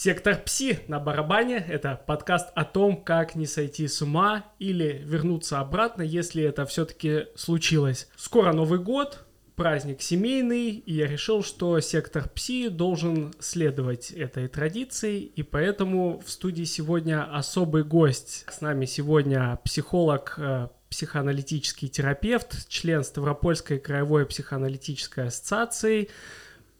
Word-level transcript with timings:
Сектор 0.00 0.36
Пси 0.36 0.78
на 0.86 1.00
барабане– 1.00 1.56
это 1.68 2.00
подкаст 2.06 2.50
о 2.54 2.64
том, 2.64 3.02
как 3.02 3.34
не 3.34 3.46
сойти 3.46 3.88
с 3.88 4.00
ума 4.00 4.44
или 4.60 5.02
вернуться 5.04 5.58
обратно, 5.58 6.02
если 6.02 6.44
это 6.44 6.66
все-таки 6.66 7.26
случилось. 7.34 8.06
Скоро 8.14 8.52
Новый 8.52 8.78
год, 8.78 9.26
праздник 9.56 10.00
семейный, 10.00 10.70
и 10.70 10.94
я 10.94 11.08
решил, 11.08 11.42
что 11.42 11.80
сектор 11.80 12.28
Пси 12.28 12.68
должен 12.68 13.34
следовать 13.40 14.12
этой 14.12 14.46
традиции, 14.46 15.18
и 15.18 15.42
поэтому 15.42 16.22
в 16.24 16.30
студии 16.30 16.62
сегодня 16.62 17.24
особый 17.24 17.82
гость. 17.82 18.44
С 18.48 18.60
нами 18.60 18.84
сегодня 18.84 19.58
психолог, 19.64 20.34
э, 20.38 20.68
психоаналитический 20.90 21.88
терапевт, 21.88 22.68
член 22.68 23.02
Ставропольской 23.02 23.80
краевой 23.80 24.26
психоаналитической 24.26 25.26
ассоциации– 25.26 26.08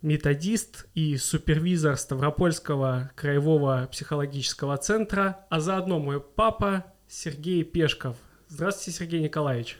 методист 0.02 0.86
и 0.94 1.16
супервизор 1.16 1.96
Ставропольского 1.96 3.10
краевого 3.16 3.88
психологического 3.90 4.76
центра, 4.76 5.46
а 5.50 5.60
заодно 5.60 5.98
мой 5.98 6.20
папа 6.20 6.84
Сергей 7.08 7.64
Пешков. 7.64 8.16
Здравствуйте, 8.48 8.98
Сергей 8.98 9.20
Николаевич. 9.20 9.78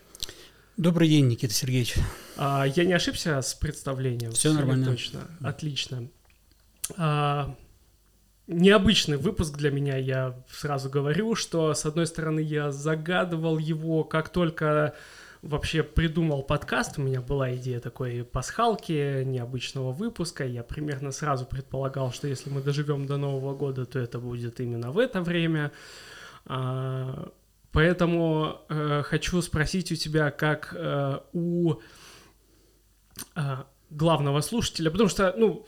Добрый 0.77 1.09
день, 1.09 1.27
Никита 1.27 1.53
Сергеевич. 1.53 1.95
А, 2.37 2.65
я 2.65 2.85
не 2.85 2.93
ошибся 2.93 3.41
с 3.43 3.55
представлением? 3.55 4.33
Все, 4.33 4.51
Все 4.51 4.53
нормально. 4.53 4.87
Точно, 4.87 5.21
отлично. 5.41 6.09
А, 6.97 7.57
необычный 8.47 9.17
выпуск 9.17 9.57
для 9.57 9.71
меня, 9.71 9.97
я 9.97 10.35
сразу 10.51 10.89
говорю, 10.89 11.35
что, 11.35 11.75
с 11.75 11.85
одной 11.85 12.07
стороны, 12.07 12.41
я 12.41 12.71
загадывал 12.71 13.59
его, 13.59 14.05
как 14.05 14.31
только 14.31 14.95
вообще 15.43 15.83
придумал 15.83 16.43
подкаст, 16.43 16.99
у 16.99 17.03
меня 17.03 17.21
была 17.21 17.55
идея 17.57 17.81
такой 17.81 18.25
пасхалки, 18.25 19.23
необычного 19.25 19.93
выпуска, 19.93 20.45
я 20.45 20.63
примерно 20.63 21.13
сразу 21.13 21.47
предполагал, 21.47 22.13
что 22.13 22.29
если 22.29 22.51
мы 22.51 22.63
доживем 22.63 23.07
до 23.07 23.17
Нового 23.17 23.55
года, 23.55 23.87
то 23.87 23.99
это 23.99 24.19
будет 24.19 24.61
именно 24.61 24.91
в 24.91 24.99
это 24.99 25.23
время. 25.23 25.73
А, 26.47 27.31
поэтому 27.73 28.63
э, 28.69 29.03
хочу 29.05 29.41
спросить 29.43 29.93
у 29.93 29.95
тебя, 29.95 30.31
как 30.31 30.75
э, 30.77 31.19
у 31.33 31.75
а, 33.35 33.67
главного 33.91 34.41
слушателя, 34.43 34.91
потому 34.91 35.09
что, 35.09 35.35
ну, 35.37 35.67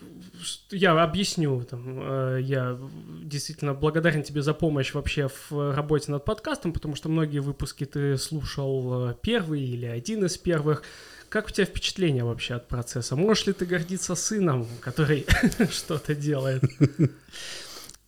я 0.71 1.03
объясню, 1.03 1.63
там, 1.65 2.01
э, 2.03 2.41
я 2.43 2.79
действительно 3.23 3.73
благодарен 3.75 4.23
тебе 4.23 4.43
за 4.43 4.53
помощь 4.53 4.93
вообще 4.93 5.29
в 5.29 5.75
работе 5.75 6.11
над 6.11 6.25
подкастом, 6.25 6.73
потому 6.73 6.97
что 6.97 7.09
многие 7.09 7.39
выпуски 7.39 7.85
ты 7.87 8.19
слушал 8.19 9.11
э, 9.11 9.15
первый 9.23 9.63
или 9.63 9.87
один 9.87 10.25
из 10.25 10.37
первых. 10.37 10.83
Как 11.31 11.47
у 11.47 11.51
тебя 11.51 11.65
впечатление 11.65 12.25
вообще 12.25 12.55
от 12.55 12.69
процесса? 12.69 13.17
Можешь 13.17 13.47
ли 13.47 13.53
ты 13.53 13.65
гордиться 13.65 14.15
сыном, 14.15 14.67
который 14.81 15.27
что-то 15.71 16.15
делает? 16.15 16.63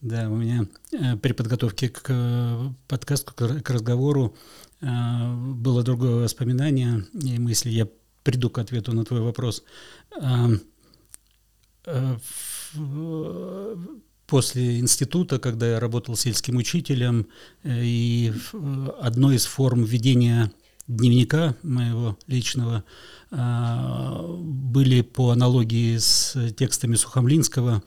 Да, 0.03 0.29
у 0.29 0.37
меня 0.37 0.67
э, 0.93 1.17
при 1.17 1.33
подготовке 1.33 1.89
к 1.89 2.75
подкасту, 2.89 3.33
к 3.35 3.71
разговору 3.71 4.37
было 4.81 5.85
другое 5.85 6.25
воспоминание 6.25 7.05
и 7.13 7.39
мысли. 7.39 7.71
Я 7.71 7.87
приду 8.23 8.51
к 8.51 8.59
ответу 8.59 8.93
на 8.93 9.05
твой 9.05 9.21
вопрос. 9.21 9.65
Э, 11.85 12.17
после 14.27 14.79
института, 14.81 15.39
когда 15.39 15.73
я 15.73 15.81
работал 15.81 16.17
сельским 16.17 16.57
учителем, 16.57 17.27
э, 17.65 17.83
и 17.85 18.33
одной 19.01 19.37
из 19.37 19.47
форм 19.47 19.85
ведения 19.85 20.53
дневника 20.89 21.55
моего 21.63 22.19
личного 22.27 22.85
были 23.31 25.01
по 25.01 25.31
аналогии 25.31 25.97
с 25.97 26.37
текстами 26.55 26.97
Сухомлинского 26.97 27.83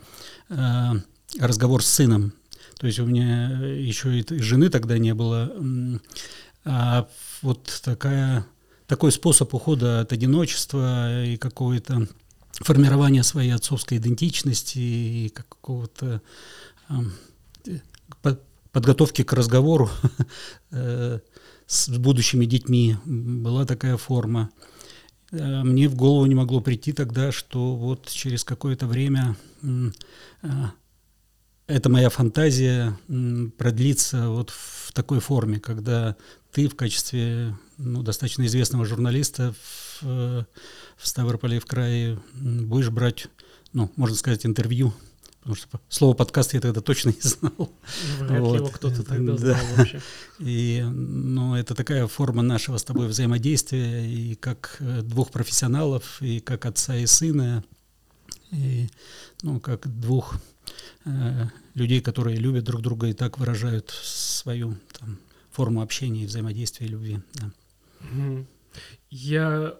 разговор 1.40 1.84
с 1.84 1.88
сыном. 1.88 2.34
То 2.80 2.88
есть 2.88 3.00
у 3.00 3.06
меня 3.06 3.50
еще 3.60 4.20
и 4.20 4.42
жены 4.42 4.70
тогда 4.70 4.98
не 4.98 5.14
было. 5.14 5.54
А 6.64 7.08
вот 7.42 7.82
такая 7.84 8.48
такой 8.88 9.12
способ 9.12 9.54
ухода 9.54 10.02
от 10.02 10.14
одиночества 10.14 11.26
и 11.26 11.38
какого-то 11.38 12.08
формирования 12.54 13.24
своей 13.24 13.52
отцовской 13.52 13.98
идентичности 13.98 14.80
и 14.80 15.30
какого-то 15.30 16.22
э, 16.90 16.94
подготовки 18.72 19.24
к 19.24 19.34
разговору 19.34 19.90
э, 20.72 21.20
с 21.68 21.90
будущими 21.90 22.46
детьми 22.46 22.98
была 23.06 23.66
такая 23.66 23.98
форма. 23.98 24.50
Э, 25.32 25.64
мне 25.64 25.88
в 25.88 25.96
голову 25.96 26.26
не 26.26 26.36
могло 26.36 26.62
прийти 26.62 26.94
тогда, 26.94 27.32
что 27.32 27.76
вот 27.76 28.08
через 28.08 28.44
какое-то 28.44 28.88
время 28.88 29.36
э, 29.64 30.48
эта 31.68 31.90
моя 31.90 32.10
фантазия 32.10 32.98
продлится 33.58 34.30
вот 34.30 34.52
в 34.52 34.92
такой 34.94 35.20
форме, 35.20 35.60
когда 35.60 36.16
ты 36.52 36.68
в 36.68 36.76
качестве 36.76 37.56
ну, 37.78 38.04
достаточно 38.04 38.46
известного 38.46 38.86
журналиста 38.86 39.54
в, 40.02 40.46
в 40.98 41.08
Ставрополе 41.08 41.60
в 41.60 41.66
крае 41.66 42.20
будешь 42.34 42.90
брать, 42.90 43.28
ну, 43.74 43.92
можно 43.96 44.16
сказать, 44.16 44.46
интервью, 44.46 44.94
потому 45.40 45.56
что 45.56 45.68
слово 45.90 46.14
подкаст 46.14 46.54
я 46.54 46.62
тогда 46.62 46.82
точно 46.82 47.10
не 47.10 47.22
знал. 47.22 47.72
Вряд 48.20 48.42
вот. 48.42 48.56
его 48.56 48.68
кто-то 48.68 49.04
тогда 49.08 49.36
знал 49.36 49.58
вообще. 49.76 50.02
И, 50.40 50.84
ну, 50.88 51.56
это 51.56 51.76
такая 51.76 52.08
форма 52.08 52.44
нашего 52.44 52.78
с 52.78 52.84
тобой 52.84 53.08
взаимодействия, 53.08 54.06
и 54.06 54.36
как 54.36 54.78
э, 54.80 55.02
двух 55.02 55.32
профессионалов, 55.32 56.22
и 56.22 56.40
как 56.40 56.66
отца 56.66 56.96
и 56.96 57.06
сына, 57.06 57.64
и, 58.52 58.88
ну, 59.42 59.60
как 59.60 59.88
двух 59.88 60.36
э, 60.36 60.55
людей, 61.74 62.02
которые 62.02 62.38
любят 62.38 62.64
друг 62.64 62.82
друга 62.82 63.08
и 63.08 63.14
так 63.14 63.38
выражают 63.38 63.90
свою 63.90 64.76
там, 65.00 65.20
форму 65.52 65.82
общения 65.82 66.24
и 66.24 66.26
взаимодействия 66.26 66.88
и 66.88 66.90
любви. 66.90 67.20
Да. 67.34 67.52
Я 69.10 69.78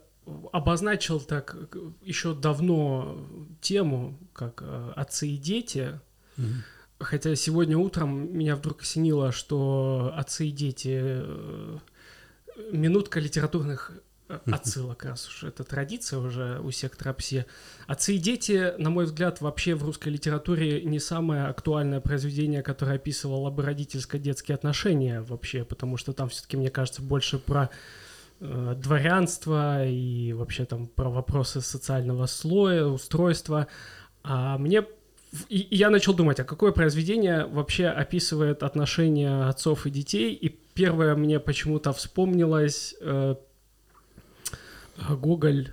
обозначил 0.52 1.20
так 1.20 1.56
еще 2.02 2.34
давно 2.34 3.28
тему, 3.62 4.18
как 4.34 4.62
э, 4.64 4.94
отцы 4.96 5.28
и 5.28 5.38
дети. 5.38 6.00
Mm-hmm. 6.38 6.54
Хотя 7.00 7.36
сегодня 7.36 7.78
утром 7.78 8.36
меня 8.36 8.56
вдруг 8.56 8.82
осенило, 8.82 9.32
что 9.32 10.14
отцы 10.16 10.48
и 10.48 10.52
дети 10.52 10.98
э, 11.02 11.78
минутка 12.72 13.20
литературных 13.20 13.92
отсылок, 14.28 15.06
раз 15.06 15.28
уж 15.28 15.44
это 15.44 15.64
традиция 15.64 16.20
уже 16.20 16.60
у 16.60 16.72
сектора 16.72 17.14
ПСИ. 17.14 17.46
Отцы 17.88 18.16
и 18.16 18.18
дети, 18.18 18.74
на 18.78 18.90
мой 18.90 19.06
взгляд, 19.06 19.42
вообще 19.42 19.76
в 19.76 19.84
русской 19.84 20.10
литературе 20.10 20.82
не 20.82 21.00
самое 21.00 21.46
актуальное 21.46 22.00
произведение, 22.00 22.64
которое 22.64 22.96
описывало 22.96 23.52
бы 23.52 23.64
родительско-детские 23.64 24.56
отношения 24.56 25.22
вообще, 25.22 25.64
потому 25.64 25.98
что 25.98 26.14
там 26.14 26.30
все-таки, 26.30 26.58
мне 26.58 26.70
кажется, 26.70 27.02
больше 27.02 27.38
про 27.38 27.70
э, 28.40 28.76
дворянство 28.78 29.86
и 29.86 30.34
вообще 30.34 30.66
там 30.66 30.88
про 30.88 31.10
вопросы 31.10 31.62
социального 31.62 32.26
слоя, 32.26 32.86
устройства. 32.86 33.68
А 34.24 34.58
мне 34.58 34.84
и, 35.50 35.60
и 35.60 35.76
я 35.76 35.90
начал 35.90 36.14
думать, 36.14 36.40
а 36.40 36.44
какое 36.44 36.72
произведение 36.72 37.46
вообще 37.46 37.88
описывает 37.88 38.64
отношения 38.64 39.48
отцов 39.48 39.86
и 39.86 39.92
детей? 39.92 40.34
И 40.34 40.50
первое 40.50 41.16
мне 41.16 41.40
почему-то 41.40 41.94
вспомнилось 41.94 42.96
э, 43.02 43.36
Гоголь 44.98 45.72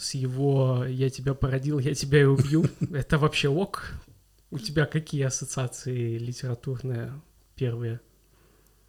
с 0.00 0.14
его 0.14 0.84
«я 0.86 1.10
тебя 1.10 1.34
породил, 1.34 1.78
я 1.78 1.94
тебя 1.94 2.22
и 2.22 2.24
убью»— 2.24 2.66
это 2.92 3.18
вообще 3.18 3.48
ок? 3.48 3.92
У 4.50 4.58
тебя 4.58 4.86
какие 4.86 5.24
ассоциации 5.24 6.16
литературные 6.16 7.12
первые? 7.54 8.00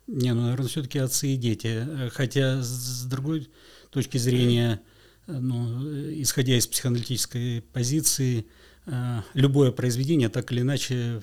Не, 0.08 0.34
ну, 0.34 0.44
наверное, 0.44 0.68
все-таки 0.68 0.98
отцы 0.98 1.30
и 1.30 1.38
дети. 1.38 1.86
Хотя, 2.14 2.62
с 2.64 3.06
другой 3.06 3.50
точки 3.92 4.18
зрения, 4.18 4.82
ну, 5.28 5.84
исходя 6.22 6.58
из 6.58 6.66
психоаналитической 6.66 7.62
позиции, 7.62 8.48
э, 8.88 9.22
любое 9.34 9.72
произведение 9.72 10.30
так 10.30 10.52
или 10.52 10.62
иначе 10.62 11.22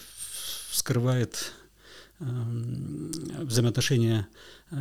вскрывает 0.71 1.53
взаимоотношения 2.19 4.27
э, 4.71 4.77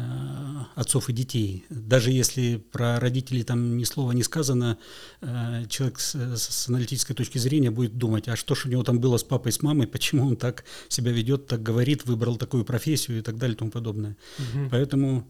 отцов 0.75 1.09
и 1.09 1.13
детей. 1.13 1.65
Даже 1.69 2.11
если 2.11 2.57
про 2.57 2.99
родителей 2.99 3.43
там 3.43 3.77
ни 3.77 3.83
слова 3.83 4.13
не 4.13 4.23
сказано, 4.23 4.77
э, 5.21 5.65
человек 5.67 5.99
с, 5.99 6.15
с 6.15 6.69
аналитической 6.69 7.13
точки 7.13 7.37
зрения 7.37 7.71
будет 7.71 7.97
думать, 7.97 8.29
а 8.29 8.37
что 8.37 8.55
ж 8.55 8.65
у 8.65 8.69
него 8.69 8.83
там 8.83 8.99
было 8.99 9.17
с 9.17 9.23
папой, 9.23 9.51
с 9.51 9.61
мамой, 9.61 9.87
почему 9.87 10.27
он 10.27 10.37
так 10.37 10.63
себя 10.87 11.11
ведет, 11.11 11.47
так 11.47 11.61
говорит, 11.61 12.05
выбрал 12.05 12.37
такую 12.37 12.63
профессию 12.63 13.19
и 13.19 13.21
так 13.21 13.37
далее 13.37 13.55
и 13.55 13.57
тому 13.57 13.71
подобное. 13.71 14.15
Угу. 14.39 14.69
Поэтому 14.71 15.29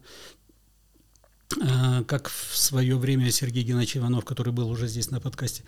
э, 1.60 2.04
как 2.04 2.28
в 2.28 2.56
свое 2.56 2.96
время 2.96 3.32
Сергей 3.32 3.64
Геннадьевич 3.64 3.96
Иванов, 3.96 4.24
который 4.24 4.52
был 4.52 4.70
уже 4.70 4.86
здесь 4.86 5.10
на 5.10 5.20
подкасте, 5.20 5.64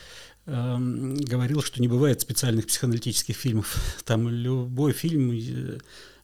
эм, 0.47 1.17
говорил, 1.17 1.63
что 1.63 1.83
не 1.83 1.89
бывает 1.89 2.21
специальных 2.21 2.69
психоаналитических 2.69 3.35
фильмов. 3.35 3.77
Там 4.05 4.29
любой 4.29 4.93
фильм 4.93 5.33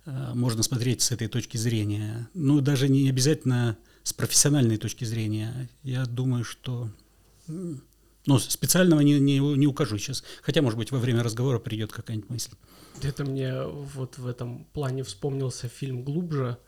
можно 0.07 0.63
смотреть 0.63 1.03
с 1.03 1.13
этой 1.13 1.29
точки 1.29 1.57
зрения. 1.57 2.29
Ну, 2.35 2.61
даже 2.61 2.89
не 2.89 3.09
обязательно 3.09 3.77
с 4.03 4.13
профессиональной 4.13 4.77
точки 4.77 5.05
зрения. 5.05 5.69
Я 5.83 6.05
думаю, 6.05 6.45
что 6.45 6.91
Но 8.27 8.39
специального 8.39 9.01
не, 9.01 9.21
не, 9.21 9.39
не 9.39 9.67
укажу 9.67 9.99
сейчас. 9.99 10.25
Хотя, 10.43 10.63
может 10.63 10.79
быть, 10.79 10.91
во 10.91 10.99
время 10.99 11.23
разговора 11.23 11.59
придет 11.59 11.93
какая-нибудь 11.93 12.31
мысль. 12.31 12.53
Это 13.03 13.25
мне 13.25 13.65
вот 13.65 14.17
в 14.19 14.27
этом 14.27 14.65
плане 14.73 15.03
вспомнился 15.03 15.69
фильм 15.69 16.05
«Глубже». 16.05 16.59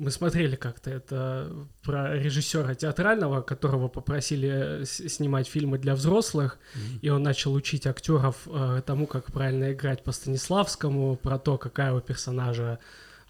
Э, 0.00 0.04
мы 0.04 0.10
смотрели 0.10 0.56
как-то 0.56 0.90
это 0.90 1.52
про 1.82 2.16
режиссера 2.16 2.74
театрального, 2.74 3.42
которого 3.42 3.88
попросили 3.88 4.84
снимать 4.84 5.48
фильмы 5.48 5.78
для 5.78 5.94
взрослых, 5.94 6.58
mm-hmm. 6.74 6.98
и 7.02 7.08
он 7.10 7.22
начал 7.22 7.52
учить 7.54 7.86
актеров 7.86 8.36
э, 8.46 8.82
тому, 8.84 9.06
как 9.06 9.32
правильно 9.32 9.72
играть 9.72 10.02
по 10.02 10.12
Станиславскому, 10.12 11.16
про 11.16 11.38
то, 11.38 11.58
какая 11.58 11.92
у 11.92 12.00
персонажа 12.00 12.78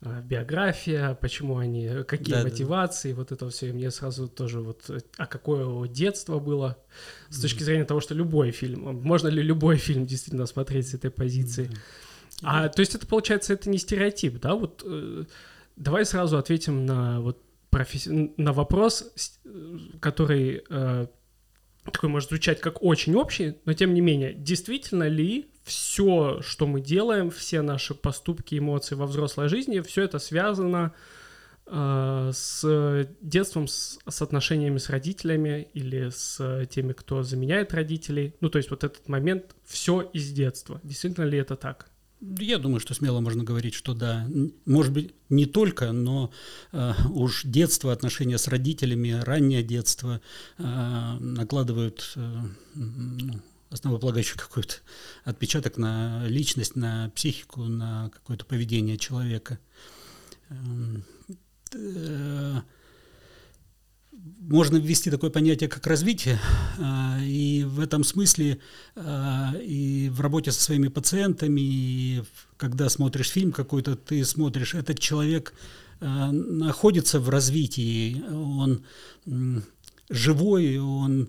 э, 0.03 0.23
биография, 0.23 1.15
почему 1.15 1.59
они, 1.59 2.05
какие 2.07 2.37
да, 2.37 2.43
мотивации, 2.43 3.13
да. 3.13 3.19
вот 3.19 3.33
это 3.33 3.49
все. 3.49 3.69
И 3.69 3.73
мне 3.73 3.91
сразу 3.91 4.29
тоже 4.29 4.61
вот, 4.61 4.91
а 5.17 5.27
какое 5.27 5.63
его 5.63 5.87
детство 5.87 6.39
было, 6.39 6.77
с 7.29 7.39
mm-hmm. 7.39 7.43
точки 7.43 7.63
зрения 7.63 7.85
того, 7.85 8.01
что 8.01 8.15
любой 8.15 8.53
фильм, 8.53 9.01
можно 9.03 9.29
ли 9.29 9.43
любой 9.43 9.77
фильм 9.77 10.07
действительно 10.07 10.47
смотреть 10.47 10.89
с 10.89 10.95
этой 10.95 11.11
позиции. 11.11 11.67
Mm-hmm. 11.67 11.79
А, 12.43 12.69
то 12.69 12.81
есть 12.81 12.95
это, 12.95 13.07
получается, 13.07 13.53
это 13.53 13.69
не 13.69 13.79
стереотип, 13.79 14.41
да, 14.41 14.55
вот... 14.55 14.83
Э, 14.87 15.25
Давай 15.81 16.05
сразу 16.05 16.37
ответим 16.37 16.85
на 16.85 17.23
вот 17.23 17.43
професси... 17.71 18.35
на 18.37 18.53
вопрос, 18.53 19.15
который 19.99 20.63
э, 20.69 21.07
такой 21.91 22.11
может 22.11 22.29
звучать 22.29 22.61
как 22.61 22.83
очень 22.83 23.15
общий, 23.15 23.57
но 23.65 23.73
тем 23.73 23.95
не 23.95 24.03
менее, 24.03 24.35
действительно 24.35 25.09
ли 25.09 25.51
все, 25.65 26.43
что 26.43 26.67
мы 26.67 26.83
делаем, 26.83 27.31
все 27.31 27.63
наши 27.63 27.95
поступки, 27.95 28.59
эмоции 28.59 28.95
во 28.95 29.07
взрослой 29.07 29.49
жизни, 29.49 29.81
все 29.81 30.03
это 30.03 30.19
связано 30.19 30.93
э, 31.65 32.31
с 32.35 33.09
детством, 33.23 33.67
с, 33.67 33.99
с 34.07 34.21
отношениями 34.21 34.77
с 34.77 34.91
родителями 34.91 35.67
или 35.73 36.11
с 36.11 36.67
теми, 36.67 36.93
кто 36.93 37.23
заменяет 37.23 37.73
родителей. 37.73 38.35
Ну, 38.43 38.51
то 38.51 38.59
есть 38.59 38.71
вот 38.71 38.85
этот 38.85 39.09
момент 39.09 39.57
все 39.65 40.03
из 40.13 40.31
детства. 40.31 40.79
Действительно 40.83 41.25
ли 41.25 41.39
это 41.39 41.57
так? 41.57 41.91
Я 42.21 42.59
думаю, 42.59 42.81
что 42.81 42.93
смело 42.93 43.21
можно 43.21 43.45
говорить, 43.45 43.75
что 43.75 43.95
да. 43.95 44.29
Может 44.67 44.93
быть, 44.93 45.15
не 45.31 45.47
только, 45.47 45.93
но 45.93 46.31
э, 46.73 46.93
уж 47.11 47.45
детство, 47.45 47.93
отношения 47.93 48.37
с 48.37 48.47
родителями, 48.47 49.21
раннее 49.25 49.63
детство 49.63 50.21
э, 50.59 51.17
накладывают 51.19 52.13
э, 52.17 52.41
ну, 52.75 53.41
основополагающий 53.71 54.37
какой-то 54.37 54.75
отпечаток 55.25 55.79
на 55.79 56.27
личность, 56.27 56.77
на 56.77 57.11
психику, 57.15 57.63
на 57.63 58.11
какое-то 58.11 58.45
поведение 58.45 58.99
человека. 58.99 59.59
Эм, 60.51 61.05
э, 61.75 62.61
можно 64.51 64.77
ввести 64.79 65.11
такое 65.11 65.31
понятие, 65.31 65.69
как 65.69 65.87
развитие, 65.87 66.39
а, 66.79 67.19
и 67.23 67.65
в 67.65 67.79
этом 67.81 68.05
смысле 68.05 68.59
а, 68.97 69.55
и 69.61 70.09
в 70.11 70.21
работе 70.21 70.51
со 70.51 70.61
своими 70.61 70.89
пациентами, 70.89 71.61
и 71.61 72.23
когда 72.57 72.89
смотришь 72.89 73.31
фильм 73.31 73.53
какой-то, 73.53 73.97
ты 73.97 74.25
смотришь, 74.25 74.75
этот 74.75 74.99
человек 74.99 75.55
а, 76.01 76.33
находится 76.33 77.21
в 77.21 77.29
развитии, 77.29 78.23
он 78.29 78.85
живой, 80.09 80.79
он 80.79 81.29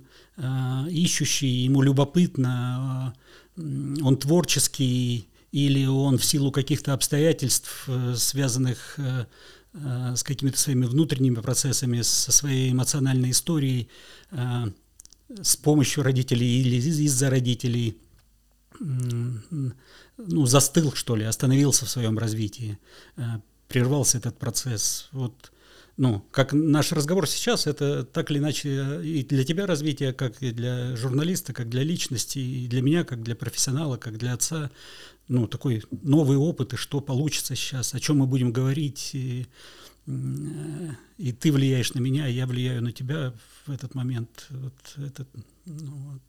ищущий, 0.90 1.66
ему 1.66 1.84
любопытно, 1.84 3.14
он 3.56 4.18
творческий, 4.18 5.28
или 5.52 5.86
он 5.86 6.18
в 6.18 6.26
силу 6.26 6.52
каких-то 6.52 6.94
обстоятельств, 6.94 7.84
э, 7.88 8.16
связанных 8.16 8.96
э, 8.98 9.26
с 9.74 10.24
какими-то 10.24 10.58
своими 10.58 10.86
внутренними 10.86 11.36
процессами, 11.36 12.02
со 12.02 12.32
своей 12.32 12.72
эмоциональной 12.72 13.32
историей, 13.32 13.90
э, 14.32 14.66
с 15.42 15.56
помощью 15.56 16.04
родителей 16.04 16.62
или 16.62 16.76
из-за 16.76 17.30
родителей, 17.30 17.98
ну, 18.80 20.46
застыл, 20.46 20.94
что 20.94 21.16
ли, 21.16 21.24
остановился 21.24 21.86
в 21.86 21.90
своем 21.90 22.18
развитии, 22.18 22.78
э, 23.18 23.22
прервался 23.68 24.18
этот 24.18 24.38
процесс. 24.38 25.08
Вот, 25.12 25.52
ну, 25.98 26.26
как 26.32 26.52
наш 26.54 26.92
разговор 26.92 27.28
сейчас, 27.28 27.68
это 27.68 28.04
так 28.04 28.32
или 28.32 28.40
иначе 28.40 29.02
и 29.04 29.24
для 29.24 29.44
тебя 29.44 29.68
развитие, 29.68 30.14
как 30.14 30.42
и 30.42 30.52
для 30.52 30.96
журналиста, 30.96 31.54
как 31.54 31.70
для 31.70 31.84
личности, 31.84 32.40
и 32.40 32.68
для 32.68 32.82
меня, 32.82 33.04
как 33.04 33.24
для 33.24 33.36
профессионала, 33.36 33.98
как 33.98 34.18
для 34.18 34.34
отца, 34.34 34.72
ну, 35.28 35.48
такой 35.48 35.84
новый 35.92 36.38
опыт, 36.38 36.74
и 36.74 36.78
что 36.78 37.00
получится 37.00 37.56
сейчас, 37.56 37.94
о 37.94 38.00
чем 38.00 38.18
мы 38.18 38.28
будем 38.28 38.52
говорить, 38.52 39.12
и, 39.14 39.48
и 41.18 41.32
ты 41.32 41.52
влияешь 41.52 41.94
на 41.94 42.00
меня, 42.00 42.28
и 42.28 42.34
я 42.34 42.46
влияю 42.46 42.84
на 42.84 42.92
тебя 42.92 43.34
в 43.66 43.72
этот 43.72 43.96
момент. 43.96 44.48
Вот 44.50 44.74
это, 44.98 45.26
ну, 45.66 46.14
вот, 46.14 46.22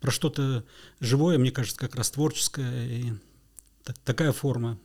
про 0.00 0.10
что-то 0.10 0.64
живое, 1.00 1.38
мне 1.38 1.52
кажется, 1.52 1.78
как 1.78 1.94
раз 1.94 2.10
творческое, 2.10 2.88
и 2.88 3.12
так, 3.84 3.96
такая 3.98 4.32
форма 4.32 4.78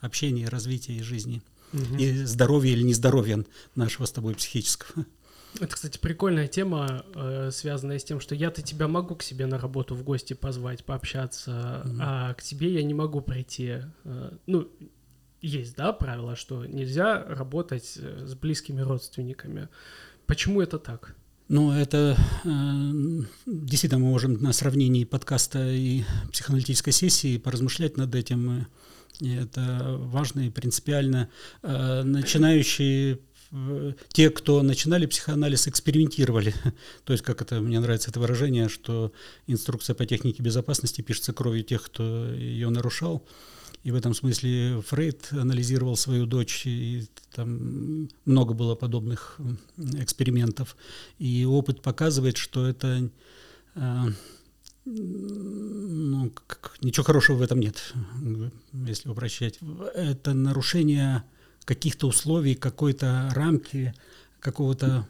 общения, 0.00 0.48
развития 0.48 0.96
и 0.96 1.02
жизни. 1.02 1.42
Угу. 1.72 1.96
И 1.98 2.24
здоровья 2.24 2.72
или 2.72 2.82
нездоровья 2.82 3.44
нашего 3.74 4.06
с 4.06 4.12
тобой 4.12 4.34
психического. 4.34 5.04
Это, 5.54 5.74
кстати, 5.74 5.98
прикольная 5.98 6.46
тема, 6.46 7.04
э, 7.14 7.50
связанная 7.52 7.98
с 7.98 8.04
тем, 8.04 8.20
что 8.20 8.34
я-то 8.34 8.62
тебя 8.62 8.86
могу 8.86 9.16
к 9.16 9.22
себе 9.22 9.46
на 9.46 9.58
работу 9.58 9.94
в 9.94 10.02
гости 10.04 10.34
позвать, 10.34 10.84
пообщаться, 10.84 11.82
mm-hmm. 11.84 11.96
а 12.00 12.34
к 12.34 12.42
тебе 12.42 12.72
я 12.74 12.82
не 12.82 12.94
могу 12.94 13.20
прийти. 13.20 13.76
Э, 14.04 14.32
ну, 14.46 14.68
есть, 15.40 15.76
да, 15.76 15.92
правило, 15.92 16.36
что 16.36 16.64
нельзя 16.66 17.24
работать 17.24 17.94
э, 17.96 18.26
с 18.26 18.34
близкими 18.34 18.80
родственниками. 18.80 19.68
Почему 20.26 20.60
это 20.60 20.78
так? 20.78 21.16
Ну, 21.48 21.72
это 21.72 22.16
э, 22.44 22.48
действительно 23.46 24.00
мы 24.00 24.10
можем 24.10 24.34
на 24.34 24.52
сравнении 24.52 25.04
подкаста 25.04 25.70
и 25.70 26.04
психоаналитической 26.30 26.92
сессии 26.92 27.38
поразмышлять 27.38 27.96
над 27.96 28.14
этим. 28.14 28.66
И 29.20 29.34
это 29.34 29.96
важно 29.98 30.40
и 30.40 30.50
принципиально. 30.50 31.30
Э, 31.62 32.02
начинающие 32.02 33.20
те, 34.12 34.30
кто 34.30 34.62
начинали 34.62 35.06
психоанализ, 35.06 35.68
экспериментировали. 35.68 36.54
То 37.04 37.12
есть, 37.12 37.24
как 37.24 37.42
это, 37.42 37.60
мне 37.60 37.80
нравится 37.80 38.10
это 38.10 38.20
выражение, 38.20 38.68
что 38.68 39.12
инструкция 39.46 39.94
по 39.94 40.04
технике 40.04 40.42
безопасности 40.42 41.00
пишется 41.00 41.32
кровью 41.32 41.64
тех, 41.64 41.82
кто 41.82 42.32
ее 42.32 42.68
нарушал. 42.68 43.24
И 43.84 43.90
в 43.90 43.94
этом 43.94 44.12
смысле 44.12 44.82
Фрейд 44.88 45.28
анализировал 45.30 45.96
свою 45.96 46.26
дочь, 46.26 46.66
и 46.66 47.06
там 47.32 48.08
много 48.24 48.52
было 48.52 48.74
подобных 48.74 49.38
экспериментов. 49.94 50.76
И 51.18 51.44
опыт 51.44 51.80
показывает, 51.80 52.36
что 52.36 52.66
это 52.66 53.08
а, 53.74 54.08
ну, 54.84 56.32
ничего 56.80 57.04
хорошего 57.04 57.36
в 57.36 57.42
этом 57.42 57.60
нет, 57.60 57.94
если 58.72 59.08
упрощать. 59.08 59.58
Это 59.94 60.34
нарушение 60.34 61.24
каких-то 61.68 62.08
условий, 62.08 62.54
какой-то 62.54 63.30
рамки, 63.34 63.92
какого-то 64.40 65.06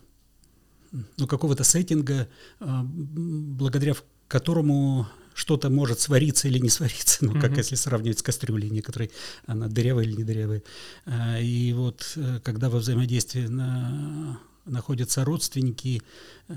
ну, 0.90 1.26
какого-то 1.28 1.62
сеттинга, 1.62 2.28
а, 2.58 2.82
благодаря 2.84 3.94
которому 4.26 5.06
что-то 5.34 5.70
может 5.70 6.00
свариться 6.00 6.48
или 6.48 6.58
не 6.58 6.68
свариться, 6.68 7.24
ну, 7.24 7.40
как 7.40 7.52
mm-hmm. 7.52 7.58
если 7.58 7.76
сравнивать 7.76 8.18
с 8.18 8.22
кастрюлей 8.22 8.70
некоторой, 8.70 9.12
она 9.46 9.68
дырявая 9.68 10.04
или 10.04 10.16
не 10.16 10.24
дырявая. 10.24 10.62
А, 11.06 11.38
и 11.38 11.72
вот 11.74 12.14
э, 12.16 12.40
когда 12.42 12.68
во 12.70 12.78
взаимодействии 12.78 13.46
на, 13.46 14.40
находятся 14.64 15.24
родственники, 15.24 16.02
э, 16.48 16.54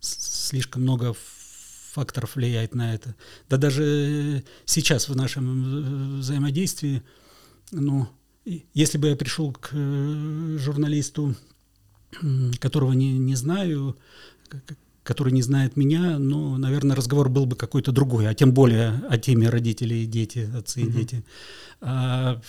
слишком 0.00 0.82
много 0.82 1.14
факторов 1.92 2.34
влияет 2.34 2.74
на 2.74 2.94
это. 2.94 3.14
Да 3.48 3.58
даже 3.58 4.42
сейчас 4.64 5.08
в 5.08 5.14
нашем 5.14 6.16
э, 6.16 6.18
взаимодействии, 6.18 7.04
ну, 7.70 8.08
если 8.74 8.98
бы 8.98 9.08
я 9.08 9.16
пришел 9.16 9.52
к 9.52 9.70
э, 9.72 10.58
журналисту, 10.58 11.34
которого 12.60 12.92
не, 12.92 13.18
не 13.18 13.34
знаю, 13.34 13.96
который 15.02 15.32
не 15.32 15.42
знает 15.42 15.76
меня, 15.76 16.18
ну, 16.18 16.56
наверное, 16.56 16.96
разговор 16.96 17.28
был 17.28 17.46
бы 17.46 17.56
какой-то 17.56 17.92
другой, 17.92 18.28
а 18.28 18.34
тем 18.34 18.52
более 18.52 19.02
о 19.08 19.18
теме 19.18 19.48
родителей 19.48 20.04
и 20.04 20.06
дети, 20.06 20.50
отцы 20.56 20.82
и 20.82 20.90
дети. 20.90 21.24
А, 21.80 22.40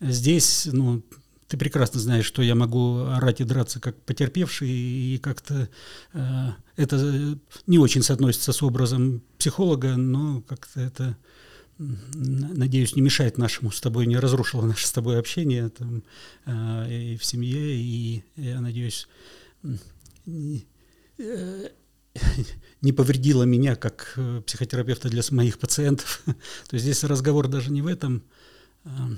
здесь, 0.00 0.68
ну, 0.70 1.02
ты 1.48 1.56
прекрасно 1.56 2.00
знаешь, 2.00 2.24
что 2.24 2.42
я 2.42 2.54
могу 2.54 2.98
орать 2.98 3.40
и 3.40 3.44
драться 3.44 3.80
как 3.80 3.96
потерпевший, 4.02 4.70
и 4.70 5.18
как-то 5.18 5.68
э, 6.12 6.48
это 6.76 7.38
не 7.66 7.78
очень 7.78 8.02
соотносится 8.02 8.52
с 8.52 8.62
образом 8.62 9.22
психолога, 9.38 9.96
но 9.96 10.42
как-то 10.42 10.80
это 10.80 11.16
надеюсь, 11.78 12.96
не 12.96 13.02
мешает 13.02 13.38
нашему 13.38 13.70
с 13.70 13.80
тобой, 13.80 14.06
не 14.06 14.16
разрушило 14.16 14.64
наше 14.64 14.86
с 14.86 14.92
тобой 14.92 15.18
общение 15.18 15.68
там, 15.70 16.02
э, 16.46 17.12
и 17.12 17.16
в 17.16 17.24
семье, 17.24 17.76
и 17.76 18.24
я 18.36 18.60
надеюсь, 18.60 19.08
не, 20.26 20.66
э, 21.18 21.68
не 22.80 22.92
повредило 22.92 23.44
меня 23.44 23.76
как 23.76 24.12
э, 24.16 24.42
психотерапевта 24.46 25.08
для 25.08 25.22
моих 25.30 25.58
пациентов. 25.58 26.22
То 26.26 26.74
есть 26.74 26.84
здесь 26.84 27.04
разговор 27.04 27.48
даже 27.48 27.70
не 27.70 27.82
в 27.82 27.86
этом, 27.86 28.22
а, 28.84 29.10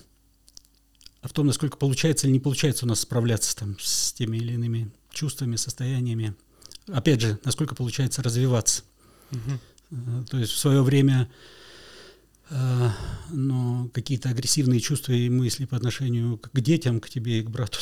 а 1.21 1.29
в 1.29 1.33
том, 1.33 1.47
насколько 1.47 1.77
получается 1.77 2.27
или 2.27 2.35
не 2.35 2.41
получается 2.41 2.85
у 2.85 2.89
нас 2.89 3.01
справляться 3.01 3.57
там, 3.57 3.77
с 3.81 4.13
теми 4.13 4.37
или 4.37 4.53
иными 4.53 4.91
чувствами, 5.11 5.57
состояниями. 5.57 6.35
опять 6.89 7.21
же, 7.21 7.39
насколько 7.45 7.75
получается 7.75 8.23
развиваться. 8.23 8.83
Угу. 9.33 10.25
То 10.31 10.39
есть 10.39 10.53
в 10.53 10.59
свое 10.59 10.83
время 10.83 11.31
но 12.51 13.89
какие-то 13.93 14.29
агрессивные 14.29 14.81
чувства 14.81 15.13
и 15.13 15.29
мысли 15.29 15.65
по 15.65 15.77
отношению 15.77 16.39
к 16.39 16.61
детям, 16.61 17.01
к 17.01 17.09
тебе 17.09 17.41
и 17.41 17.43
к 17.43 17.51
брату, 17.51 17.79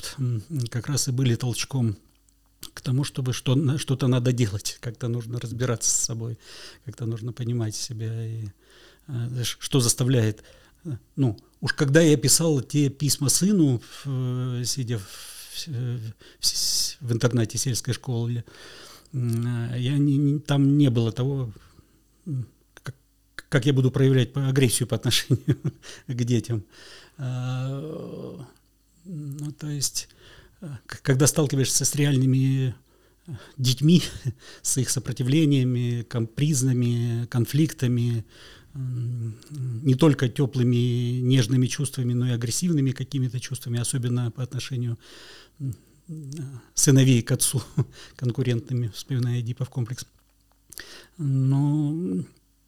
как 0.70 0.86
раз 0.88 1.08
и 1.08 1.12
были 1.12 1.34
толчком 1.34 1.96
к 2.74 2.80
тому, 2.80 3.04
чтобы 3.04 3.32
что, 3.32 3.78
что-то 3.78 4.06
надо 4.06 4.32
делать, 4.32 4.78
как-то 4.80 5.08
нужно 5.08 5.40
разбираться 5.40 5.90
с 5.90 6.04
собой, 6.04 6.38
как-то 6.84 7.06
нужно 7.06 7.32
понимать 7.32 7.74
себя, 7.74 8.26
и, 8.26 8.46
э, 9.08 9.42
что 9.42 9.80
заставляет. 9.80 10.42
Ну, 11.16 11.38
уж 11.60 11.74
когда 11.74 12.00
я 12.00 12.16
писал 12.16 12.60
те 12.60 12.88
письма 12.88 13.28
сыну, 13.28 13.80
сидя 14.64 14.98
в, 14.98 15.66
в, 15.66 17.00
в 17.00 17.12
интернате 17.12 17.58
сельской 17.58 17.94
школы, 17.94 18.44
я 19.12 19.98
не, 19.98 20.40
там 20.40 20.76
не 20.78 20.90
было 20.90 21.12
того, 21.12 21.52
как, 23.52 23.66
я 23.66 23.74
буду 23.74 23.90
проявлять 23.90 24.30
агрессию 24.34 24.88
по 24.88 24.96
отношению 24.96 25.58
к 26.06 26.24
детям. 26.24 26.64
А, 27.18 28.40
ну, 29.04 29.52
то 29.52 29.68
есть, 29.68 30.08
когда 30.86 31.26
сталкиваешься 31.26 31.84
с 31.84 31.94
реальными 31.94 32.74
детьми, 33.58 34.02
с 34.62 34.78
их 34.78 34.88
сопротивлениями, 34.88 36.02
капризными, 36.02 37.26
конфликтами, 37.26 38.24
не 38.74 39.96
только 39.96 40.30
теплыми, 40.30 41.20
нежными 41.20 41.66
чувствами, 41.66 42.14
но 42.14 42.28
и 42.28 42.30
агрессивными 42.30 42.92
какими-то 42.92 43.38
чувствами, 43.38 43.78
особенно 43.78 44.30
по 44.30 44.42
отношению 44.42 44.98
сыновей 46.74 47.20
к 47.20 47.32
отцу 47.32 47.62
конкурентными, 48.16 48.90
вспоминая 48.94 49.40
Эдипов 49.40 49.68
комплекс. 49.68 50.06
Но 51.18 52.24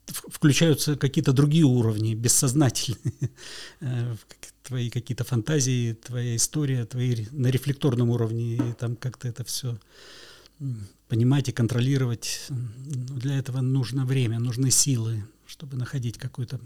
включаются 0.06 0.96
какие-то 0.96 1.32
другие 1.32 1.64
уровни, 1.64 2.14
бессознательные, 2.14 3.30
э, 3.80 4.16
твои 4.62 4.90
какие-то 4.90 5.24
фантазии, 5.24 5.94
твоя 5.94 6.36
история, 6.36 6.84
твои 6.84 7.26
на 7.30 7.48
рефлекторном 7.48 8.10
уровне, 8.10 8.56
и 8.56 8.72
там 8.78 8.96
как-то 8.96 9.28
это 9.28 9.44
все 9.44 9.78
понимать 11.08 11.48
и 11.48 11.52
контролировать. 11.52 12.46
Для 12.48 13.38
этого 13.38 13.60
нужно 13.60 14.06
время, 14.06 14.38
нужны 14.38 14.70
силы, 14.70 15.24
чтобы 15.46 15.76
находить 15.76 16.18
какую-то 16.18 16.60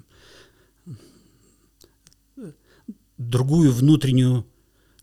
другую 3.16 3.72
внутреннюю 3.72 4.46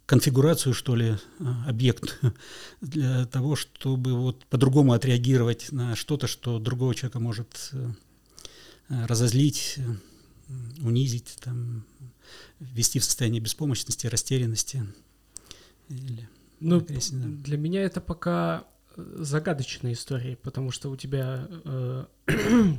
конфигурацию, 0.06 0.74
что 0.74 0.96
ли, 0.96 1.18
а, 1.39 1.65
объект 1.68 2.20
для 2.82 3.25
того, 3.25 3.56
чтобы 3.56 4.13
вот 4.13 4.46
по-другому 4.46 4.94
отреагировать 4.94 5.72
на 5.72 5.96
что-то, 5.96 6.27
что 6.27 6.60
другого 6.60 6.94
человека 6.94 7.20
может 7.20 7.70
э, 7.74 7.89
разозлить, 8.89 9.80
унизить, 10.82 11.38
там, 11.42 11.86
ввести 12.60 13.00
в 13.00 13.04
состояние 13.04 13.42
беспомощности, 13.42 14.08
растерянности. 14.08 14.84
Или 15.89 16.27
ну, 16.60 16.82
для 16.82 17.58
меня 17.58 17.84
это 17.84 18.01
пока 18.01 18.65
э, 18.96 19.15
загадочная 19.20 19.94
история, 19.94 20.36
потому 20.38 20.72
что 20.72 20.89
у 20.89 20.96
тебя 20.96 21.48
э, 21.50 22.06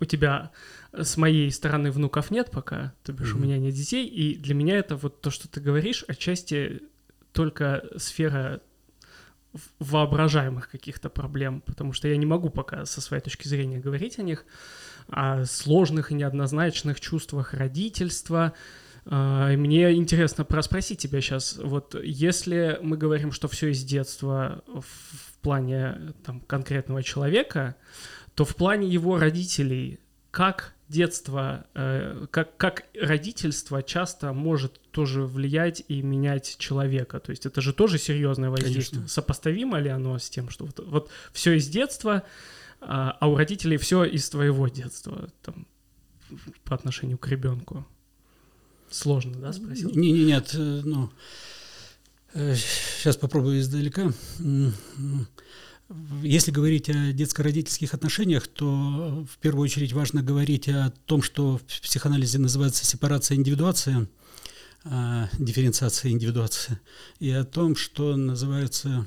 у 0.00 0.04
тебя 0.04 0.50
с 0.92 1.16
моей 1.16 1.50
стороны 1.50 1.90
внуков 1.90 2.30
нет 2.30 2.50
пока, 2.50 2.92
то 3.02 3.12
бишь 3.12 3.32
mm-hmm. 3.32 3.36
у 3.36 3.38
меня 3.38 3.58
нет 3.58 3.74
детей, 3.74 4.06
и 4.06 4.36
для 4.36 4.54
меня 4.54 4.76
это 4.76 4.96
вот 4.96 5.20
то, 5.20 5.30
что 5.30 5.48
ты 5.48 5.60
говоришь, 5.60 6.04
отчасти 6.08 6.82
только 7.32 7.88
сфера 7.96 8.60
воображаемых 9.78 10.70
каких-то 10.70 11.10
проблем, 11.10 11.62
потому 11.66 11.92
что 11.92 12.08
я 12.08 12.16
не 12.16 12.26
могу 12.26 12.50
пока 12.50 12.86
со 12.86 13.00
своей 13.00 13.22
точки 13.22 13.48
зрения 13.48 13.80
говорить 13.80 14.18
о 14.18 14.22
них, 14.22 14.46
о 15.08 15.44
сложных 15.44 16.10
и 16.10 16.14
неоднозначных 16.14 17.00
чувствах 17.00 17.54
родительства. 17.54 18.54
А, 19.04 19.54
мне 19.56 19.92
интересно 19.94 20.44
проспросить 20.44 21.00
тебя 21.00 21.20
сейчас, 21.20 21.58
вот 21.62 21.94
если 22.02 22.78
мы 22.82 22.96
говорим, 22.96 23.32
что 23.32 23.48
все 23.48 23.68
из 23.68 23.84
детства 23.84 24.62
в 24.66 25.38
плане 25.42 26.14
там, 26.24 26.40
конкретного 26.40 27.02
человека, 27.02 27.76
то 28.34 28.44
в 28.44 28.56
плане 28.56 28.88
его 28.88 29.18
родителей, 29.18 30.00
как 30.30 30.74
детство, 30.92 31.66
э, 31.74 32.26
как, 32.30 32.56
как 32.56 32.84
родительство 32.94 33.82
часто 33.82 34.32
может 34.32 34.80
тоже 34.90 35.24
влиять 35.24 35.82
и 35.88 36.02
менять 36.02 36.56
человека. 36.58 37.18
То 37.18 37.30
есть 37.30 37.46
это 37.46 37.60
же 37.60 37.72
тоже 37.72 37.98
серьезное 37.98 38.50
воздействие. 38.50 39.00
Конечно. 39.00 39.08
Сопоставимо 39.08 39.80
ли 39.80 39.88
оно 39.88 40.18
с 40.18 40.30
тем, 40.30 40.50
что 40.50 40.66
вот, 40.66 40.78
вот 40.86 41.10
все 41.32 41.54
из 41.54 41.66
детства, 41.68 42.22
а, 42.80 43.16
а 43.18 43.28
у 43.28 43.36
родителей 43.36 43.78
все 43.78 44.04
из 44.04 44.28
твоего 44.28 44.68
детства 44.68 45.30
там, 45.42 45.66
по 46.64 46.74
отношению 46.74 47.18
к 47.18 47.26
ребенку? 47.28 47.86
Сложно, 48.90 49.36
да, 49.38 49.52
спросить? 49.52 49.96
Не, 49.96 50.12
не, 50.12 50.24
нет, 50.24 50.54
э, 50.54 50.82
ну, 50.84 51.10
сейчас 52.34 53.16
э, 53.16 53.18
попробую 53.18 53.58
издалека. 53.60 54.12
Если 56.22 56.50
говорить 56.50 56.88
о 56.88 57.12
детско-родительских 57.12 57.94
отношениях, 57.94 58.46
то 58.48 59.26
в 59.30 59.38
первую 59.38 59.64
очередь 59.64 59.92
важно 59.92 60.22
говорить 60.22 60.68
о 60.68 60.90
том, 61.06 61.22
что 61.22 61.58
в 61.58 61.62
психоанализе 61.62 62.38
называется 62.38 62.84
сепарация 62.86 63.36
индивидуация, 63.36 64.08
а, 64.84 65.28
дифференциация 65.38 66.12
индивидуация, 66.12 66.80
и 67.18 67.30
о 67.30 67.44
том, 67.44 67.76
что 67.76 68.16
называется 68.16 69.06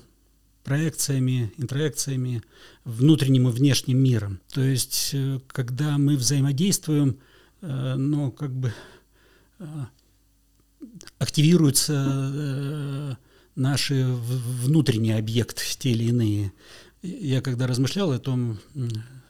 проекциями, 0.65 1.53
интроекциями, 1.57 2.41
внутренним 2.83 3.47
и 3.47 3.51
внешним 3.51 3.99
миром. 3.99 4.41
То 4.51 4.61
есть, 4.61 5.11
э, 5.13 5.39
когда 5.47 5.97
мы 5.97 6.17
взаимодействуем, 6.17 7.19
э, 7.61 7.95
ну, 7.95 8.31
как 8.31 8.51
бы 8.51 8.73
э, 9.59 9.65
активируется 11.19 13.17
наши 13.55 14.05
внутренние 14.05 15.17
объекты, 15.17 15.63
те 15.77 15.91
или 15.91 16.05
иные. 16.05 16.51
Я 17.01 17.41
когда 17.41 17.67
размышлял 17.67 18.11
о 18.11 18.19
том, 18.19 18.59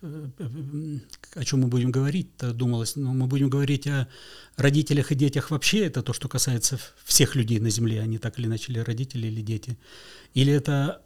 о 0.02 1.44
чем 1.44 1.62
мы 1.62 1.68
будем 1.68 1.92
говорить, 1.92 2.36
то 2.38 2.54
думалось, 2.54 2.96
ну, 2.96 3.14
мы 3.14 3.28
будем 3.28 3.50
говорить 3.50 3.88
о 3.88 4.08
родителях 4.56 5.12
и 5.12 5.16
детях 5.16 5.52
вообще, 5.52 5.86
это 5.86 6.02
то, 6.02 6.14
что 6.14 6.30
касается 6.30 6.80
всех 7.04 7.36
людей 7.36 7.60
на 7.60 7.70
Земле, 7.70 8.02
они 8.02 8.18
так 8.18 8.40
или 8.40 8.48
иначе, 8.48 8.72
или 8.72 8.80
родители, 8.80 9.28
или 9.28 9.42
дети. 9.42 9.78
Или 10.34 10.54
это 10.54 11.02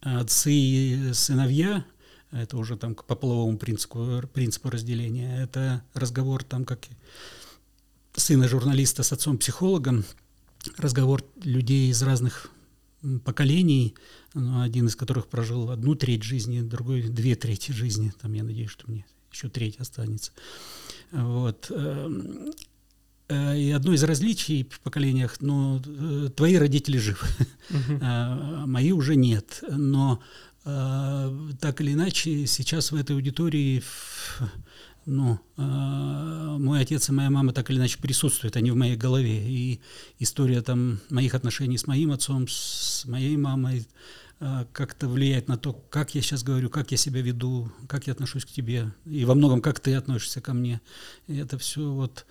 отцы 0.00 0.52
и 0.52 1.12
сыновья, 1.12 1.84
это 2.30 2.56
уже 2.56 2.76
там 2.76 2.94
по 2.94 3.14
половому 3.14 3.58
принципу, 3.58 4.22
принципу 4.32 4.70
разделения, 4.70 5.42
это 5.42 5.82
разговор 5.94 6.44
там 6.44 6.64
как 6.64 6.86
сына 8.14 8.48
журналиста 8.48 9.02
с 9.02 9.12
отцом-психологом, 9.12 10.04
разговор 10.76 11.24
людей 11.42 11.90
из 11.90 12.02
разных 12.02 12.50
поколений, 13.24 13.94
ну, 14.34 14.60
один 14.60 14.86
из 14.86 14.96
которых 14.96 15.28
прожил 15.28 15.70
одну 15.70 15.94
треть 15.94 16.22
жизни, 16.22 16.60
другой 16.60 17.02
две 17.02 17.36
трети 17.36 17.72
жизни. 17.72 18.12
Там 18.20 18.32
я 18.32 18.42
надеюсь, 18.42 18.70
что 18.70 18.90
мне 18.90 19.06
еще 19.32 19.48
треть 19.48 19.76
останется. 19.78 20.32
Вот. 21.12 21.70
Эм, 21.70 22.52
э, 23.28 23.58
и 23.58 23.70
одно 23.70 23.92
из 23.92 24.02
различий 24.02 24.68
в 24.68 24.80
поколениях, 24.80 25.36
ну, 25.40 25.80
э, 25.84 26.30
твои 26.34 26.56
родители 26.56 26.98
живы, 26.98 27.26
uh 27.70 28.66
мои 28.66 28.92
уже 28.92 29.16
нет. 29.16 29.62
Но 29.70 30.20
э, 30.64 31.50
так 31.60 31.80
или 31.80 31.92
иначе, 31.92 32.46
сейчас 32.46 32.90
в 32.90 32.96
этой 32.96 33.14
аудитории 33.14 33.82
ну, 35.08 35.40
э, 35.56 35.62
мой 35.62 36.82
отец 36.82 37.08
и 37.08 37.12
моя 37.12 37.30
мама 37.30 37.54
так 37.54 37.70
или 37.70 37.78
иначе 37.78 37.98
присутствуют, 37.98 38.56
они 38.56 38.70
в 38.70 38.76
моей 38.76 38.94
голове. 38.94 39.42
И 39.42 39.80
история 40.18 40.60
там 40.60 41.00
моих 41.08 41.34
отношений 41.34 41.78
с 41.78 41.86
моим 41.86 42.12
отцом, 42.12 42.46
с 42.46 43.06
моей 43.06 43.38
мамой 43.38 43.88
э, 44.40 44.66
как-то 44.70 45.08
влияет 45.08 45.48
на 45.48 45.56
то, 45.56 45.72
как 45.72 46.14
я 46.14 46.20
сейчас 46.20 46.42
говорю, 46.42 46.68
как 46.68 46.90
я 46.90 46.98
себя 46.98 47.22
веду, 47.22 47.72
как 47.86 48.06
я 48.06 48.12
отношусь 48.12 48.44
к 48.44 48.50
тебе, 48.50 48.92
и 49.06 49.24
во 49.24 49.34
многом, 49.34 49.62
как 49.62 49.80
ты 49.80 49.94
относишься 49.94 50.42
ко 50.42 50.52
мне. 50.52 50.80
И 51.26 51.36
это 51.36 51.56
все 51.56 51.90
вот... 51.90 52.26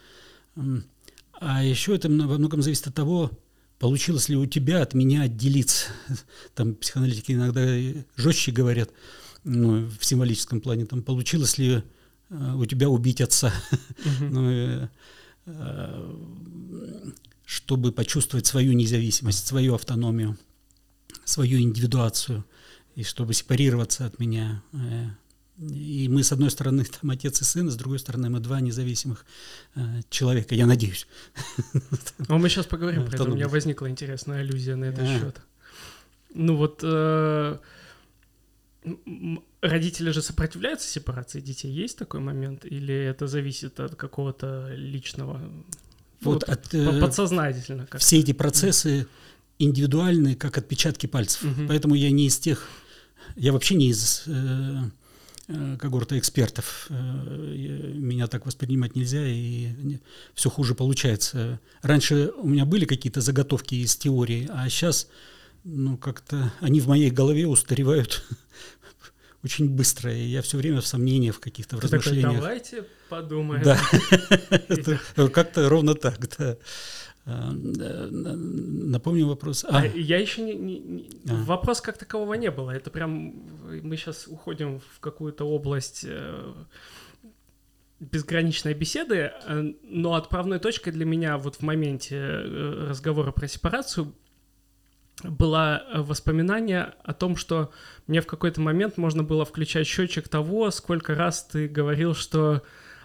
А 1.40 1.64
еще 1.64 1.96
это 1.96 2.10
во 2.10 2.38
многом 2.38 2.62
зависит 2.62 2.86
от 2.86 2.94
того, 2.94 3.32
получилось 3.80 4.30
ли 4.30 4.36
у 4.36 4.46
тебя 4.46 4.84
от 4.84 4.94
меня 4.94 5.24
отделиться. 5.24 5.88
Там 6.54 6.76
психоаналитики 6.76 7.32
иногда 7.32 7.66
жестче 8.18 8.52
говорят, 8.52 8.92
ну, 9.44 9.90
в 10.00 10.06
символическом 10.06 10.62
плане, 10.62 10.86
там 10.86 11.02
получилось 11.02 11.58
ли 11.58 11.82
у 12.30 12.66
тебя 12.66 12.90
убить 12.90 13.22
отца. 13.22 13.54
ну, 14.20 14.50
э, 14.52 14.88
э, 15.46 16.16
чтобы 17.46 17.92
почувствовать 17.92 18.46
свою 18.46 18.74
независимость, 18.74 19.48
свою 19.48 19.76
автономию, 19.76 20.38
свою 21.24 21.60
индивидуацию, 21.60 22.44
и 22.96 23.04
чтобы 23.04 23.34
сепарироваться 23.34 24.06
от 24.06 24.20
меня. 24.20 24.62
Э, 24.74 25.08
и 25.60 26.08
мы, 26.10 26.24
с 26.24 26.32
одной 26.32 26.52
стороны, 26.52 26.84
там 27.02 27.10
отец 27.10 27.42
и 27.42 27.46
сын, 27.46 27.70
с 27.70 27.76
другой 27.76 28.00
стороны, 28.00 28.30
мы 28.30 28.40
два 28.40 28.60
независимых 28.60 29.26
э, 29.76 30.02
человека, 30.10 30.56
я 30.56 30.66
надеюсь. 30.66 31.08
Ну, 32.28 32.38
мы 32.38 32.50
сейчас 32.50 32.66
поговорим 32.66 33.06
про 33.06 33.16
это. 33.16 33.24
У 33.24 33.36
меня 33.36 33.48
возникла 33.48 33.90
интересная 33.90 34.42
аллюзия 34.42 34.76
на 34.76 34.86
этот 34.86 35.08
счет. 35.08 35.42
ну 36.34 36.58
вот 36.58 36.84
родители 39.62 40.12
же 40.12 40.22
сопротивляются 40.22 40.88
сепарации 40.88 41.40
детей, 41.40 41.72
есть 41.72 41.98
такой 41.98 42.20
момент, 42.20 42.66
или 42.66 42.94
это 42.94 43.28
зависит 43.28 43.80
от 43.80 43.96
какого-то 43.96 44.70
личного, 44.74 45.42
вот, 46.22 46.44
вот 46.48 46.50
от, 46.50 46.74
э, 46.74 47.00
подсознательно? 47.00 47.88
Как 47.88 48.02
все 48.02 48.20
эти 48.20 48.34
процессы 48.34 49.08
индивидуальны, 49.60 50.36
как 50.36 50.58
отпечатки 50.58 51.08
пальцев, 51.08 51.44
угу. 51.44 51.68
поэтому 51.68 51.96
я 51.96 52.12
не 52.12 52.28
из 52.28 52.38
тех, 52.38 52.68
я 53.36 53.52
вообще 53.52 53.76
не 53.76 53.90
из 53.90 54.24
э, 54.28 54.76
э 55.48 55.78
когорта 55.80 56.18
экспертов, 56.18 56.88
э, 56.90 57.94
меня 57.96 58.28
так 58.28 58.46
воспринимать 58.46 58.96
нельзя, 58.96 59.24
и 59.26 59.70
все 60.34 60.50
хуже 60.50 60.76
получается. 60.76 61.60
Раньше 61.82 62.32
у 62.38 62.48
меня 62.48 62.66
были 62.66 62.86
какие-то 62.86 63.22
заготовки 63.22 63.76
из 63.76 63.96
теории, 63.96 64.48
а 64.52 64.70
сейчас 64.70 65.08
ну, 65.64 65.98
как-то 65.98 66.54
они 66.62 66.80
в 66.80 66.88
моей 66.88 67.12
голове 67.12 67.46
устаревают 67.48 68.24
очень 69.44 69.70
быстро, 69.70 70.14
и 70.14 70.22
я 70.22 70.42
все 70.42 70.58
время 70.58 70.82
в 70.82 70.88
сомнениях, 70.88 71.36
в 71.36 71.40
каких-то 71.40 71.78
в 71.78 71.80
размышлениях. 71.80 72.24
Такой, 72.24 72.42
давайте 72.42 72.84
подумаем. 73.10 73.64
Да, 73.64 73.80
как-то 75.30 75.70
ровно 75.70 75.96
так, 75.96 76.20
да. 76.38 76.58
А, 77.30 77.52
напомню 77.52 79.28
вопрос. 79.28 79.66
А, 79.66 79.82
а 79.82 79.86
я 79.86 80.18
еще 80.18 80.42
не, 80.42 80.54
не 80.54 81.10
а. 81.30 81.36
вопрос 81.44 81.82
как 81.82 81.98
такового 81.98 82.36
не 82.36 82.50
было. 82.50 82.72
Это 82.72 82.90
прям 82.90 83.34
мы 83.84 83.98
сейчас 83.98 84.28
уходим 84.28 84.80
в 84.80 85.02
какую-то 85.02 85.44
область 85.44 86.06
э, 86.08 86.54
безграничной 88.00 88.74
беседы, 88.74 89.34
э, 89.46 89.74
но 89.84 90.14
отправной 90.14 90.60
точкой 90.60 90.92
для 90.92 91.04
меня 91.04 91.38
вот 91.38 91.58
в 91.58 91.62
моменте 91.64 92.16
э, 92.16 92.88
разговора 92.90 93.34
про 93.34 93.50
сепарацию 93.50 94.14
было 95.24 95.84
э, 95.92 96.02
воспоминание 96.02 96.94
о 97.04 97.14
том, 97.14 97.36
что 97.36 97.72
мне 98.06 98.22
в 98.22 98.28
какой-то 98.28 98.62
момент 98.62 98.98
можно 98.98 99.24
было 99.24 99.46
включать 99.46 99.88
счетчик 99.88 100.28
того, 100.28 100.70
сколько 100.72 101.16
раз 101.16 101.44
ты 101.44 101.68
говорил, 101.68 102.14
что 102.14 102.64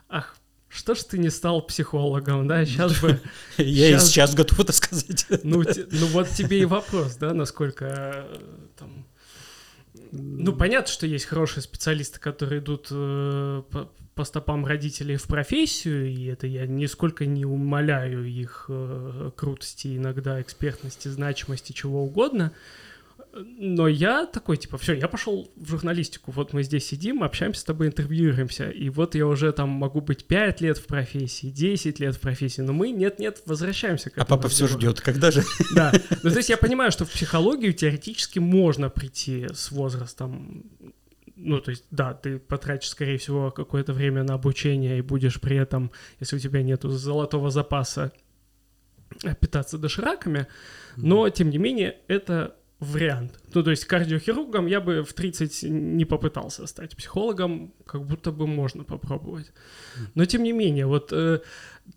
ах, 0.09 0.37
что 0.69 0.95
ж 0.95 1.01
ты 1.05 1.19
не 1.19 1.31
стал 1.31 1.63
психологом, 1.63 2.49
да, 2.49 2.65
сейчас 2.65 3.01
бы... 3.01 3.21
Я 3.57 3.97
и 3.97 3.99
сейчас 3.99 4.35
готов 4.35 4.61
это 4.61 4.73
сказать. 4.73 5.27
Ну, 5.43 5.63
ну 5.63 6.07
вот 6.09 6.29
тебе 6.31 6.61
и 6.61 6.65
вопрос, 6.65 7.17
да, 7.17 7.33
насколько 7.33 7.85
э, 7.87 8.39
там... 8.79 9.07
Ну, 10.13 10.53
понятно, 10.53 10.93
что 10.93 11.07
есть 11.07 11.25
хорошие 11.25 11.63
специалисты, 11.63 12.21
которые 12.21 12.61
идут 12.61 12.89
э, 12.91 13.63
по 13.71 13.91
стопам 14.25 14.67
родителей 14.67 15.17
в 15.17 15.25
профессию, 15.25 16.09
и 16.09 16.27
это 16.27 16.47
я 16.47 16.67
нисколько 16.67 17.25
не 17.27 17.45
умоляю 17.45 18.25
их 18.25 18.67
э, 18.69 19.31
крутости, 19.35 19.97
иногда 19.97 20.41
экспертности, 20.41 21.09
значимости, 21.09 21.73
чего 21.73 22.05
угодно. 22.05 22.53
Но 23.35 23.89
я 23.89 24.27
такой, 24.27 24.59
типа, 24.59 24.77
все, 24.77 24.93
я 24.93 25.09
пошел 25.09 25.51
в 25.57 25.71
журналистику, 25.71 26.33
вот 26.33 26.53
мы 26.53 26.63
здесь 26.63 26.87
сидим, 26.87 27.23
общаемся 27.23 27.63
с 27.63 27.65
тобой, 27.65 27.87
интервьюируемся, 27.87 28.69
и 28.69 28.91
вот 28.91 29.15
я 29.15 29.27
уже 29.27 29.51
там 29.53 29.71
могу 29.71 30.03
быть 30.03 30.27
5 30.27 30.61
лет 30.61 30.77
в 30.77 30.85
профессии, 30.85 31.47
10 31.47 31.99
лет 31.99 32.15
в 32.15 32.21
профессии, 32.21 32.61
но 32.61 32.75
мы, 32.75 32.91
нет-нет, 32.91 33.43
возвращаемся 33.47 34.11
к 34.11 34.19
этому. 34.19 34.27
А 34.27 34.29
папа 34.29 34.49
все 34.49 34.69
ждет, 34.69 35.01
когда 35.01 35.31
же? 35.31 35.43
Да, 35.75 35.93
ну 36.23 36.31
то 36.31 36.37
есть 36.37 36.51
я 36.51 36.59
понимаю, 36.59 36.93
что 36.93 37.07
в 37.07 37.11
психологию 37.11 37.73
теоретически 37.73 38.39
можно 38.39 38.91
прийти 38.91 39.47
с 39.55 39.71
возрастом 39.71 40.65
ну, 41.37 41.61
то 41.61 41.71
есть, 41.71 41.85
да, 41.91 42.15
ты 42.15 42.39
потратишь, 42.39 42.91
скорее 42.91 43.19
всего, 43.19 43.51
какое-то 43.51 43.93
время 43.93 44.23
на 44.23 44.35
обучение 44.35 44.99
и 44.99 45.03
будешь 45.03 45.41
при 45.41 45.57
этом, 45.57 45.91
если 46.21 46.37
у 46.37 46.39
тебя 46.39 46.63
нету 46.63 46.91
золотого 46.91 47.51
запаса, 47.51 48.13
питаться 49.41 49.79
дошираками, 49.79 50.47
но, 50.97 51.29
тем 51.29 51.51
не 51.51 51.59
менее, 51.59 51.99
это 52.09 52.57
вариант. 52.83 53.39
Ну, 53.55 53.63
то 53.63 53.71
есть 53.71 53.85
кардиохирургом 53.85 54.67
я 54.67 54.81
бы 54.81 55.03
в 55.03 55.13
30 55.13 55.63
не 55.71 56.05
попытался 56.05 56.67
стать. 56.67 56.97
Психологом 56.97 57.73
как 57.87 58.05
будто 58.05 58.33
бы 58.33 58.47
можно 58.47 58.85
попробовать. 58.85 59.53
Но, 60.15 60.25
тем 60.25 60.43
не 60.43 60.53
менее, 60.53 60.87
вот 60.87 61.13
э, 61.13 61.41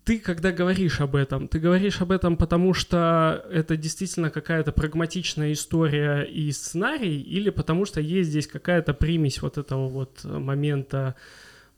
ты, 0.04 0.20
когда 0.20 0.52
говоришь 0.52 1.00
об 1.00 1.16
этом, 1.16 1.48
ты 1.48 1.58
говоришь 1.58 2.00
об 2.00 2.12
этом 2.12 2.36
потому, 2.36 2.74
что 2.74 3.44
это 3.50 3.76
действительно 3.76 4.30
какая-то 4.30 4.72
прагматичная 4.72 5.52
история 5.52 6.22
и 6.22 6.52
сценарий, 6.52 7.20
или 7.20 7.50
потому 7.50 7.84
что 7.84 8.00
есть 8.00 8.30
здесь 8.30 8.46
какая-то 8.46 8.94
примесь 8.94 9.42
вот 9.42 9.58
этого 9.58 9.88
вот 9.88 10.24
момента, 10.24 11.16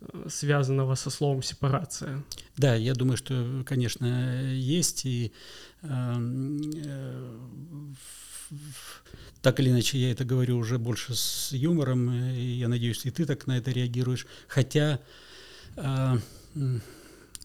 э, 0.01 0.29
связанного 0.29 0.97
со 0.97 1.11
словом 1.11 1.43
сепарация. 1.43 2.23
Да, 2.57 2.75
я 2.75 2.95
думаю, 2.95 3.17
что, 3.17 3.63
конечно, 3.65 4.53
есть. 4.53 5.07
И 5.07 5.33
эм, 5.83 6.61
э, 6.85 7.39
так 9.43 9.61
или 9.61 9.71
иначе, 9.71 9.99
я 9.99 10.11
это 10.11 10.25
говорю 10.25 10.59
уже 10.59 10.79
больше 10.79 11.15
с 11.15 11.53
юмором, 11.53 12.13
и 12.13 12.41
я 12.41 12.69
надеюсь, 12.69 13.05
и 13.07 13.11
ты 13.11 13.25
так 13.25 13.47
на 13.47 13.59
это 13.59 13.71
реагируешь. 13.71 14.27
Хотя 14.49 15.01
э, 15.77 16.19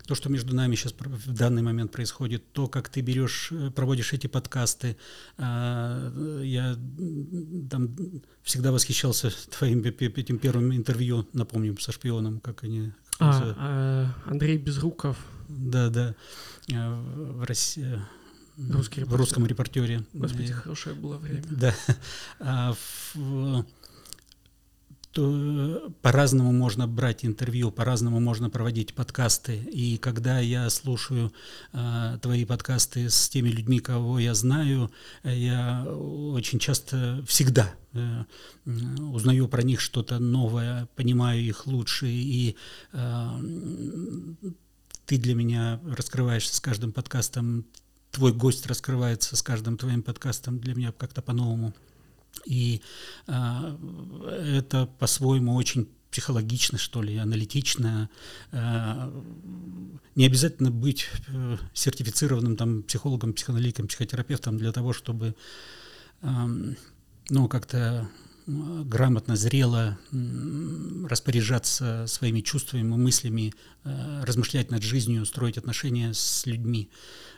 то, 0.08 0.16
что 0.16 0.30
между 0.30 0.56
нами 0.56 0.76
сейчас 0.76 0.94
в 0.98 1.34
данный 1.34 1.62
момент 1.62 1.92
происходит, 1.92 2.52
то, 2.52 2.68
как 2.68 2.90
ты 2.90 3.02
берешь, 3.02 3.50
э, 3.52 3.72
проводишь 3.72 4.14
эти 4.14 4.28
подкасты, 4.28 4.98
э, 5.38 6.42
я 6.44 6.76
там 7.70 7.96
всегда 8.42 8.72
восхищался 8.72 9.32
твоим 9.58 9.82
этим 9.82 10.40
первым 10.40 10.76
интервью, 10.76 11.28
напомним, 11.34 11.80
со 11.80 11.92
шпионом, 11.92 12.40
как 12.40 12.64
они... 12.64 12.92
А, 13.20 13.56
а, 13.58 14.14
Андрей 14.26 14.58
Безруков. 14.58 15.18
Да, 15.48 15.90
да, 15.90 16.16
э, 16.70 16.74
в 16.76 17.44
России 17.44 18.02
Русский 18.58 19.04
в 19.04 19.16
русском 19.16 19.46
репортере. 19.46 20.04
Господи, 20.14 20.52
хорошее 20.52 20.96
было 20.96 21.18
время. 21.18 21.44
Да. 21.50 21.76
А, 22.40 22.76
в, 23.14 23.66
то 25.14 25.94
по-разному 26.02 26.52
можно 26.52 26.88
брать 26.88 27.24
интервью, 27.24 27.72
по-разному 27.72 28.20
можно 28.20 28.50
проводить 28.50 28.96
подкасты. 28.96 29.58
И 29.58 29.98
когда 29.98 30.40
я 30.40 30.70
слушаю 30.72 31.32
э, 31.72 32.18
твои 32.22 32.46
подкасты 32.46 33.10
с 33.10 33.30
теми 33.30 33.50
людьми, 33.50 33.80
кого 33.80 34.18
я 34.18 34.34
знаю, 34.34 34.92
я 35.24 35.86
очень 35.86 36.58
часто, 36.58 37.24
всегда 37.28 37.76
э, 37.94 38.24
узнаю 38.66 39.48
про 39.48 39.62
них 39.62 39.82
что-то 39.82 40.18
новое, 40.18 40.88
понимаю 40.96 41.42
их 41.42 41.68
лучше, 41.68 42.08
и 42.08 42.56
э, 42.92 43.30
ты 45.06 45.18
для 45.20 45.36
меня 45.36 45.80
раскрываешься 45.86 46.56
с 46.56 46.60
каждым 46.60 46.92
подкастом 46.92 47.66
твой 48.14 48.32
гость 48.32 48.66
раскрывается 48.68 49.36
с 49.36 49.42
каждым 49.42 49.78
твоим 49.78 50.02
подкастом 50.04 50.60
для 50.60 50.76
меня 50.76 50.94
как-то 50.94 51.22
по-новому. 51.22 51.74
И 52.46 52.82
а, 53.28 53.78
это 54.58 54.88
по-своему 55.00 55.56
очень 55.56 55.90
психологично, 56.14 56.78
что 56.78 57.02
ли, 57.02 57.18
аналитично. 57.18 58.08
А, 58.52 59.12
не 60.16 60.28
обязательно 60.28 60.70
быть 60.70 61.08
а, 61.28 61.58
сертифицированным 61.74 62.56
там, 62.56 62.84
психологом, 62.84 63.34
психоаналитиком, 63.34 63.88
психотерапевтом 63.88 64.58
для 64.60 64.72
того, 64.72 64.94
чтобы 64.94 65.36
а, 66.22 66.48
ну, 67.30 67.48
как-то 67.48 68.08
грамотно, 68.46 69.38
зрело 69.38 69.98
распоряжаться 71.10 72.06
своими 72.08 72.42
чувствами, 72.42 72.84
мыслями, 72.84 73.54
размышлять 73.86 74.70
над 74.70 74.84
жизнью, 74.84 75.26
строить 75.26 75.58
отношения 75.58 76.14
с 76.14 76.46
людьми. 76.46 76.90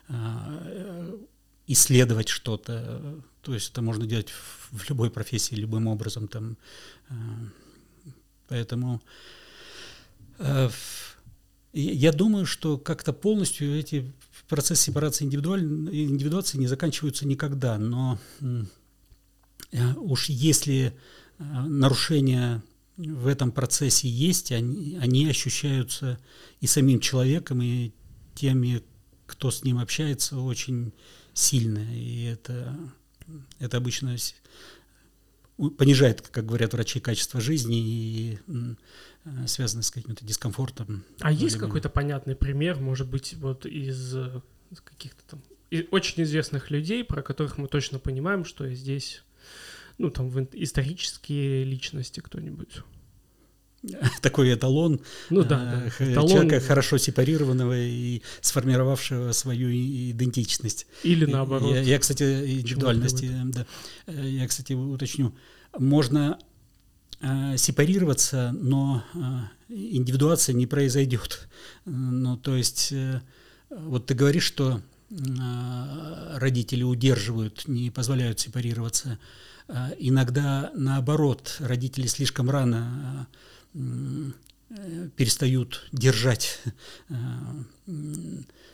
Э, 0.07 1.17
исследовать 1.67 2.29
что-то. 2.29 3.23
То 3.41 3.55
есть 3.55 3.71
это 3.71 3.81
можно 3.81 4.05
делать 4.05 4.29
в 4.29 4.87
любой 4.87 5.09
профессии 5.09 5.55
любым 5.55 5.87
образом. 5.87 6.27
Там. 6.27 6.57
Э, 7.09 7.13
поэтому 8.47 9.01
э, 10.37 10.69
я 11.73 12.11
думаю, 12.11 12.45
что 12.45 12.77
как-то 12.77 13.13
полностью 13.13 13.75
эти 13.75 14.13
процессы 14.47 14.83
сепарации 14.83 15.25
индивидуации 15.25 16.59
не 16.59 16.67
заканчиваются 16.67 17.27
никогда. 17.27 17.79
Но 17.79 18.19
уж 19.97 20.29
если 20.29 20.95
нарушения 21.31 22.61
в 22.95 23.25
этом 23.25 23.51
процессе 23.51 24.07
есть, 24.07 24.51
они, 24.51 24.97
они 25.01 25.27
ощущаются 25.27 26.19
и 26.61 26.67
самим 26.67 26.99
человеком, 26.99 27.61
и 27.61 27.91
теми, 28.35 28.83
кто 29.25 29.51
с 29.51 29.63
ним 29.63 29.79
общается, 29.79 30.39
очень 30.39 30.93
сильно, 31.33 31.79
и 31.93 32.23
это, 32.25 32.77
это 33.59 33.77
обычно 33.77 34.15
понижает, 35.77 36.21
как 36.21 36.45
говорят 36.45 36.73
врачи, 36.73 36.99
качество 36.99 37.39
жизни 37.39 37.79
и 37.79 38.39
э, 39.25 39.47
связано 39.47 39.83
с 39.83 39.91
каким-то 39.91 40.25
дискомфортом. 40.25 41.03
А 41.19 41.31
есть 41.31 41.57
какой-то 41.57 41.89
понятный 41.89 42.35
пример, 42.35 42.79
может 42.79 43.07
быть, 43.07 43.35
вот 43.35 43.65
из 43.65 44.15
каких-то 44.83 45.23
там 45.27 45.41
очень 45.91 46.23
известных 46.23 46.71
людей, 46.71 47.03
про 47.03 47.21
которых 47.21 47.57
мы 47.57 47.67
точно 47.67 47.99
понимаем, 47.99 48.45
что 48.45 48.69
здесь, 48.73 49.23
ну, 49.97 50.09
там, 50.09 50.29
исторические 50.53 51.63
личности 51.63 52.19
кто-нибудь? 52.19 52.83
такой 54.21 54.53
эталон, 54.53 54.99
ну, 55.29 55.43
да, 55.43 55.89
да. 55.99 56.05
Эталон... 56.05 56.29
человека 56.29 56.59
хорошо 56.59 56.97
сепарированного 56.97 57.77
и 57.77 58.21
сформировавшего 58.41 59.31
свою 59.31 59.69
идентичность. 59.71 60.87
Или 61.03 61.25
наоборот. 61.25 61.73
Я, 61.73 61.81
я 61.81 61.99
кстати, 61.99 62.59
индивидуальности, 62.59 63.31
да, 63.45 63.65
я, 64.07 64.47
кстати, 64.47 64.73
уточню, 64.73 65.33
можно 65.77 66.39
э, 67.21 67.57
сепарироваться, 67.57 68.53
но 68.53 69.03
э, 69.13 69.73
индивидуация 69.73 70.53
не 70.53 70.67
произойдет. 70.67 71.47
Ну, 71.85 72.37
то 72.37 72.55
есть, 72.55 72.91
э, 72.91 73.21
вот 73.69 74.07
ты 74.07 74.13
говоришь, 74.13 74.43
что 74.43 74.81
э, 75.09 76.37
родители 76.37 76.83
удерживают, 76.83 77.67
не 77.67 77.91
позволяют 77.91 78.39
сепарироваться. 78.39 79.19
Э, 79.67 79.93
иногда 79.97 80.71
наоборот, 80.75 81.57
родители 81.59 82.07
слишком 82.07 82.49
рано 82.49 83.27
э, 83.31 83.35
перестают 85.15 85.87
держать, 85.91 86.59
э, 87.09 87.15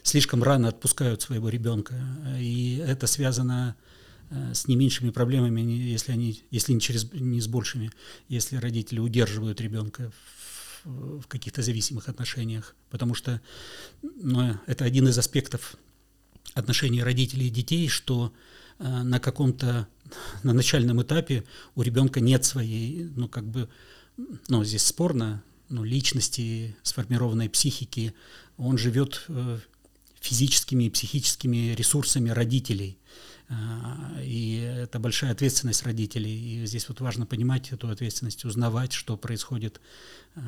слишком 0.04 0.44
рано 0.44 0.70
отпускают 0.70 1.22
своего 1.22 1.50
ребенка. 1.50 1.96
И 2.40 2.78
это 2.86 3.08
связано 3.08 3.76
с 4.54 4.68
не 4.68 4.78
меньшими 4.78 5.10
проблемами, 5.10 5.60
если, 5.60 6.14
они, 6.14 6.42
если 6.52 6.72
не, 6.72 6.80
через, 6.80 7.12
не 7.12 7.42
с 7.42 7.48
большими, 7.48 7.92
если 8.30 8.56
родители 8.56 9.00
удерживают 9.00 9.60
ребенка 9.60 10.10
в, 10.86 11.20
в 11.20 11.28
каких-то 11.28 11.62
зависимых 11.62 12.08
отношениях. 12.08 12.74
Потому 12.90 13.14
что 13.14 13.42
ну, 14.02 14.58
это 14.68 14.86
один 14.86 15.10
из 15.10 15.18
аспектов 15.18 15.76
отношений 16.54 17.04
родителей 17.04 17.48
и 17.48 17.52
детей, 17.52 17.88
что 17.88 18.34
э, 18.80 19.04
на 19.04 19.20
каком-то 19.20 19.88
на 20.44 20.54
начальном 20.54 21.02
этапе 21.02 21.44
у 21.76 21.82
ребенка 21.82 22.20
нет 22.20 22.44
своей, 22.44 23.06
ну 23.16 23.28
как 23.28 23.46
бы, 23.46 23.70
ну 24.18 24.64
здесь 24.64 24.86
спорно, 24.86 25.44
ну, 25.70 25.84
личности, 25.84 26.76
сформированной 26.84 27.50
психики, 27.50 28.14
он 28.58 28.78
живет 28.78 29.24
э, 29.30 29.60
физическими 30.20 30.86
и 30.86 30.90
психическими 30.90 31.74
ресурсами 31.74 32.30
родителей. 32.30 32.98
Э, 33.50 34.24
и 34.24 34.58
это 34.58 35.00
большая 35.00 35.32
ответственность 35.32 35.84
родителей. 35.84 36.64
И 36.64 36.66
здесь 36.66 36.88
вот 36.90 37.00
важно 37.02 37.26
понимать 37.26 37.72
эту 37.72 37.90
ответственность, 37.90 38.46
узнавать, 38.46 38.94
что 38.94 39.18
происходит 39.18 39.80
э, 40.36 40.40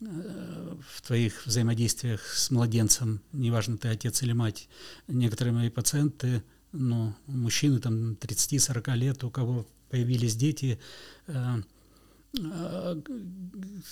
в 0.00 1.02
твоих 1.02 1.46
взаимодействиях 1.46 2.24
с 2.26 2.50
младенцем, 2.50 3.20
неважно, 3.32 3.76
ты 3.76 3.88
отец 3.88 4.22
или 4.22 4.32
мать. 4.32 4.68
Некоторые 5.08 5.52
мои 5.52 5.68
пациенты, 5.68 6.42
ну, 6.72 7.14
мужчины 7.26 7.78
там 7.80 8.12
30-40 8.12 8.96
лет, 8.96 9.24
у 9.24 9.30
кого 9.30 9.66
появились 9.90 10.36
дети, 10.36 10.80
э, 11.26 11.62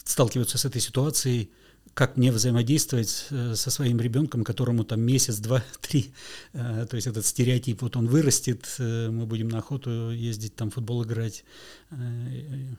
сталкиваются 0.04 0.58
с 0.58 0.64
этой 0.64 0.80
ситуацией, 0.80 1.50
как 1.94 2.16
мне 2.16 2.30
взаимодействовать 2.30 3.26
э, 3.30 3.54
со 3.56 3.70
своим 3.70 4.00
ребенком, 4.00 4.44
которому 4.44 4.84
там 4.84 5.00
месяц, 5.00 5.38
два, 5.38 5.64
три, 5.80 6.12
то 6.52 6.88
есть 6.92 7.06
этот 7.06 7.26
стереотип, 7.26 7.82
вот 7.82 7.96
он 7.96 8.06
вырастет, 8.06 8.76
мы 8.78 9.26
будем 9.26 9.48
на 9.48 9.58
охоту 9.58 10.10
ездить, 10.10 10.54
там 10.54 10.70
футбол 10.70 11.04
играть, 11.04 11.44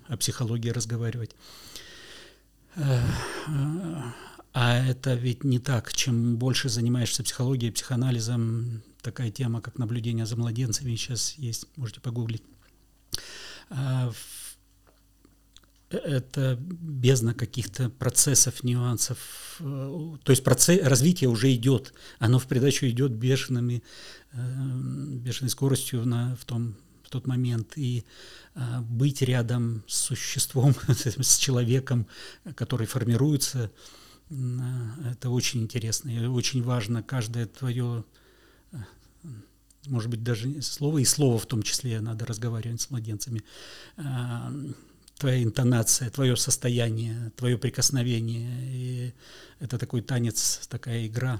о 0.08 0.17
психологии 0.17 0.69
разговаривать. 0.69 1.36
А 4.54 4.84
это 4.84 5.13
ведь 5.13 5.43
не 5.43 5.60
так. 5.60 5.93
Чем 5.93 6.38
больше 6.38 6.69
занимаешься 6.69 7.24
психологией, 7.24 7.72
психоанализом, 7.72 8.82
такая 9.02 9.32
тема, 9.32 9.62
как 9.62 9.78
наблюдение 9.78 10.26
за 10.26 10.36
младенцами, 10.36 10.95
сейчас 10.95 11.36
есть, 11.36 11.67
можете 11.76 12.02
погуглить. 12.02 12.43
Это 15.89 16.58
бездна 16.60 17.34
каких-то 17.34 17.89
процессов, 17.89 18.63
нюансов. 18.63 19.58
Э, 19.60 20.17
то 20.23 20.32
есть 20.32 20.43
процесс, 20.43 20.82
развитие 20.84 21.30
уже 21.30 21.54
идет. 21.54 21.93
Оно 22.19 22.38
в 22.38 22.45
придачу 22.45 22.88
идет 22.88 23.12
бешеными, 23.12 23.82
э, 24.32 24.38
бешеной 25.15 25.49
скоростью 25.49 26.06
на, 26.06 26.36
в 26.36 26.45
том 26.45 26.75
в 27.10 27.12
тот 27.12 27.25
момент, 27.25 27.73
и 27.75 28.04
а, 28.54 28.82
быть 28.82 29.23
рядом 29.23 29.84
с 29.88 29.95
существом, 29.95 30.75
с 30.88 31.38
человеком, 31.38 32.06
который 32.54 32.86
формируется, 32.86 33.71
это 34.30 35.32
очень 35.32 35.63
интересно 35.63 36.12
и 36.12 36.28
очень 36.28 36.62
важно. 36.62 37.02
Каждое 37.02 37.47
твое, 37.47 38.04
может 39.88 40.12
быть, 40.12 40.21
даже 40.21 40.62
слово 40.62 40.99
и 40.99 41.06
слово 41.06 41.39
в 41.39 41.47
том 41.47 41.63
числе 41.63 41.99
надо 41.99 42.28
разговаривать 42.28 42.80
с 42.80 42.91
младенцами. 42.91 43.41
Твоя 45.19 45.43
интонация, 45.43 46.10
твое 46.10 46.36
состояние, 46.36 47.32
твое 47.36 47.58
прикосновение. 47.58 48.49
И 48.63 49.13
это 49.60 49.77
такой 49.77 50.01
танец, 50.01 50.65
такая 50.67 51.05
игра. 51.05 51.39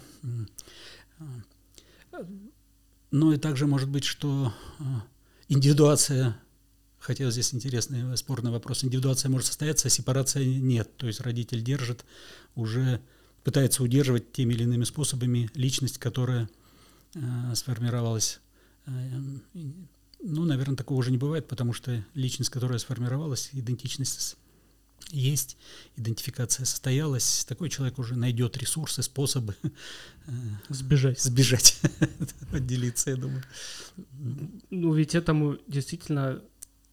Но 3.10 3.34
и 3.34 3.38
также 3.38 3.66
может 3.66 3.90
быть, 3.90 4.04
что 4.04 4.54
Индивидуация, 5.52 6.40
хотя 7.00 7.30
здесь 7.32 7.56
интересный 7.56 8.16
спорный 8.18 8.52
вопрос, 8.52 8.84
индивидуация 8.84 9.30
может 9.30 9.48
состояться, 9.48 9.88
а 9.88 9.90
сепарация 9.90 10.46
нет. 10.46 10.96
То 10.96 11.08
есть 11.08 11.22
родитель 11.22 11.64
держит, 11.64 12.06
уже 12.54 13.02
пытается 13.44 13.82
удерживать 13.82 14.32
теми 14.32 14.54
или 14.54 14.62
иными 14.64 14.84
способами 14.84 15.50
личность, 15.56 15.98
которая 15.98 16.48
э, 17.16 17.20
сформировалась. 17.56 18.42
Э, 18.86 18.92
ну, 20.22 20.46
наверное, 20.46 20.76
такого 20.76 21.00
уже 21.00 21.12
не 21.12 21.18
бывает, 21.18 21.48
потому 21.48 21.74
что 21.74 22.04
личность, 22.14 22.50
которая 22.50 22.80
сформировалась, 22.80 23.50
идентичность 23.54 24.38
есть, 25.12 25.58
идентификация 25.96 26.66
состоялась, 26.66 27.46
такой 27.48 27.70
человек 27.70 28.00
уже 28.00 28.16
найдет 28.16 28.58
ресурсы, 28.58 29.02
способы 29.02 29.56
э, 29.64 30.32
сбежать, 30.70 31.20
сбежать, 31.20 31.80
отделиться, 32.52 33.12
я 33.12 33.16
думаю. 33.16 33.44
Ну 34.70 34.94
ведь 34.94 35.16
этому 35.16 35.58
действительно 35.68 36.42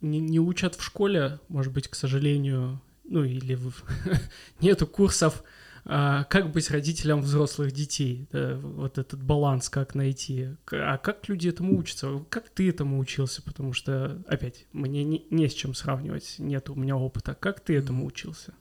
не, 0.01 0.21
не 0.21 0.41
учат 0.41 0.77
в 0.77 0.83
школе, 0.83 1.41
может 1.49 1.73
быть, 1.73 1.89
к 1.89 1.95
сожалению, 1.95 2.81
ну 3.05 3.25
или 3.25 3.55
в... 3.55 3.73
нету 4.61 4.87
курсов 4.87 5.43
как 5.87 6.51
быть 6.51 6.71
родителем 6.71 7.21
взрослых 7.21 7.71
детей, 7.71 8.27
да, 8.33 8.57
вот 8.57 8.99
этот 8.99 9.23
баланс, 9.23 9.69
как 9.69 9.95
найти, 9.95 10.49
а 10.73 10.99
как 10.99 11.29
люди 11.29 11.49
этому 11.49 11.79
учатся, 11.79 12.25
как 12.29 12.49
ты 12.49 12.69
этому 12.69 12.99
учился, 12.99 13.41
потому 13.41 13.73
что, 13.73 14.21
опять, 14.27 14.67
мне 14.73 15.05
не, 15.05 15.27
не 15.31 15.49
с 15.49 15.55
чем 15.55 15.75
сравнивать, 15.75 16.37
нет 16.39 16.69
у 16.71 16.75
меня 16.75 16.97
опыта, 16.97 17.35
как 17.35 17.61
ты 17.61 17.77
этому 17.77 18.05
учился? 18.05 18.53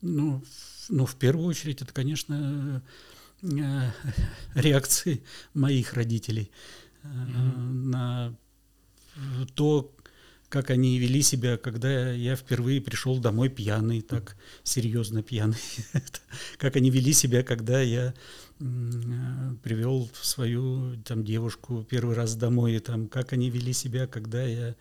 Ну, 0.00 0.42
ну 0.88 1.04
в 1.04 1.16
первую 1.16 1.46
очередь, 1.46 1.82
это, 1.82 1.92
конечно, 1.92 2.82
э, 3.42 3.90
реакции 4.54 5.22
моих 5.52 5.92
родителей 5.92 6.50
mm-hmm. 7.02 7.58
на 7.84 8.34
то, 9.54 9.93
как 10.54 10.70
они 10.70 11.00
вели 11.00 11.20
себя, 11.20 11.56
когда 11.56 12.12
я 12.12 12.36
впервые 12.36 12.80
пришел 12.80 13.18
домой 13.18 13.48
пьяный, 13.48 14.02
так 14.02 14.36
серьезно 14.62 15.20
пьяный. 15.20 15.58
как 16.58 16.76
они 16.76 16.90
вели 16.90 17.12
себя, 17.12 17.42
когда 17.42 17.80
я 17.80 18.14
привел 18.58 20.08
свою 20.22 20.94
там 21.02 21.24
девушку 21.24 21.84
первый 21.90 22.14
раз 22.14 22.36
домой, 22.36 22.78
там, 22.78 23.08
как 23.08 23.32
они 23.32 23.50
вели 23.50 23.72
себя, 23.72 24.06
когда 24.06 24.44
я 24.44 24.76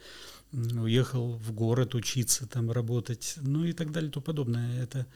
уехал 0.51 1.37
в 1.37 1.51
город 1.53 1.95
учиться, 1.95 2.45
там 2.45 2.69
работать, 2.69 3.33
ну 3.41 3.65
и 3.65 3.73
так 3.73 3.91
далее, 3.91 4.11
тому 4.11 4.23
подобное. 4.23 4.79
Это 4.83 5.07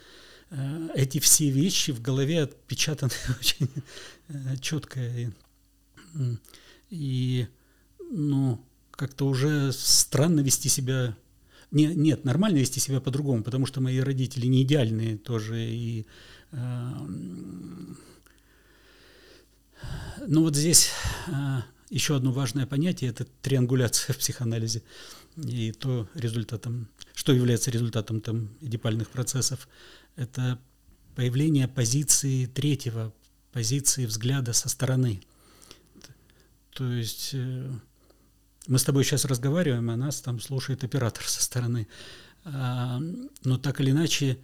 э, 0.49 0.89
эти 0.95 1.19
все 1.19 1.51
вещи 1.51 1.91
в 1.91 2.01
голове 2.01 2.41
отпечатаны 2.41 3.11
очень 3.39 3.69
э, 4.29 4.57
четко. 4.59 5.01
И, 6.89 7.47
ну, 8.09 8.66
как-то 8.97 9.27
уже 9.27 9.71
странно 9.71 10.41
вести 10.41 10.67
себя. 10.67 11.15
Не, 11.71 11.85
нет, 11.87 12.25
нормально 12.25 12.57
вести 12.57 12.79
себя 12.81 12.99
по-другому, 12.99 13.43
потому 13.43 13.65
что 13.65 13.79
мои 13.79 13.99
родители 13.99 14.47
не 14.47 14.63
идеальные 14.63 15.17
тоже. 15.17 15.63
И, 15.63 16.05
э, 16.51 16.91
ну 20.25 20.41
вот 20.41 20.55
здесь 20.55 20.89
э, 21.27 21.61
еще 21.89 22.15
одно 22.15 22.31
важное 22.31 22.65
понятие– 22.65 23.09
это 23.11 23.25
триангуляция 23.41 24.13
в 24.13 24.17
психоанализе. 24.17 24.81
И 25.37 25.71
то 25.71 26.09
результатом, 26.15 26.87
что 27.13 27.31
является 27.31 27.69
результатом 27.69 28.21
там 28.21 28.49
эдипальных 28.59 29.09
процессов, 29.09 29.69
это 30.15 30.59
появление 31.15 31.67
позиции 31.67 32.47
третьего, 32.47 33.13
позиции 33.51 34.07
взгляда 34.07 34.53
со 34.53 34.69
стороны. 34.69 35.21
То 36.71 36.91
есть 36.91 37.31
э, 37.33 37.71
мы 38.67 38.79
с 38.79 38.83
тобой 38.83 39.03
сейчас 39.03 39.25
разговариваем, 39.25 39.89
а 39.89 39.95
нас 39.95 40.21
там 40.21 40.39
слушает 40.39 40.83
оператор 40.83 41.23
со 41.23 41.41
стороны. 41.41 41.87
А, 42.43 43.01
но 43.43 43.57
так 43.57 43.81
или 43.81 43.91
иначе, 43.91 44.37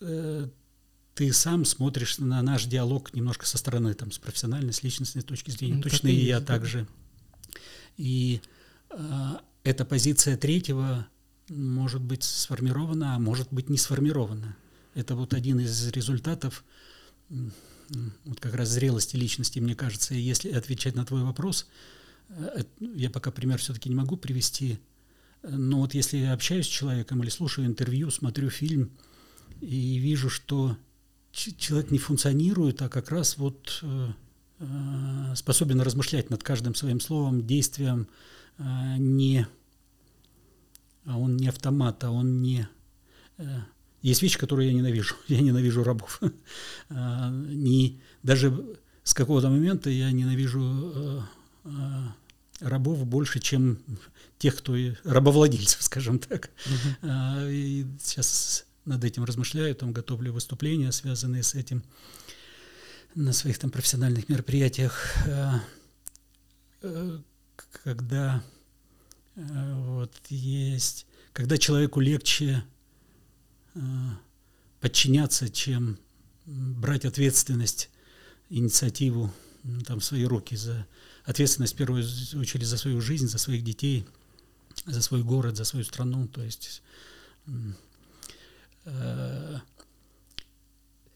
э, 0.00 0.48
ты 1.14 1.32
сам 1.32 1.64
смотришь 1.64 2.18
на 2.18 2.42
наш 2.42 2.64
диалог 2.64 3.14
немножко 3.14 3.46
со 3.46 3.58
стороны, 3.58 3.94
там, 3.94 4.10
с 4.10 4.18
профессиональной, 4.18 4.72
с 4.72 4.82
личностной 4.82 5.22
точки 5.22 5.50
зрения. 5.50 5.76
Ну, 5.76 5.82
Точно 5.82 6.08
и, 6.08 6.14
я 6.14 6.40
да. 6.40 6.46
также. 6.46 6.86
И 7.96 8.40
а, 8.90 9.42
эта 9.64 9.84
позиция 9.84 10.36
третьего 10.36 11.06
может 11.48 12.00
быть 12.00 12.22
сформирована, 12.22 13.16
а 13.16 13.18
может 13.18 13.52
быть 13.52 13.68
не 13.68 13.76
сформирована. 13.76 14.56
Это 14.94 15.14
вот 15.14 15.34
один 15.34 15.60
из 15.60 15.88
результатов 15.88 16.64
вот 18.24 18.40
как 18.40 18.54
раз 18.54 18.68
зрелости 18.68 19.16
личности, 19.16 19.58
мне 19.58 19.74
кажется. 19.74 20.14
И 20.14 20.20
если 20.20 20.50
отвечать 20.50 20.94
на 20.94 21.04
твой 21.04 21.22
вопрос, 21.22 21.66
я 22.78 23.10
пока 23.10 23.30
пример 23.30 23.58
все-таки 23.58 23.88
не 23.88 23.94
могу 23.94 24.16
привести, 24.16 24.78
но 25.42 25.78
вот 25.78 25.94
если 25.94 26.18
я 26.18 26.32
общаюсь 26.32 26.66
с 26.66 26.68
человеком 26.68 27.22
или 27.22 27.30
слушаю 27.30 27.66
интервью, 27.66 28.10
смотрю 28.10 28.50
фильм 28.50 28.90
и 29.60 29.98
вижу, 29.98 30.30
что 30.30 30.76
человек 31.32 31.90
не 31.90 31.98
функционирует, 31.98 32.82
а 32.82 32.88
как 32.88 33.10
раз 33.10 33.36
вот 33.36 33.80
э, 33.82 34.08
э, 34.58 35.34
способен 35.36 35.80
размышлять 35.80 36.30
над 36.30 36.42
каждым 36.42 36.74
своим 36.74 37.00
словом, 37.00 37.46
действием, 37.46 38.08
не, 38.58 39.46
а 41.06 41.18
он 41.18 41.38
не 41.38 41.48
автомат, 41.48 42.04
а 42.04 42.10
он 42.10 42.42
не 42.42 42.68
есть 44.02 44.22
вещи, 44.22 44.38
которые 44.38 44.70
я 44.70 44.74
ненавижу. 44.74 45.14
Я 45.28 45.40
ненавижу 45.40 45.84
рабов. 45.84 46.20
А, 46.92 47.30
не, 47.30 48.00
даже 48.22 48.52
с 49.04 49.14
какого-то 49.14 49.48
момента 49.48 49.90
я 49.90 50.10
ненавижу 50.10 51.24
рабов 52.60 53.04
больше, 53.06 53.40
чем 53.40 53.78
тех, 54.38 54.56
кто 54.56 54.74
рабовладельцев, 55.04 55.82
скажем 55.82 56.18
так. 56.18 56.50
Угу. 56.66 57.10
И 57.48 57.86
сейчас 58.00 58.64
над 58.84 59.04
этим 59.04 59.24
размышляю, 59.24 59.74
там 59.74 59.92
готовлю 59.92 60.32
выступления, 60.32 60.92
связанные 60.92 61.42
с 61.42 61.54
этим 61.54 61.82
на 63.14 63.32
своих 63.32 63.58
там 63.58 63.70
профессиональных 63.70 64.28
мероприятиях, 64.28 65.16
когда 67.84 68.42
вот 69.34 70.12
есть, 70.28 71.06
когда 71.32 71.58
человеку 71.58 72.00
легче 72.00 72.64
подчиняться, 74.80 75.48
чем 75.48 75.98
брать 76.46 77.04
ответственность, 77.04 77.90
инициативу 78.48 79.32
там, 79.86 80.00
в 80.00 80.04
свои 80.04 80.24
руки, 80.24 80.56
за 80.56 80.86
ответственность 81.30 81.74
в 81.74 81.76
первую 81.76 82.04
очередь 82.38 82.66
за 82.66 82.76
свою 82.76 83.00
жизнь, 83.00 83.28
за 83.28 83.38
своих 83.38 83.64
детей, 83.64 84.06
за 84.86 85.02
свой 85.02 85.22
город, 85.22 85.56
за 85.56 85.64
свою 85.64 85.84
страну. 85.84 86.28
То 86.28 86.42
есть 86.42 86.82
э, 88.84 89.58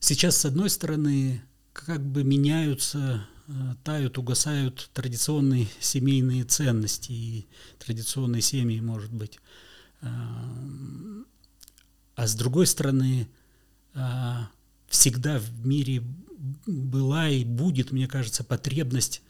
сейчас, 0.00 0.36
с 0.36 0.44
одной 0.44 0.70
стороны, 0.70 1.42
как 1.72 2.04
бы 2.04 2.24
меняются, 2.24 3.26
э, 3.48 3.52
тают, 3.82 4.18
угасают 4.18 4.90
традиционные 4.94 5.68
семейные 5.80 6.44
ценности 6.44 7.12
и 7.12 7.46
традиционные 7.78 8.42
семьи, 8.42 8.80
может 8.80 9.12
быть. 9.12 9.38
Э, 10.00 10.06
а 12.16 12.26
с 12.26 12.34
другой 12.34 12.66
стороны, 12.66 13.28
а, 13.94 14.48
всегда 14.88 15.38
в 15.38 15.66
мире 15.66 16.02
была 16.66 17.28
и 17.28 17.44
будет, 17.44 17.90
мне 17.90 18.06
кажется, 18.06 18.44
потребность 18.44 19.22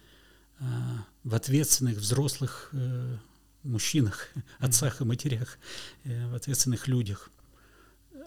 в 0.59 1.35
ответственных 1.35 1.99
взрослых 1.99 2.69
э, 2.73 3.17
мужчинах, 3.63 4.29
отцах 4.59 5.01
и 5.01 5.05
матерях, 5.05 5.59
э, 6.05 6.29
в 6.29 6.35
ответственных 6.35 6.89
людях. 6.89 7.31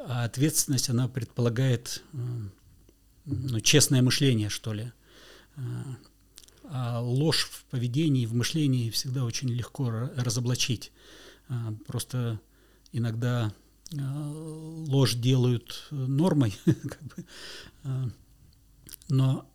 А 0.08 0.26
ответственность, 0.26 0.90
она 0.90 1.08
предполагает 1.08 2.04
ну, 3.26 3.60
честное 3.60 4.02
мышление, 4.02 4.50
что 4.50 4.74
ли. 4.74 4.92
А 6.64 7.02
ложь 7.02 7.50
в 7.52 7.66
поведении, 7.66 8.26
в 8.26 8.34
мышлении 8.34 8.90
всегда 8.92 9.26
очень 9.26 9.50
легко 9.50 9.90
разоблачить. 9.90 10.92
Просто 11.88 12.40
иногда 12.92 13.52
ложь 13.92 15.16
делают 15.16 15.88
нормой, 15.90 16.56
как 16.66 17.02
бы, 17.04 17.26
но 19.10 19.50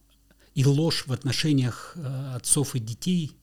и 0.55 0.65
ложь 0.65 1.07
в 1.07 1.13
отношениях 1.13 1.97
отцов 2.35 2.75
и 2.75 2.81
детей, 2.81 3.37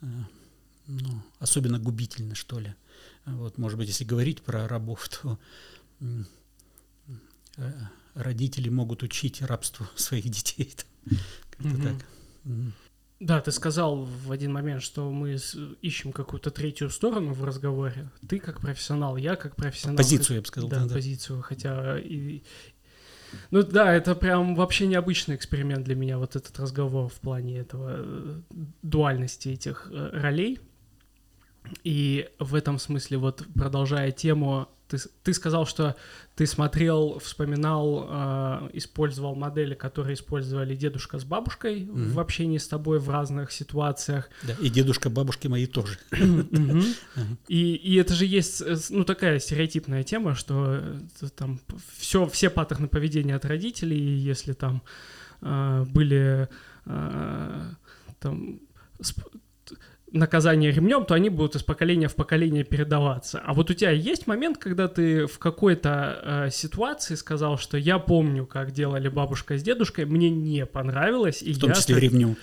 ну, 0.00 1.22
особенно 1.38 1.78
губительна, 1.78 2.34
что 2.34 2.58
ли. 2.58 2.74
Вот, 3.26 3.58
может 3.58 3.78
быть, 3.78 3.88
если 3.88 4.04
говорить 4.04 4.42
про 4.42 4.66
рабов, 4.66 5.08
то 5.08 5.38
родители 8.14 8.68
могут 8.68 9.02
учить 9.02 9.42
рабству 9.42 9.86
своих 9.96 10.28
детей. 10.28 10.74
Как-то 11.50 11.68
mm-hmm. 11.68 11.82
так. 11.82 12.06
Да, 13.20 13.40
ты 13.40 13.50
сказал 13.50 14.04
в 14.04 14.30
один 14.30 14.52
момент, 14.52 14.80
что 14.80 15.10
мы 15.10 15.36
ищем 15.82 16.12
какую-то 16.12 16.52
третью 16.52 16.88
сторону 16.88 17.32
в 17.32 17.42
разговоре. 17.44 18.10
Ты 18.28 18.38
как 18.38 18.60
профессионал, 18.60 19.16
я 19.16 19.34
как 19.34 19.56
профессионал. 19.56 19.96
Позицию, 19.96 20.36
я 20.36 20.40
бы 20.42 20.46
сказал. 20.46 20.70
Да, 20.70 20.84
да, 20.84 20.94
позицию. 20.94 21.42
Хотя 21.42 21.98
и... 21.98 22.42
Ну 23.50 23.62
да, 23.62 23.92
это 23.94 24.14
прям 24.14 24.54
вообще 24.54 24.86
необычный 24.86 25.36
эксперимент 25.36 25.84
для 25.84 25.94
меня, 25.94 26.18
вот 26.18 26.36
этот 26.36 26.58
разговор 26.58 27.08
в 27.08 27.20
плане 27.20 27.58
этого 27.58 27.96
э, 27.98 28.40
дуальности 28.82 29.48
этих 29.48 29.90
э, 29.92 30.10
ролей. 30.12 30.60
И 31.84 32.28
в 32.38 32.54
этом 32.54 32.78
смысле, 32.78 33.18
вот 33.18 33.44
продолжая 33.54 34.10
тему 34.10 34.68
ты, 34.88 34.98
ты 35.22 35.34
сказал, 35.34 35.66
что 35.66 35.96
ты 36.34 36.46
смотрел, 36.46 37.18
вспоминал, 37.18 38.06
э, 38.10 38.70
использовал 38.72 39.34
модели, 39.34 39.74
которые 39.74 40.14
использовали 40.14 40.74
дедушка 40.74 41.18
с 41.18 41.24
бабушкой 41.24 41.82
mm-hmm. 41.82 42.12
в 42.12 42.20
общении 42.20 42.58
с 42.58 42.66
тобой 42.66 42.98
в 42.98 43.10
разных 43.10 43.52
ситуациях. 43.52 44.30
Да, 44.42 44.54
и 44.60 44.68
дедушка 44.70 45.10
бабушки 45.10 45.46
мои 45.46 45.66
тоже. 45.66 45.98
И, 47.48 47.74
и 47.74 47.96
это 47.96 48.14
же 48.14 48.26
есть, 48.26 48.62
э, 48.62 48.76
ну, 48.90 49.04
такая 49.04 49.38
стереотипная 49.38 50.02
тема, 50.02 50.34
что 50.34 50.82
там 51.36 51.60
все, 51.96 52.26
все 52.26 52.50
паттерны 52.50 52.88
поведения 52.88 53.34
от 53.34 53.44
родителей, 53.44 53.98
если 53.98 54.52
там 54.52 54.82
э, 55.40 55.84
были 55.88 56.48
э, 56.86 57.62
там 58.20 58.60
наказание 60.12 60.70
ремнем, 60.70 61.04
то 61.04 61.14
они 61.14 61.28
будут 61.28 61.56
из 61.56 61.62
поколения 61.62 62.08
в 62.08 62.14
поколение 62.14 62.64
передаваться. 62.64 63.40
А 63.44 63.52
вот 63.52 63.70
у 63.70 63.74
тебя 63.74 63.90
есть 63.90 64.26
момент, 64.26 64.58
когда 64.58 64.88
ты 64.88 65.26
в 65.26 65.38
какой-то 65.38 66.46
э, 66.46 66.50
ситуации 66.50 67.14
сказал, 67.14 67.58
что 67.58 67.76
я 67.76 67.98
помню, 67.98 68.46
как 68.46 68.72
делали 68.72 69.08
бабушка 69.08 69.58
с 69.58 69.62
дедушкой, 69.62 70.06
мне 70.06 70.30
не 70.30 70.66
понравилось, 70.66 71.42
и 71.42 71.52
в 71.52 71.58
том 71.58 71.70
я 71.70 71.76
числе 71.76 71.94
так... 71.94 72.04
ремнем. 72.04 72.36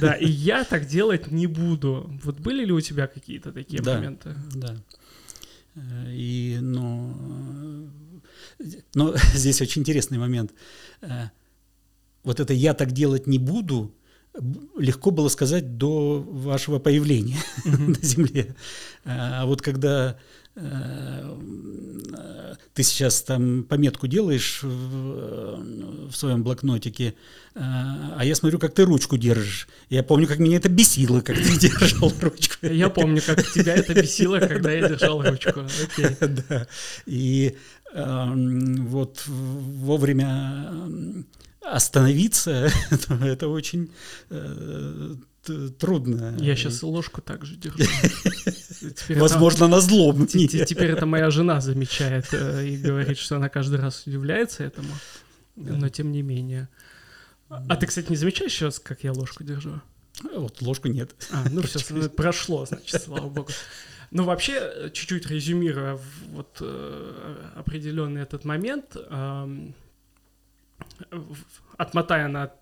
Да, 0.00 0.14
и 0.14 0.28
я 0.28 0.64
так 0.64 0.86
делать 0.86 1.30
не 1.30 1.46
буду. 1.46 2.10
Вот 2.22 2.38
были 2.40 2.64
ли 2.64 2.72
у 2.72 2.80
тебя 2.80 3.06
какие-то 3.06 3.52
такие 3.52 3.82
да, 3.82 3.94
моменты? 3.94 4.34
Да. 4.54 4.76
Э, 5.74 5.80
и, 6.08 6.58
ну, 6.60 7.90
но 8.94 9.14
здесь 9.34 9.60
очень 9.60 9.82
интересный 9.82 10.18
момент. 10.18 10.52
Э, 11.00 11.28
вот 12.22 12.40
это 12.40 12.52
я 12.52 12.74
так 12.74 12.92
делать 12.92 13.26
не 13.26 13.38
буду, 13.38 13.94
легко 14.76 15.10
было 15.10 15.28
сказать 15.28 15.76
до 15.76 16.20
вашего 16.20 16.78
появления 16.78 17.38
на 17.64 17.96
Земле. 18.00 18.54
А 19.04 19.44
вот 19.46 19.62
когда 19.62 20.16
э, 20.54 21.36
ты 22.74 22.82
сейчас 22.82 23.22
там 23.22 23.64
пометку 23.64 24.06
делаешь 24.06 24.60
в, 24.62 26.08
в 26.10 26.12
своем 26.12 26.42
блокнотике, 26.42 27.14
а, 27.54 28.14
а 28.18 28.24
я 28.24 28.34
смотрю, 28.34 28.58
как 28.58 28.74
ты 28.74 28.84
ручку 28.84 29.16
держишь. 29.16 29.68
Я 29.88 30.02
помню, 30.02 30.26
как 30.26 30.38
меня 30.38 30.56
это 30.56 30.68
бесило, 30.68 31.20
как 31.20 31.36
ты 31.36 31.58
держал 31.58 32.12
ручку. 32.20 32.66
Я 32.66 32.88
помню, 32.88 33.22
как 33.24 33.44
тебя 33.50 33.74
это 33.74 33.94
бесило, 33.94 34.38
когда 34.40 34.70
я 34.70 34.88
держал 34.88 35.22
ручку. 35.22 35.66
Да. 36.20 36.66
И 37.06 37.56
вот 37.92 39.24
вовремя 39.26 40.72
остановиться, 41.62 42.70
это 43.08 43.48
очень 43.48 43.92
э, 44.30 45.14
трудно. 45.78 46.36
Я 46.38 46.56
сейчас 46.56 46.82
ложку 46.82 47.20
также 47.20 47.56
держу. 47.56 47.84
Возможно, 49.08 49.68
на 49.68 49.80
злом. 49.80 50.26
Теперь 50.26 50.90
это 50.90 51.06
моя 51.06 51.30
жена 51.30 51.60
замечает 51.60 52.28
э, 52.32 52.66
и 52.66 52.76
говорит, 52.76 53.18
что 53.18 53.36
она 53.36 53.48
каждый 53.48 53.80
раз 53.80 54.06
удивляется 54.06 54.64
этому, 54.64 54.92
но 55.56 55.88
тем 55.88 56.12
не 56.12 56.22
менее. 56.22 56.68
А 57.48 57.76
ты, 57.76 57.86
кстати, 57.86 58.10
не 58.10 58.16
замечаешь 58.16 58.52
сейчас, 58.52 58.78
как 58.78 59.02
я 59.02 59.12
ложку 59.12 59.42
держу? 59.42 59.80
Вот 60.34 60.60
ложку 60.62 60.88
нет. 60.88 61.14
А, 61.32 61.44
ну 61.50 61.62
все, 61.62 62.08
прошло, 62.16 62.66
значит, 62.66 63.02
слава 63.02 63.28
богу. 63.28 63.48
Ну, 64.12 64.24
вообще, 64.24 64.90
чуть-чуть 64.92 65.26
резюмируя 65.26 65.98
вот 66.32 66.58
э, 66.60 67.50
определенный 67.54 68.22
этот 68.22 68.44
момент, 68.44 68.96
отмотая 71.76 72.28
на 72.28 72.52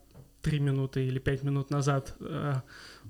три 0.43 0.61
минуты 0.61 1.07
или 1.07 1.19
пять 1.19 1.43
минут 1.43 1.71
назад 1.71 2.15
э, 2.21 2.55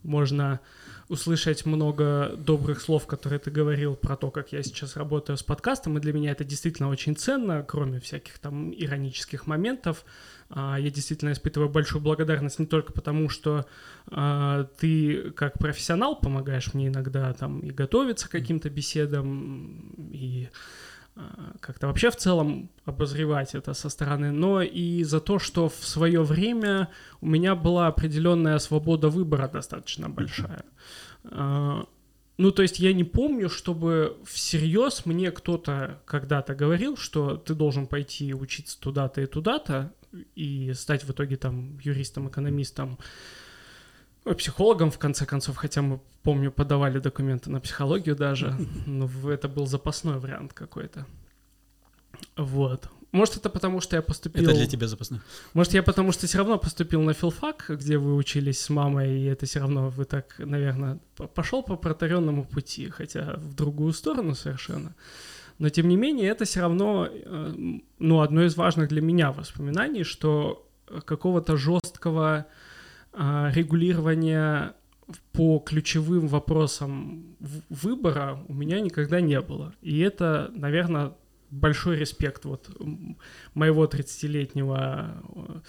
можно 0.02 0.60
услышать 1.08 1.64
много 1.66 2.34
добрых 2.36 2.80
слов, 2.80 3.06
которые 3.06 3.38
ты 3.38 3.50
говорил 3.50 3.96
про 3.96 4.16
то, 4.16 4.30
как 4.30 4.52
я 4.52 4.62
сейчас 4.62 4.96
работаю 4.96 5.36
с 5.36 5.42
подкастом, 5.42 5.96
и 5.96 6.00
для 6.00 6.12
меня 6.12 6.32
это 6.32 6.44
действительно 6.44 6.88
очень 6.88 7.16
ценно, 7.16 7.62
кроме 7.62 8.00
всяких 8.00 8.38
там 8.38 8.72
иронических 8.72 9.46
моментов. 9.46 10.04
А, 10.50 10.76
я 10.78 10.90
действительно 10.90 11.32
испытываю 11.32 11.70
большую 11.70 12.02
благодарность 12.02 12.58
не 12.58 12.66
только 12.66 12.92
потому, 12.92 13.28
что 13.28 13.66
а, 14.06 14.64
ты 14.78 15.30
как 15.32 15.58
профессионал 15.58 16.18
помогаешь 16.18 16.74
мне 16.74 16.88
иногда 16.88 17.32
там 17.32 17.60
и 17.60 17.70
готовиться 17.70 18.28
к 18.28 18.32
каким-то 18.32 18.68
беседам, 18.68 19.94
и 20.12 20.48
как-то 21.60 21.86
вообще 21.86 22.10
в 22.10 22.16
целом 22.16 22.70
обозревать 22.84 23.54
это 23.54 23.74
со 23.74 23.88
стороны, 23.88 24.30
но 24.30 24.62
и 24.62 25.02
за 25.04 25.20
то, 25.20 25.38
что 25.38 25.68
в 25.68 25.86
свое 25.86 26.22
время 26.22 26.88
у 27.20 27.26
меня 27.26 27.54
была 27.54 27.88
определенная 27.88 28.58
свобода 28.58 29.08
выбора 29.08 29.48
достаточно 29.48 30.08
большая. 30.08 30.64
Ну, 31.24 32.52
то 32.52 32.62
есть 32.62 32.78
я 32.78 32.92
не 32.92 33.02
помню, 33.02 33.48
чтобы 33.48 34.16
всерьез 34.24 35.06
мне 35.06 35.32
кто-то 35.32 36.00
когда-то 36.04 36.54
говорил, 36.54 36.96
что 36.96 37.36
ты 37.36 37.54
должен 37.54 37.88
пойти 37.88 38.32
учиться 38.32 38.80
туда-то 38.80 39.20
и 39.20 39.26
туда-то, 39.26 39.92
и 40.36 40.72
стать 40.74 41.02
в 41.04 41.10
итоге 41.10 41.36
там 41.36 41.78
юристом, 41.80 42.28
экономистом, 42.28 42.98
психологом, 44.24 44.90
в 44.90 44.98
конце 44.98 45.26
концов, 45.26 45.56
хотя 45.56 45.82
мы, 45.82 46.00
помню, 46.22 46.50
подавали 46.52 46.98
документы 46.98 47.50
на 47.50 47.60
психологию 47.60 48.16
даже, 48.16 48.54
но 48.86 49.08
это 49.30 49.48
был 49.48 49.66
запасной 49.66 50.18
вариант 50.18 50.52
какой-то. 50.52 51.06
Вот. 52.36 52.88
Может, 53.10 53.38
это 53.38 53.48
потому, 53.48 53.80
что 53.80 53.96
я 53.96 54.02
поступил... 54.02 54.44
Это 54.44 54.54
для 54.54 54.66
тебя 54.66 54.86
запасной. 54.86 55.20
Может, 55.54 55.72
я 55.72 55.82
потому, 55.82 56.12
что 56.12 56.26
все 56.26 56.38
равно 56.38 56.58
поступил 56.58 57.00
на 57.02 57.14
филфак, 57.14 57.64
где 57.68 57.96
вы 57.96 58.14
учились 58.14 58.60
с 58.60 58.68
мамой, 58.68 59.20
и 59.20 59.24
это 59.24 59.46
все 59.46 59.60
равно 59.60 59.88
вы 59.88 60.04
так, 60.04 60.34
наверное, 60.38 60.98
пошел 61.34 61.62
по 61.62 61.76
протаренному 61.76 62.44
пути, 62.44 62.90
хотя 62.90 63.36
в 63.36 63.54
другую 63.54 63.94
сторону 63.94 64.34
совершенно. 64.34 64.94
Но, 65.58 65.70
тем 65.70 65.88
не 65.88 65.96
менее, 65.96 66.28
это 66.28 66.44
все 66.44 66.60
равно, 66.60 67.08
э, 67.10 67.54
ну, 67.98 68.20
одно 68.20 68.44
из 68.44 68.56
важных 68.56 68.88
для 68.88 69.00
меня 69.00 69.32
воспоминаний, 69.32 70.04
что 70.04 70.68
какого-то 71.04 71.56
жесткого 71.56 72.46
регулирования 73.12 74.74
по 75.32 75.58
ключевым 75.58 76.28
вопросам 76.28 77.36
выбора 77.70 78.44
у 78.48 78.54
меня 78.54 78.80
никогда 78.80 79.20
не 79.20 79.40
было. 79.40 79.72
И 79.80 80.00
это, 80.00 80.50
наверное, 80.54 81.14
большой 81.50 81.96
респект 81.96 82.44
вот 82.44 82.68
моего 83.54 83.86
30-летнего 83.86 85.22
э, 85.34 85.60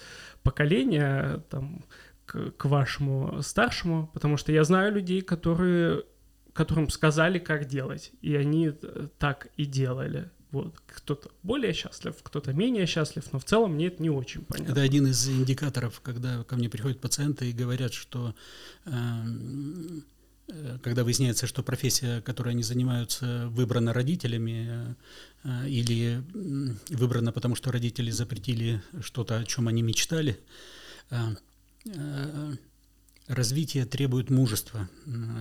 поколения 0.42 1.42
там, 1.48 1.84
к, 2.26 2.50
к 2.52 2.64
вашему 2.66 3.40
старшему, 3.42 4.10
потому 4.12 4.36
что 4.36 4.52
я 4.52 4.64
знаю 4.64 4.92
людей, 4.92 5.22
которые, 5.22 6.04
которым 6.52 6.90
сказали, 6.90 7.38
как 7.38 7.64
делать, 7.64 8.12
и 8.20 8.36
они 8.36 8.72
так 9.18 9.48
и 9.56 9.64
делали. 9.64 10.30
Вот. 10.52 10.74
Кто-то 10.86 11.30
более 11.42 11.72
счастлив, 11.72 12.14
кто-то 12.22 12.52
менее 12.52 12.86
счастлив, 12.86 13.24
но 13.32 13.38
в 13.38 13.44
целом 13.44 13.74
мне 13.74 13.86
это 13.86 14.02
не 14.02 14.10
очень 14.10 14.42
понятно. 14.42 14.72
Это 14.72 14.82
один 14.82 15.06
из 15.06 15.28
индикаторов, 15.28 16.00
когда 16.00 16.42
ко 16.44 16.56
мне 16.56 16.68
приходят 16.68 17.00
пациенты 17.00 17.50
и 17.50 17.52
говорят, 17.52 17.92
что 17.92 18.34
эм, 18.86 20.04
э, 20.48 20.78
когда 20.82 21.04
выясняется, 21.04 21.46
что 21.46 21.62
профессия, 21.62 22.20
которой 22.22 22.50
они 22.50 22.64
занимаются, 22.64 23.48
выбрана 23.50 23.92
родителями 23.92 24.96
э, 25.44 25.68
или 25.68 26.22
выбрана 26.90 27.30
потому, 27.30 27.54
что 27.54 27.70
родители 27.70 28.10
запретили 28.10 28.82
что-то, 29.02 29.38
о 29.38 29.44
чем 29.44 29.68
они 29.68 29.82
мечтали, 29.82 30.40
э, 31.10 31.16
э, 31.86 32.56
развитие 33.28 33.86
требует 33.86 34.30
мужества. 34.30 34.88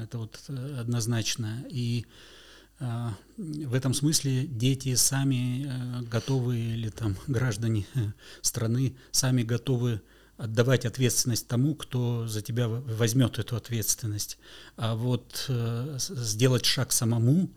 Это 0.04 0.20
вот 0.20 0.40
э, 0.50 0.78
однозначно. 0.80 1.66
И 1.72 2.06
а, 2.06 2.39
в 2.80 3.74
этом 3.74 3.94
смысле 3.94 4.48
дети 4.48 4.96
сами 4.96 5.66
э, 5.66 6.02
готовы, 6.04 6.58
или 6.58 6.90
там 6.90 7.18
граждане 7.28 7.86
э, 7.96 8.12
страны 8.42 8.96
сами 9.12 9.44
готовы 9.44 10.02
отдавать 10.38 10.86
ответственность 10.86 11.48
тому, 11.48 11.76
кто 11.76 12.26
за 12.28 12.42
тебя 12.42 12.70
возьмет 12.70 13.38
эту 13.38 13.58
ответственность. 13.58 14.38
А 14.78 14.96
вот 14.96 15.46
э, 15.50 15.98
сделать 16.00 16.66
шаг 16.66 16.92
самому 16.94 17.50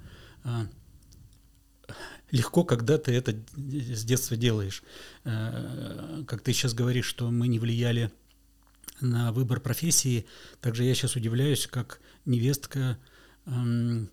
легко, 2.33 2.65
когда 2.65 2.99
ты 2.99 3.13
это 3.13 3.33
с 3.55 4.03
детства 4.05 4.37
делаешь. 4.37 4.83
Как 5.23 6.41
ты 6.43 6.53
сейчас 6.53 6.75
говоришь, 6.75 7.05
что 7.05 7.31
мы 7.31 7.47
не 7.47 7.61
влияли 7.61 8.11
на 9.01 9.31
выбор 9.31 9.61
профессии, 9.61 10.27
также 10.61 10.83
я 10.83 10.95
сейчас 10.95 11.15
удивляюсь, 11.15 11.69
как 11.69 12.01
невестка 12.25 12.99
эм, 13.47 14.11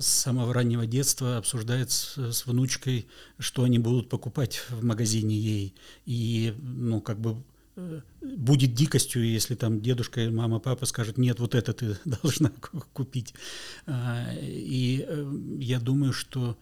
с 0.00 0.06
самого 0.06 0.52
раннего 0.52 0.86
детства 0.86 1.36
обсуждает 1.36 1.90
с, 1.90 2.16
с 2.16 2.46
внучкой, 2.46 3.06
что 3.38 3.64
они 3.64 3.78
будут 3.78 4.08
покупать 4.08 4.62
в 4.70 4.84
магазине 4.84 5.36
ей. 5.36 5.74
И, 6.06 6.54
ну, 6.60 7.00
как 7.00 7.20
бы 7.20 7.42
э, 7.76 8.00
будет 8.20 8.74
дикостью, 8.74 9.24
если 9.24 9.54
там 9.54 9.80
дедушка, 9.80 10.28
мама, 10.30 10.58
папа 10.58 10.86
скажут, 10.86 11.18
нет, 11.18 11.40
вот 11.40 11.54
это 11.54 11.72
ты 11.72 11.96
должна 12.04 12.50
купить. 12.92 13.34
А, 13.86 14.32
и 14.40 15.04
э, 15.06 15.32
я 15.58 15.78
думаю, 15.78 16.12
что 16.12 16.58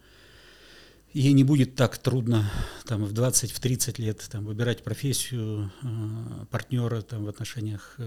ей 1.13 1.33
не 1.33 1.43
будет 1.43 1.75
так 1.75 1.97
трудно 1.97 2.49
там, 2.85 3.03
в 3.03 3.13
20, 3.13 3.51
в 3.51 3.59
30 3.59 3.99
лет 3.99 4.27
там, 4.31 4.45
выбирать 4.45 4.83
профессию, 4.83 5.71
э, 5.81 6.45
партнера 6.51 7.01
там, 7.01 7.25
в 7.25 7.29
отношениях, 7.29 7.97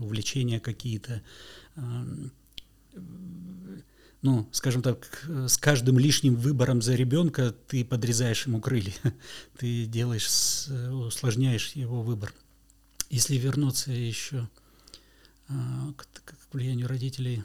увлечения 0.00 0.60
какие-то 0.60 1.22
ну, 4.22 4.48
скажем 4.52 4.82
так, 4.82 5.24
с 5.26 5.56
каждым 5.56 5.98
лишним 5.98 6.36
выбором 6.36 6.82
за 6.82 6.94
ребенка 6.94 7.54
ты 7.68 7.84
подрезаешь 7.84 8.46
ему 8.46 8.60
крылья, 8.60 8.94
ты 9.58 9.86
делаешь, 9.86 10.28
усложняешь 10.90 11.72
его 11.72 12.02
выбор. 12.02 12.34
Если 13.08 13.36
вернуться 13.36 13.90
еще 13.90 14.48
а, 15.48 15.92
к, 15.96 16.06
к 16.24 16.34
влиянию 16.52 16.86
родителей, 16.86 17.42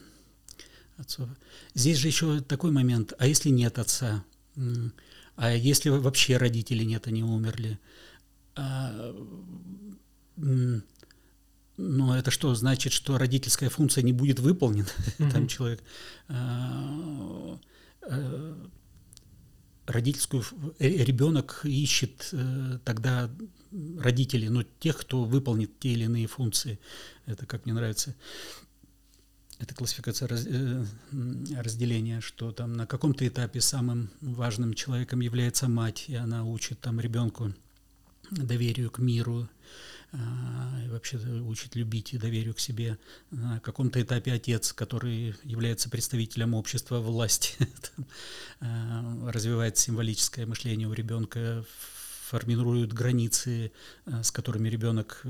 отцов, 0.98 1.30
здесь 1.74 1.98
же 1.98 2.08
еще 2.08 2.42
такой 2.42 2.72
момент, 2.72 3.14
а 3.18 3.26
если 3.26 3.50
нет 3.50 3.80
отца, 3.80 4.24
а 5.36 5.54
если 5.54 5.90
вообще 5.90 6.38
родителей 6.38 6.86
нет, 6.86 7.08
они 7.08 7.24
умерли, 7.24 7.80
а, 8.56 9.16
но 11.78 12.18
это 12.18 12.32
что, 12.32 12.54
значит, 12.56 12.94
что 12.94 13.18
родительская 13.18 13.70
функция 13.70 14.02
не 14.02 14.14
будет 14.14 14.40
выполнена? 14.40 14.88
Mm-hmm. 15.18 15.32
Там 15.34 15.48
человек 15.48 15.84
э, 16.30 17.58
э, 18.04 18.56
родительскую 19.86 20.44
э, 20.80 20.88
ребенок 21.04 21.62
ищет 21.64 22.34
тогда 22.86 23.30
родителей, 24.00 24.50
но 24.50 24.64
тех, 24.64 24.98
кто 24.98 25.26
выполнит 25.26 25.78
те 25.80 25.90
или 25.90 26.06
иные 26.06 26.28
функции. 26.28 26.80
Это 27.26 27.46
как 27.46 27.66
мне 27.66 27.74
нравится. 27.74 28.16
Это 29.58 29.74
классификация 29.74 30.28
раз, 30.28 30.46
разделения, 31.56 32.20
что 32.20 32.52
там 32.52 32.74
на 32.74 32.86
каком-то 32.86 33.26
этапе 33.26 33.62
самым 33.62 34.10
важным 34.20 34.74
человеком 34.74 35.22
является 35.22 35.70
мать, 35.70 36.06
и 36.08 36.16
она 36.16 36.44
учит 36.44 36.82
там 36.82 37.00
ребенку 37.00 37.54
доверию 38.32 38.92
к 38.92 39.00
миру, 39.00 39.44
а, 39.44 39.48
и 40.86 40.90
вообще 40.90 41.18
учит 41.18 41.76
любить 41.76 42.14
и 42.14 42.18
доверию 42.18 42.54
к 42.54 42.60
себе. 42.60 42.98
На 43.32 43.60
каком-то 43.60 44.02
этапе 44.02 44.34
отец, 44.34 44.74
который 44.74 45.36
является 45.44 45.90
представителем 45.90 46.54
общества, 46.54 47.00
власти, 47.00 47.56
а, 48.60 49.30
развивает 49.32 49.78
символическое 49.78 50.46
мышление 50.46 50.88
у 50.88 50.94
ребенка, 50.94 51.66
формируют 52.26 52.92
границы, 52.92 53.72
а, 54.06 54.24
с 54.24 54.32
которыми 54.32 54.68
ребенок 54.70 55.22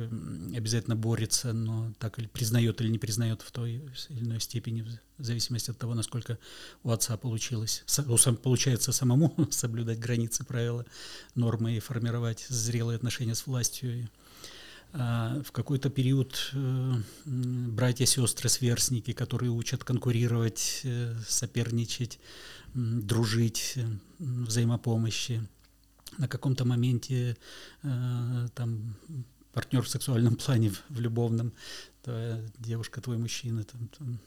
обязательно 0.55 0.95
борется, 0.95 1.51
но 1.51 1.93
так 1.99 2.19
или 2.19 2.27
признает 2.27 2.79
или 2.81 2.89
не 2.89 2.99
признает 2.99 3.41
в 3.41 3.51
той 3.51 3.83
или 4.09 4.23
иной 4.23 4.39
степени, 4.39 4.85
в 5.17 5.23
зависимости 5.23 5.71
от 5.71 5.77
того, 5.77 5.93
насколько 5.93 6.37
у 6.83 6.91
отца 6.91 7.17
получилось. 7.17 7.83
Получается 8.43 8.91
самому 8.91 9.47
соблюдать 9.51 9.99
границы, 9.99 10.45
правила, 10.45 10.85
нормы 11.35 11.77
и 11.77 11.79
формировать 11.79 12.45
зрелые 12.49 12.95
отношения 12.95 13.35
с 13.35 13.45
властью 13.45 13.91
а, 13.91 14.24
в 14.95 15.51
какой-то 15.51 15.89
период 15.89 16.51
э, 16.53 16.93
братья, 17.25 18.05
сестры, 18.05 18.47
сверстники, 18.47 19.12
которые 19.12 19.51
учат 19.51 19.84
конкурировать, 19.84 20.81
э, 20.84 21.13
соперничать, 21.27 22.19
дружить, 22.73 23.73
э, 23.75 23.86
взаимопомощи. 24.19 25.45
На 26.17 26.29
каком-то 26.29 26.63
моменте 26.63 27.36
там 27.81 28.95
партнер 29.51 29.81
в 29.81 29.89
сексуальном 29.89 30.38
плане, 30.38 30.71
в 30.88 30.99
любовном, 31.01 31.51
твоя 32.03 32.39
девушка, 32.57 33.01
твой 33.01 33.17
мужчина. 33.17 33.65
Там, 33.65 33.89
там. 33.97 34.19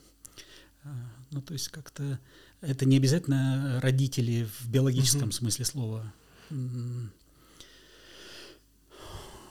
Ну, 1.31 1.41
то 1.41 1.53
есть 1.53 1.69
как-то 1.69 2.19
это 2.61 2.85
не 2.85 2.97
обязательно 2.97 3.79
родители 3.81 4.47
в 4.59 4.69
биологическом 4.69 5.29
mm-hmm. 5.29 5.31
смысле 5.31 5.65
слова. 5.65 6.13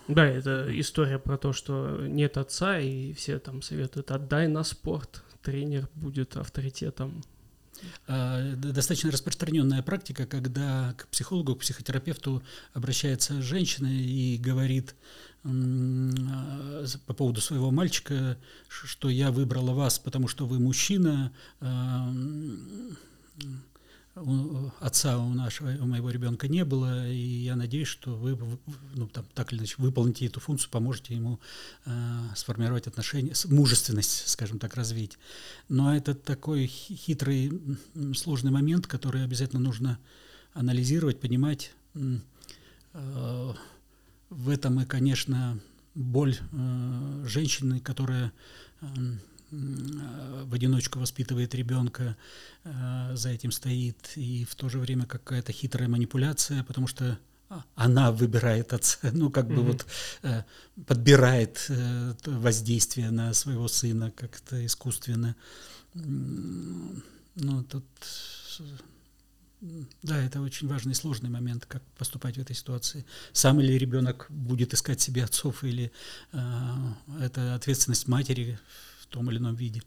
Да, 0.08 0.24
это 0.24 0.68
история 0.80 1.18
про 1.18 1.36
то, 1.36 1.52
что 1.52 2.06
нет 2.06 2.38
отца, 2.38 2.78
и 2.80 3.12
все 3.12 3.38
там 3.38 3.60
советуют, 3.60 4.10
отдай 4.10 4.48
на 4.48 4.64
спорт, 4.64 5.22
тренер 5.42 5.88
будет 5.94 6.36
авторитетом. 6.36 7.22
А, 8.06 8.54
достаточно 8.54 9.10
распространенная 9.10 9.82
практика, 9.82 10.26
когда 10.26 10.94
к 10.96 11.08
психологу, 11.08 11.54
к 11.54 11.60
психотерапевту 11.60 12.42
обращается 12.72 13.40
женщина 13.42 13.86
и 13.86 14.36
говорит 14.38 14.94
а, 15.44 16.84
по 17.06 17.14
поводу 17.14 17.40
своего 17.40 17.70
мальчика, 17.70 18.38
что 18.68 19.08
я 19.10 19.30
выбрала 19.30 19.72
вас, 19.72 19.98
потому 19.98 20.26
что 20.26 20.46
вы 20.46 20.58
мужчина, 20.58 21.32
а, 21.60 22.12
у, 24.22 24.70
отца 24.80 25.18
у 25.18 25.34
нашего, 25.34 25.70
у 25.82 25.86
моего 25.86 26.10
ребенка 26.10 26.48
не 26.48 26.64
было, 26.64 27.08
и 27.08 27.16
я 27.16 27.56
надеюсь, 27.56 27.88
что 27.88 28.14
вы, 28.14 28.38
ну, 28.94 29.08
там, 29.08 29.24
так 29.34 29.52
или 29.52 29.60
иначе, 29.60 29.76
выполните 29.78 30.26
эту 30.26 30.40
функцию, 30.40 30.70
поможете 30.70 31.14
ему 31.14 31.40
э, 31.84 31.90
сформировать 32.34 32.86
отношения, 32.86 33.32
мужественность, 33.46 34.28
скажем 34.28 34.58
так, 34.58 34.74
развить. 34.74 35.18
Но 35.68 35.94
это 35.94 36.14
такой 36.14 36.66
хитрый, 36.66 37.60
сложный 38.14 38.50
момент, 38.50 38.86
который 38.86 39.24
обязательно 39.24 39.60
нужно 39.60 39.98
анализировать, 40.52 41.20
понимать. 41.20 41.72
Э, 41.94 43.54
в 44.30 44.50
этом 44.50 44.80
и, 44.80 44.84
конечно, 44.84 45.58
боль 45.94 46.36
э, 46.36 47.24
женщины, 47.26 47.80
которая 47.80 48.32
э, 48.80 48.86
в 49.50 50.54
одиночку 50.54 50.98
воспитывает 50.98 51.54
ребенка, 51.54 52.16
э, 52.64 53.10
за 53.14 53.30
этим 53.30 53.50
стоит, 53.50 54.12
и 54.16 54.44
в 54.44 54.54
то 54.54 54.68
же 54.68 54.78
время 54.78 55.06
какая-то 55.06 55.52
хитрая 55.52 55.88
манипуляция, 55.88 56.64
потому 56.64 56.86
что 56.86 57.18
она 57.74 58.12
выбирает 58.12 58.72
отца, 58.72 58.98
ну, 59.12 59.30
как 59.30 59.48
бы 59.48 59.54
mm-hmm. 59.54 59.66
вот 59.66 59.86
э, 60.22 60.42
подбирает 60.86 61.64
э, 61.68 62.14
воздействие 62.26 63.10
на 63.10 63.32
своего 63.32 63.68
сына 63.68 64.10
как-то 64.10 64.64
искусственно. 64.64 65.34
Ну, 65.94 67.64
тут, 67.64 67.84
да, 70.02 70.22
это 70.22 70.40
очень 70.40 70.68
важный 70.68 70.92
и 70.92 70.94
сложный 70.94 71.30
момент, 71.30 71.64
как 71.66 71.82
поступать 71.96 72.36
в 72.36 72.40
этой 72.40 72.54
ситуации. 72.54 73.06
Сам 73.32 73.60
ли 73.60 73.78
ребенок 73.78 74.26
будет 74.28 74.74
искать 74.74 75.00
себе 75.00 75.24
отцов, 75.24 75.64
или 75.64 75.90
э, 76.32 76.38
это 77.22 77.54
ответственность 77.54 78.08
матери 78.08 78.58
том 79.08 79.30
или 79.30 79.38
ином 79.38 79.54
виде. 79.54 79.82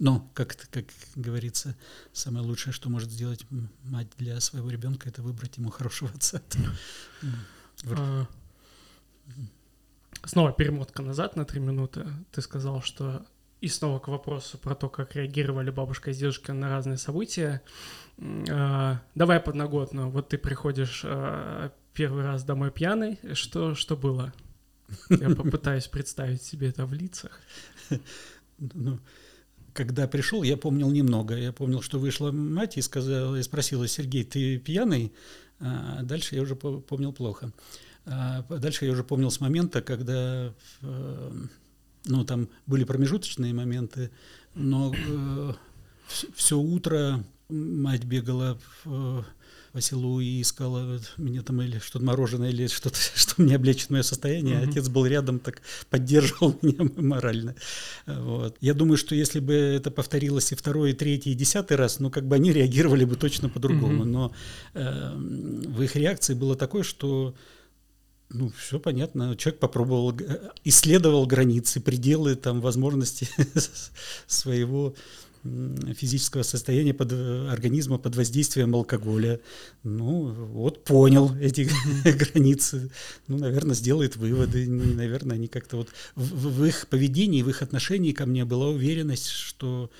Но, 0.00 0.30
как, 0.32 0.56
как 0.70 0.86
говорится, 1.14 1.76
самое 2.12 2.44
лучшее, 2.44 2.72
что 2.72 2.88
может 2.88 3.10
сделать 3.10 3.44
мать 3.84 4.08
для 4.16 4.40
своего 4.40 4.70
ребенка, 4.70 5.08
это 5.10 5.20
выбрать 5.20 5.58
ему 5.58 5.70
хорошего 5.70 6.10
отца. 6.10 6.42
А, 7.86 8.26
снова 10.26 10.52
перемотка 10.52 11.00
назад 11.00 11.34
на 11.34 11.46
три 11.46 11.60
минуты. 11.60 12.06
Ты 12.30 12.42
сказал, 12.42 12.82
что 12.82 13.24
и 13.62 13.68
снова 13.68 13.98
к 13.98 14.08
вопросу 14.08 14.58
про 14.58 14.74
то, 14.74 14.90
как 14.90 15.14
реагировали 15.16 15.70
бабушка 15.70 16.10
и 16.10 16.14
дедушка 16.14 16.52
на 16.52 16.68
разные 16.68 16.98
события. 16.98 17.62
А, 18.50 19.00
давай 19.14 19.40
подноготно. 19.40 20.08
Вот 20.08 20.28
ты 20.28 20.36
приходишь 20.36 21.02
а, 21.04 21.72
первый 21.94 22.24
раз 22.24 22.44
домой 22.44 22.70
пьяный. 22.70 23.18
Что, 23.32 23.74
что 23.74 23.96
было? 23.96 24.32
Я 25.08 25.30
попытаюсь 25.30 25.86
представить 25.86 26.42
себе 26.42 26.68
это 26.68 26.86
в 26.86 26.92
лицах. 26.92 27.40
Ну, 28.58 28.98
когда 29.72 30.06
пришел, 30.06 30.42
я 30.42 30.56
помнил 30.56 30.90
немного. 30.90 31.36
Я 31.36 31.52
помнил, 31.52 31.80
что 31.80 31.98
вышла 31.98 32.30
мать 32.30 32.76
и 32.76 32.82
сказала, 32.82 33.36
и 33.36 33.42
спросила, 33.42 33.88
Сергей, 33.88 34.24
ты 34.24 34.58
пьяный? 34.58 35.12
А 35.60 36.02
дальше 36.02 36.34
я 36.34 36.42
уже 36.42 36.56
помнил 36.56 37.12
плохо. 37.12 37.52
А 38.06 38.42
дальше 38.42 38.86
я 38.86 38.92
уже 38.92 39.04
помнил 39.04 39.30
с 39.30 39.40
момента, 39.40 39.82
когда 39.82 40.52
э, 40.82 41.32
ну, 42.06 42.24
там 42.24 42.48
были 42.66 42.84
промежуточные 42.84 43.52
моменты, 43.52 44.10
но 44.54 44.94
э, 44.94 45.52
все 46.34 46.58
утро 46.58 47.22
мать 47.48 48.04
бегала 48.04 48.58
в 48.84 49.24
по 49.72 49.80
селу 49.80 50.20
и 50.20 50.42
искала 50.42 51.00
мне 51.16 51.42
там 51.42 51.62
или 51.62 51.78
что-то 51.78 52.04
мороженое, 52.04 52.50
или 52.50 52.66
что-то, 52.66 52.96
что 53.14 53.40
мне 53.40 53.56
облегчит 53.56 53.90
мое 53.90 54.02
состояние. 54.02 54.56
Mm-hmm. 54.56 54.70
Отец 54.70 54.88
был 54.88 55.06
рядом, 55.06 55.38
так 55.38 55.62
поддерживал 55.88 56.58
меня 56.62 56.88
морально. 56.96 57.54
Вот. 58.06 58.56
Я 58.60 58.74
думаю, 58.74 58.96
что 58.96 59.14
если 59.14 59.40
бы 59.40 59.54
это 59.54 59.90
повторилось 59.90 60.52
и 60.52 60.54
второй, 60.54 60.90
и 60.90 60.94
третий, 60.94 61.32
и 61.32 61.34
десятый 61.34 61.76
раз, 61.76 62.00
ну, 62.00 62.10
как 62.10 62.26
бы 62.26 62.36
они 62.36 62.52
реагировали 62.52 63.04
бы 63.04 63.16
точно 63.16 63.48
по-другому. 63.48 64.04
Mm-hmm. 64.04 64.08
Но 64.08 64.32
э, 64.74 65.14
в 65.16 65.82
их 65.82 65.96
реакции 65.96 66.34
было 66.34 66.56
такое, 66.56 66.82
что 66.82 67.34
ну, 68.30 68.50
все 68.56 68.78
понятно. 68.78 69.36
Человек 69.36 69.60
попробовал, 69.60 70.12
э, 70.18 70.50
исследовал 70.64 71.26
границы, 71.26 71.80
пределы 71.80 72.36
там 72.36 72.60
возможности 72.60 73.28
своего 74.26 74.94
физического 75.42 76.42
состояния 76.42 76.92
под, 76.92 77.12
э, 77.12 77.48
организма 77.48 77.98
под 77.98 78.16
воздействием 78.16 78.74
алкоголя. 78.74 79.40
Ну, 79.82 80.28
вот 80.28 80.84
понял 80.84 81.34
эти 81.36 81.68
границы. 82.04 82.90
Ну, 83.26 83.38
наверное, 83.38 83.74
сделает 83.74 84.16
выводы. 84.16 84.68
Наверное, 84.68 85.36
они 85.36 85.48
как-то 85.48 85.78
вот 85.78 85.88
в, 86.14 86.60
в 86.60 86.64
их 86.64 86.88
поведении, 86.88 87.42
в 87.42 87.48
их 87.48 87.62
отношении 87.62 88.12
ко 88.12 88.26
мне 88.26 88.44
была 88.44 88.68
уверенность, 88.68 89.28
что 89.28 89.90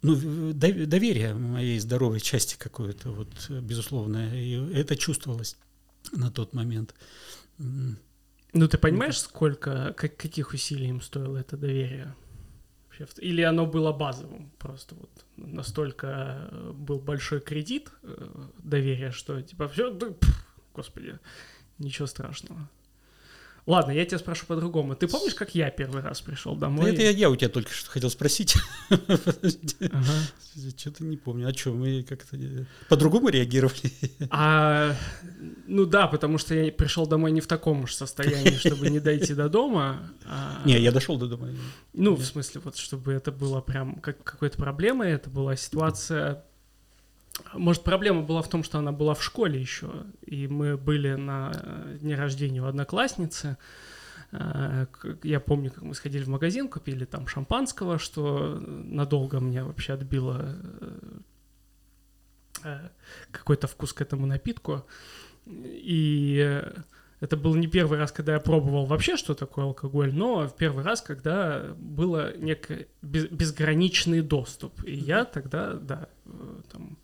ну, 0.00 0.16
доверие 0.54 1.34
моей 1.34 1.78
здоровой 1.80 2.20
части 2.20 2.56
какое-то, 2.56 3.10
вот, 3.10 3.28
безусловно, 3.50 4.34
и 4.34 4.52
это 4.72 4.96
чувствовалось 4.96 5.56
на 6.12 6.30
тот 6.30 6.52
момент. 6.52 6.94
Ну, 7.58 8.68
ты 8.68 8.78
понимаешь, 8.78 9.18
сколько, 9.18 9.92
как, 9.96 10.16
каких 10.16 10.54
усилий 10.54 10.88
им 10.88 11.02
стоило 11.02 11.36
это 11.36 11.56
доверие? 11.56 12.14
Вообще? 13.00 13.22
Или 13.22 13.42
оно 13.42 13.66
было 13.66 13.92
базовым? 13.92 14.50
Просто 14.58 14.94
вот 14.94 15.10
настолько 15.36 16.48
э, 16.50 16.72
был 16.74 16.98
большой 16.98 17.40
кредит 17.40 17.90
э, 18.02 18.28
доверия, 18.58 19.10
что 19.10 19.40
типа 19.42 19.68
все, 19.68 19.90
да, 19.90 20.08
господи, 20.74 21.18
ничего 21.78 22.06
страшного. 22.06 22.68
Ладно, 23.68 23.90
я 23.90 24.06
тебя 24.06 24.18
спрошу 24.18 24.46
по-другому. 24.46 24.96
Ты 24.96 25.06
помнишь, 25.08 25.34
как 25.34 25.54
я 25.54 25.68
первый 25.68 26.02
раз 26.02 26.22
пришел 26.22 26.56
домой? 26.56 26.86
Да 26.86 26.92
это 26.92 27.02
я, 27.02 27.10
я 27.10 27.28
у 27.28 27.36
тебя 27.36 27.50
только 27.50 27.70
что 27.70 27.90
хотел 27.90 28.08
спросить. 28.08 28.56
Что-то 30.78 31.04
не 31.04 31.18
помню. 31.18 31.48
А 31.48 31.52
что, 31.52 31.74
мы 31.74 32.02
как-то 32.02 32.38
по-другому 32.88 33.28
реагировали? 33.28 33.92
А, 34.30 34.96
ну 35.66 35.84
да, 35.84 36.06
потому 36.06 36.38
что 36.38 36.54
я 36.54 36.72
пришел 36.72 37.06
домой 37.06 37.30
не 37.30 37.42
в 37.42 37.46
таком 37.46 37.82
уж 37.82 37.92
состоянии, 37.92 38.50
чтобы 38.58 38.88
не 38.88 39.00
дойти 39.00 39.34
до 39.34 39.50
дома. 39.50 40.14
А... 40.24 40.62
Не, 40.64 40.78
я 40.78 40.90
дошел 40.90 41.18
до 41.18 41.26
дома. 41.26 41.48
Ну, 41.92 42.14
в 42.14 42.24
смысле, 42.24 42.62
вот 42.64 42.76
чтобы 42.76 43.12
это 43.12 43.32
было 43.32 43.60
прям 43.60 43.96
как 43.96 44.24
какой-то 44.24 44.56
проблемой, 44.56 45.12
это 45.12 45.28
была 45.28 45.56
ситуация 45.56 46.42
может, 47.54 47.84
проблема 47.84 48.22
была 48.22 48.42
в 48.42 48.48
том, 48.48 48.64
что 48.64 48.78
она 48.78 48.92
была 48.92 49.14
в 49.14 49.22
школе 49.22 49.60
еще, 49.60 49.90
и 50.22 50.48
мы 50.48 50.76
были 50.76 51.14
на 51.14 51.52
э, 51.54 51.96
дне 52.00 52.14
рождения 52.16 52.62
у 52.62 52.66
одноклассницы. 52.66 53.56
Э, 54.32 54.86
я 55.22 55.40
помню, 55.40 55.70
как 55.70 55.82
мы 55.82 55.94
сходили 55.94 56.24
в 56.24 56.28
магазин, 56.28 56.68
купили 56.68 57.04
там 57.04 57.26
шампанского, 57.26 57.98
что 57.98 58.58
надолго 58.60 59.40
мне 59.40 59.62
вообще 59.62 59.94
отбило 59.94 60.56
э, 62.62 62.88
какой-то 63.30 63.66
вкус 63.66 63.92
к 63.92 64.00
этому 64.00 64.26
напитку. 64.26 64.86
И 65.46 66.62
это 67.20 67.36
был 67.36 67.54
не 67.54 67.66
первый 67.66 67.98
раз, 67.98 68.12
когда 68.12 68.34
я 68.34 68.40
пробовал 68.40 68.86
вообще, 68.86 69.16
что 69.16 69.34
такое 69.34 69.64
алкоголь, 69.64 70.12
но 70.14 70.46
в 70.46 70.54
первый 70.54 70.84
раз, 70.84 71.00
когда 71.00 71.74
было 71.76 72.36
некий 72.36 72.86
безграничный 73.02 74.20
доступ. 74.20 74.84
И 74.84 74.94
я 74.94 75.24
тогда, 75.24 75.74
да, 75.74 76.08
там, 76.70 76.98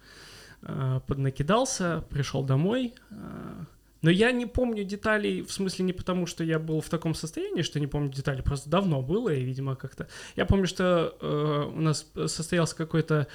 поднакидался, 1.06 2.04
пришел 2.10 2.42
домой. 2.42 2.94
Э, 3.10 3.64
но 4.02 4.10
я 4.10 4.32
не 4.32 4.44
помню 4.44 4.84
деталей, 4.84 5.42
в 5.42 5.50
смысле 5.50 5.86
не 5.86 5.92
потому, 5.94 6.26
что 6.26 6.44
я 6.44 6.58
был 6.58 6.82
в 6.82 6.88
таком 6.90 7.14
состоянии, 7.14 7.62
что 7.62 7.80
не 7.80 7.86
помню 7.86 8.12
деталей, 8.12 8.42
просто 8.42 8.68
давно 8.68 9.00
было, 9.00 9.30
и, 9.30 9.42
видимо, 9.42 9.76
как-то... 9.76 10.08
Я 10.36 10.44
помню, 10.44 10.66
что 10.66 11.16
э, 11.20 11.70
у 11.74 11.80
нас 11.80 12.06
состоялся 12.26 12.76
какой-то 12.76 13.26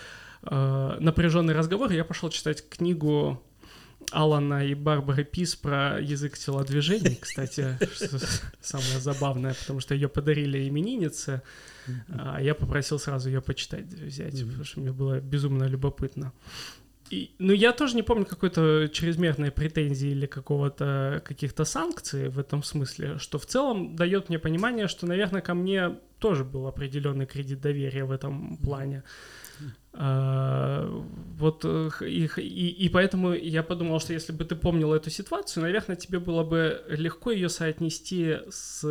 э, 0.44 0.98
напряженный 1.00 1.56
разговор, 1.56 1.92
и 1.92 1.96
я 1.96 2.06
пошел 2.06 2.30
читать 2.30 2.70
книгу 2.70 3.44
Алана 4.12 4.66
и 4.66 4.76
Барбары 4.76 5.24
Пис 5.24 5.56
про 5.56 6.00
язык 6.00 6.38
телодвижений, 6.38 7.16
кстати, 7.22 7.78
самое 8.62 9.00
забавное, 9.00 9.56
потому 9.56 9.80
что 9.80 9.96
ее 9.96 10.08
подарили 10.08 10.68
имениннице, 10.68 11.42
а 12.10 12.40
я 12.42 12.54
попросил 12.54 13.00
сразу 13.00 13.30
ее 13.30 13.42
почитать, 13.42 13.86
взять, 13.86 14.40
потому 14.46 14.64
что 14.64 14.80
мне 14.80 14.92
было 14.92 15.20
безумно 15.20 15.64
любопытно. 15.64 16.32
И, 17.10 17.32
ну, 17.40 17.54
я 17.54 17.72
тоже 17.72 17.96
не 17.96 18.04
помню 18.04 18.26
какой-то 18.26 18.88
чрезмерной 18.92 19.52
претензии 19.52 20.10
или 20.10 20.26
какого-то 20.28 21.22
каких-то 21.26 21.66
санкций 21.66 22.30
в 22.30 22.38
этом 22.38 22.64
смысле, 22.64 23.18
что 23.18 23.40
в 23.40 23.46
целом 23.46 23.96
дает 23.96 24.30
мне 24.30 24.40
понимание, 24.40 24.88
что, 24.88 25.08
наверное, 25.08 25.42
ко 25.42 25.54
мне 25.54 25.96
тоже 26.20 26.44
был 26.44 26.68
определенный 26.68 27.26
кредит 27.26 27.62
доверия 27.62 28.06
в 28.06 28.12
этом 28.12 28.58
плане. 28.58 29.04
А, 29.94 30.86
Вот 31.38 31.66
э, 31.66 31.90
и, 32.02 32.30
и, 32.38 32.86
и 32.86 32.90
поэтому 32.90 33.34
я 33.34 33.64
подумал, 33.64 34.00
что 34.00 34.14
если 34.14 34.32
бы 34.32 34.46
ты 34.46 34.56
помнил 34.56 34.94
эту 34.94 35.10
ситуацию, 35.10 35.64
наверное, 35.64 35.96
тебе 35.96 36.20
было 36.20 36.44
бы 36.44 36.84
легко 36.90 37.32
ее 37.32 37.50
соотнести 37.50 38.38
с 38.50 38.84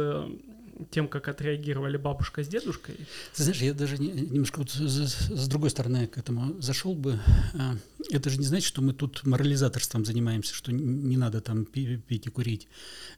тем, 0.90 1.08
как 1.08 1.28
отреагировали 1.28 1.96
бабушка 1.96 2.42
с 2.42 2.48
дедушкой. 2.48 2.96
Знаешь, 3.34 3.60
я 3.60 3.74
даже 3.74 3.98
не, 3.98 4.08
немножко 4.08 4.58
вот 4.58 4.70
с, 4.70 5.30
с 5.30 5.48
другой 5.48 5.70
стороны 5.70 6.06
к 6.06 6.18
этому 6.18 6.60
зашел 6.60 6.94
бы. 6.94 7.18
А, 7.54 7.76
это 8.10 8.30
же 8.30 8.38
не 8.38 8.46
значит, 8.46 8.66
что 8.66 8.82
мы 8.82 8.92
тут 8.92 9.24
морализаторством 9.24 10.04
занимаемся, 10.04 10.54
что 10.54 10.72
не 10.72 11.16
надо 11.16 11.40
там 11.40 11.64
пить 11.64 12.26
и 12.26 12.30
курить. 12.30 12.68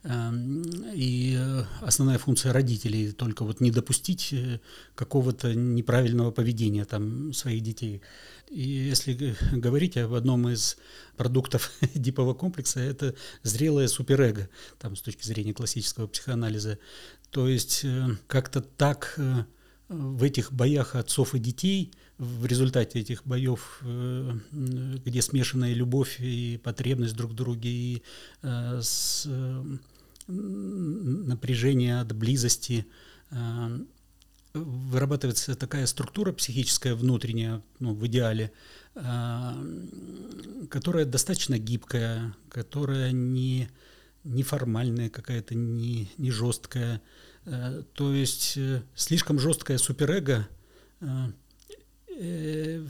А, 0.05 0.33
и 0.95 1.39
основная 1.81 2.19
функция 2.19 2.53
родителей 2.53 3.13
только 3.13 3.45
вот 3.45 3.61
не 3.61 3.71
допустить 3.71 4.33
э, 4.33 4.61
какого-то 4.95 5.55
неправильного 5.55 6.31
поведения 6.31 6.85
там 6.85 7.33
своих 7.33 7.63
детей. 7.63 8.03
И 8.51 8.63
если 8.63 9.37
говорить 9.53 9.97
об 9.97 10.15
одном 10.15 10.49
из 10.49 10.77
продуктов 11.17 11.71
дипового 11.95 12.35
комплекса, 12.35 12.81
это 12.81 13.15
зрелое 13.43 13.87
суперэго, 13.87 14.49
там 14.79 14.97
с 14.97 15.03
точки 15.03 15.25
зрения 15.25 15.55
классического 15.55 16.07
психоанализа. 16.09 16.79
То 17.31 17.49
есть 17.49 17.85
э, 17.85 18.17
как-то 18.27 18.61
так 18.61 19.15
э, 19.17 19.45
в 19.89 20.23
этих 20.23 20.53
боях 20.53 20.97
отцов 20.97 21.35
и 21.35 21.39
детей, 21.39 21.93
в 22.19 22.45
результате 22.45 23.01
этих 23.01 23.25
боев, 23.25 23.81
э, 23.83 24.33
где 24.51 25.23
смешанная 25.23 25.73
любовь 25.73 26.21
и 26.21 26.61
потребность 26.63 27.17
друг 27.17 27.33
в 27.33 27.35
друге, 27.35 27.71
и 27.71 28.03
с 28.43 29.27
напряжение 30.27 32.01
от 32.01 32.15
близости, 32.15 32.87
вырабатывается 34.53 35.57
такая 35.57 35.87
структура 35.87 36.33
психическая 36.33 36.95
внутренняя, 36.95 37.63
ну, 37.81 37.95
в 37.95 38.07
идеале, 38.07 38.53
которая 38.95 39.65
достаточно 41.05 41.59
гибкая, 41.59 42.37
которая 42.49 43.11
не 43.11 43.69
неформальная 44.25 45.09
какая-то, 45.09 45.55
не, 45.55 46.11
не 46.19 46.31
жесткая. 46.31 47.01
Э, 47.47 47.83
то 47.95 48.13
есть 48.13 48.55
э, 48.57 48.83
слишком 48.95 49.39
жесткое 49.39 49.79
суперэго 49.79 50.49
э, 51.01 52.87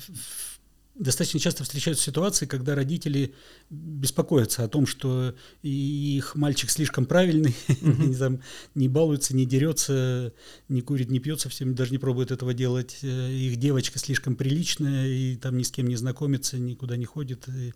достаточно 0.96 1.40
часто 1.40 1.62
встречаются 1.64 2.04
ситуации, 2.04 2.46
когда 2.46 2.74
родители 2.74 3.34
беспокоятся 3.70 4.64
о 4.64 4.68
том, 4.68 4.86
что 4.86 5.34
их 5.62 6.34
мальчик 6.34 6.68
слишком 6.68 7.06
правильный, 7.06 7.54
не, 7.80 8.14
там, 8.14 8.40
не 8.74 8.88
балуется, 8.88 9.34
не 9.34 9.46
дерется, 9.46 10.34
не 10.68 10.82
курит, 10.82 11.08
не 11.08 11.20
пьет, 11.20 11.40
совсем 11.40 11.74
даже 11.74 11.92
не 11.92 11.98
пробует 11.98 12.32
этого 12.32 12.52
делать. 12.52 12.98
Их 13.02 13.56
девочка 13.56 13.98
слишком 13.98 14.34
приличная 14.34 15.06
и 15.06 15.36
там 15.36 15.56
ни 15.56 15.62
с 15.62 15.70
кем 15.70 15.86
не 15.86 15.96
знакомится, 15.96 16.58
никуда 16.58 16.96
не 16.96 17.06
ходит, 17.06 17.48
и, 17.48 17.72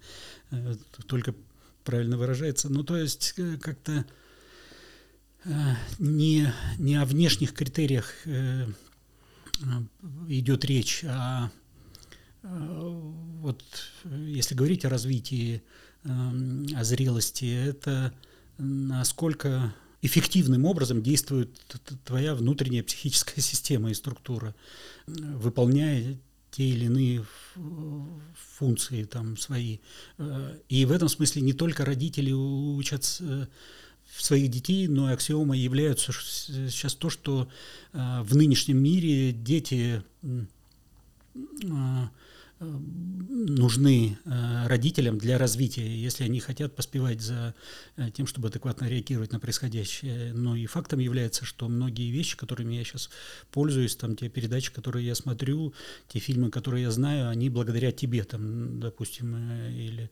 только 1.07 1.35
правильно 1.85 2.16
выражается. 2.16 2.68
Ну, 2.68 2.82
то 2.82 2.97
есть 2.97 3.35
э, 3.37 3.57
как-то 3.59 4.05
э, 5.45 5.51
не, 5.99 6.53
не 6.78 6.97
о 6.97 7.05
внешних 7.05 7.53
критериях 7.53 8.12
э, 8.24 8.66
идет 10.28 10.64
речь, 10.64 11.05
а 11.07 11.51
вот 12.43 13.62
если 14.03 14.55
говорить 14.55 14.85
о 14.85 14.91
развитии, 14.91 15.62
о 16.03 16.85
зрелости, 16.85 17.47
это 17.47 18.12
насколько 18.59 19.72
эффективным 20.03 20.66
образом 20.66 21.03
действует 21.03 21.59
твоя 22.05 22.35
внутренняя 22.35 22.82
психическая 22.82 23.37
система 23.43 23.91
и 23.91 23.95
структура, 23.95 24.55
выполняя 25.07 26.18
те 26.55 26.65
или 26.65 26.85
иные 26.85 27.25
функции 28.57 29.05
там 29.05 29.37
свои. 29.37 29.79
Э, 30.19 30.57
и 30.69 30.85
в 30.85 30.93
этом 30.93 31.09
смысле 31.09 31.43
не 31.43 31.53
только 31.53 31.85
родители 31.85 32.31
учат 32.31 33.19
э, 33.21 33.47
своих 34.17 34.51
детей, 34.51 34.87
но 34.87 35.11
и 35.11 35.15
аксиомой 35.15 35.59
являются 35.59 36.13
сейчас 36.13 36.95
то, 36.95 37.11
что 37.11 37.49
э, 37.93 38.23
в 38.23 38.37
нынешнем 38.37 38.79
мире 38.79 39.33
дети 39.33 40.03
нужны 42.61 44.19
э, 44.25 44.67
родителям 44.67 45.19
для 45.19 45.39
развития, 45.39 45.87
если 45.87 46.25
они 46.25 46.41
хотят 46.41 46.75
поспевать 46.75 47.21
за 47.21 47.55
э, 47.97 48.11
тем, 48.13 48.27
чтобы 48.27 48.49
адекватно 48.49 48.87
реагировать 48.87 49.33
на 49.33 49.41
происходящее. 49.41 50.33
Но 50.33 50.57
и 50.57 50.67
фактом 50.67 51.01
является, 51.01 51.45
что 51.45 51.69
многие 51.69 52.11
вещи, 52.11 52.37
которыми 52.37 52.75
я 52.75 52.85
сейчас 52.85 53.11
пользуюсь, 53.51 53.97
там 53.97 54.17
те 54.17 54.29
передачи, 54.29 54.73
которые 54.73 55.07
я 55.07 55.15
смотрю, 55.15 55.75
те 56.09 56.19
фильмы, 56.21 56.51
которые 56.51 56.85
я 56.85 56.91
знаю, 56.91 57.29
они 57.29 57.51
благодаря 57.51 57.93
тебе, 57.93 58.25
там, 58.25 58.81
допустим, 58.81 59.35
э, 59.37 59.73
или 59.73 60.11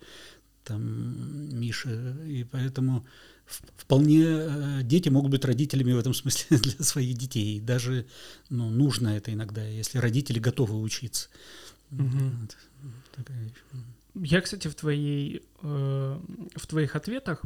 там 0.65 1.59
Мише, 1.59 2.17
и 2.27 2.45
поэтому 2.45 3.05
вполне 3.77 4.83
дети 4.85 5.09
могут 5.09 5.33
быть 5.33 5.45
родителями 5.45 5.93
в 5.93 5.99
этом 5.99 6.15
смысле 6.15 6.57
для 6.59 6.85
своих 6.85 7.19
детей. 7.19 7.61
Даже 7.61 8.07
ну, 8.49 8.71
нужно 8.71 9.09
это 9.09 9.33
иногда, 9.33 9.65
если 9.67 9.99
родители 9.99 10.39
готовы 10.39 10.81
учиться. 10.81 11.29
Угу. 11.93 12.49
Я, 14.15 14.41
кстати, 14.41 14.69
в 14.69 14.75
твоей 14.75 15.43
э, 15.63 16.21
в 16.57 16.67
твоих 16.67 16.97
ответах 16.97 17.43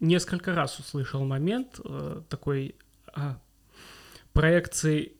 несколько 0.00 0.54
раз 0.54 0.78
услышал 0.78 1.24
момент 1.24 1.80
э, 1.84 2.22
такой 2.28 2.76
э, 3.14 3.34
проекции 4.32 5.12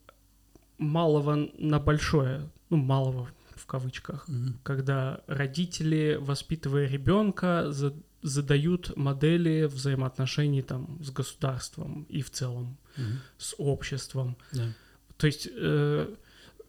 малого 0.78 1.48
на 1.58 1.78
большое, 1.78 2.50
ну 2.70 2.76
малого 2.76 3.30
в 3.54 3.66
кавычках, 3.66 4.28
mm 4.28 4.52
когда 4.62 5.20
родители, 5.26 6.18
воспитывая 6.20 6.86
ребенка, 6.86 7.72
за, 7.72 7.94
задают 8.22 8.96
модели 8.96 9.64
взаимоотношений 9.64 10.62
там 10.62 11.02
с 11.02 11.10
государством 11.10 12.04
и 12.04 12.20
в 12.22 12.30
целом 12.30 12.76
mm 12.96 13.16
с 13.38 13.54
обществом. 13.58 14.36
Yeah. 14.52 14.72
То 15.16 15.26
есть 15.26 15.48
э, 15.50 16.14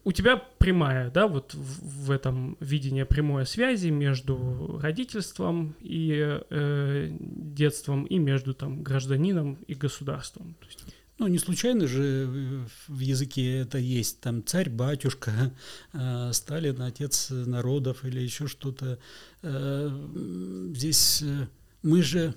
у 0.08 0.14
тебя 0.14 0.38
прямая, 0.38 1.12
да, 1.12 1.28
вот 1.28 1.54
в, 1.54 2.06
в 2.06 2.12
этом 2.12 2.56
видение 2.62 3.06
прямой 3.06 3.46
связи 3.46 3.90
между 3.90 4.80
родительством 4.82 5.76
и 5.82 6.40
э, 6.50 7.10
детством 7.20 8.06
и 8.06 8.18
между 8.18 8.54
там 8.54 8.84
гражданином 8.84 9.56
и 9.68 9.74
государством. 9.74 10.56
Ну, 11.18 11.28
не 11.28 11.38
случайно 11.40 11.88
же 11.88 12.66
в 12.88 13.00
языке 13.00 13.58
это 13.58 13.80
есть. 13.80 14.22
Там 14.22 14.46
царь, 14.46 14.70
батюшка, 14.70 15.52
э, 15.92 16.32
Сталин, 16.32 16.82
отец 16.84 17.28
народов 17.30 18.06
или 18.06 18.22
еще 18.22 18.48
что-то. 18.48 19.00
Э, 19.42 19.90
здесь 20.74 21.22
э, 21.22 21.48
мы 21.82 22.02
же... 22.02 22.34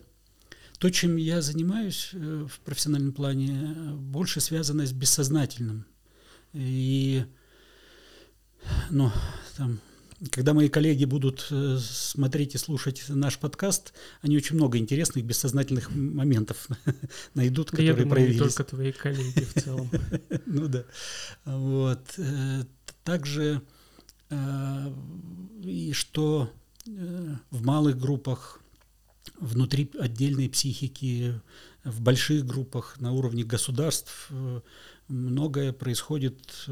То, 0.81 0.91
чем 0.91 1.17
я 1.17 1.41
занимаюсь 1.41 2.15
в 2.15 2.59
профессиональном 2.65 3.13
плане, 3.13 3.75
больше 3.95 4.41
связано 4.41 4.87
с 4.87 4.93
бессознательным. 4.93 5.85
И 6.55 7.23
ну, 8.91 9.11
там, 9.57 9.81
когда 10.31 10.53
мои 10.53 10.69
коллеги 10.69 11.05
будут 11.07 11.47
э, 11.51 11.79
смотреть 11.79 12.55
и 12.55 12.59
слушать 12.59 13.05
наш 13.09 13.39
подкаст, 13.39 13.95
они 14.21 14.37
очень 14.37 14.57
много 14.57 14.77
интересных 14.77 15.25
бессознательных 15.25 15.91
моментов 15.91 16.69
найдут, 17.35 17.71
которые 17.71 17.89
Я 17.89 17.95
думаю, 17.95 18.11
проявились. 18.11 18.35
не 18.35 18.41
только 18.41 18.65
твои 18.65 18.93
коллеги 18.93 19.45
в 19.45 19.63
целом. 19.63 19.91
Ну 20.47 20.69
да. 20.69 20.85
Вот. 21.45 22.03
Э, 22.19 22.65
также 23.05 23.63
э, 24.29 24.95
и 25.63 25.93
что 25.93 26.53
в 27.51 27.65
малых 27.65 27.99
группах, 27.99 28.61
внутри 29.39 29.91
отдельной 29.99 30.49
психики, 30.49 31.41
в 31.85 32.01
больших 32.01 32.47
группах, 32.47 32.99
на 32.99 33.13
уровне 33.13 33.45
государств 33.45 34.31
многое 35.09 35.73
происходит 35.73 36.67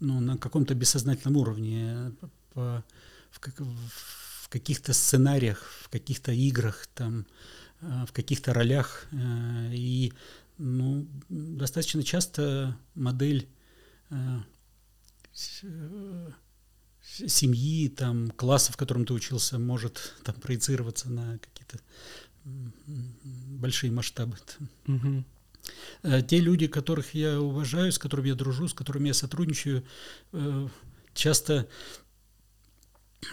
ну, 0.00 0.20
на 0.20 0.36
каком-то 0.36 0.74
бессознательном 0.74 1.36
уровне, 1.36 2.12
по, 2.52 2.84
в, 3.30 3.40
как, 3.40 3.60
в 3.60 4.48
каких-то 4.48 4.92
сценариях, 4.92 5.62
в 5.82 5.88
каких-то 5.88 6.32
играх, 6.32 6.86
там, 6.94 7.26
э, 7.80 8.04
в 8.06 8.12
каких-то 8.12 8.52
ролях. 8.52 9.06
Э, 9.12 9.70
и 9.72 10.12
ну, 10.58 11.06
достаточно 11.28 12.02
часто 12.02 12.76
модель 12.94 13.48
э, 14.10 14.38
семьи, 17.02 17.88
там, 17.88 18.30
класса, 18.30 18.72
в 18.72 18.76
котором 18.76 19.04
ты 19.04 19.12
учился, 19.12 19.58
может 19.58 20.14
там, 20.24 20.34
проецироваться 20.36 21.10
на 21.10 21.38
какие-то 21.38 21.78
большие 22.44 23.92
масштабы. 23.92 24.36
Угу. 24.86 25.24
Э, 26.02 26.22
те 26.22 26.40
люди, 26.40 26.66
которых 26.66 27.14
я 27.14 27.40
уважаю, 27.40 27.92
с 27.92 27.98
которыми 27.98 28.28
я 28.28 28.34
дружу, 28.34 28.68
с 28.68 28.74
которыми 28.74 29.08
я 29.08 29.14
сотрудничаю, 29.14 29.84
э, 30.32 30.68
часто 31.14 31.68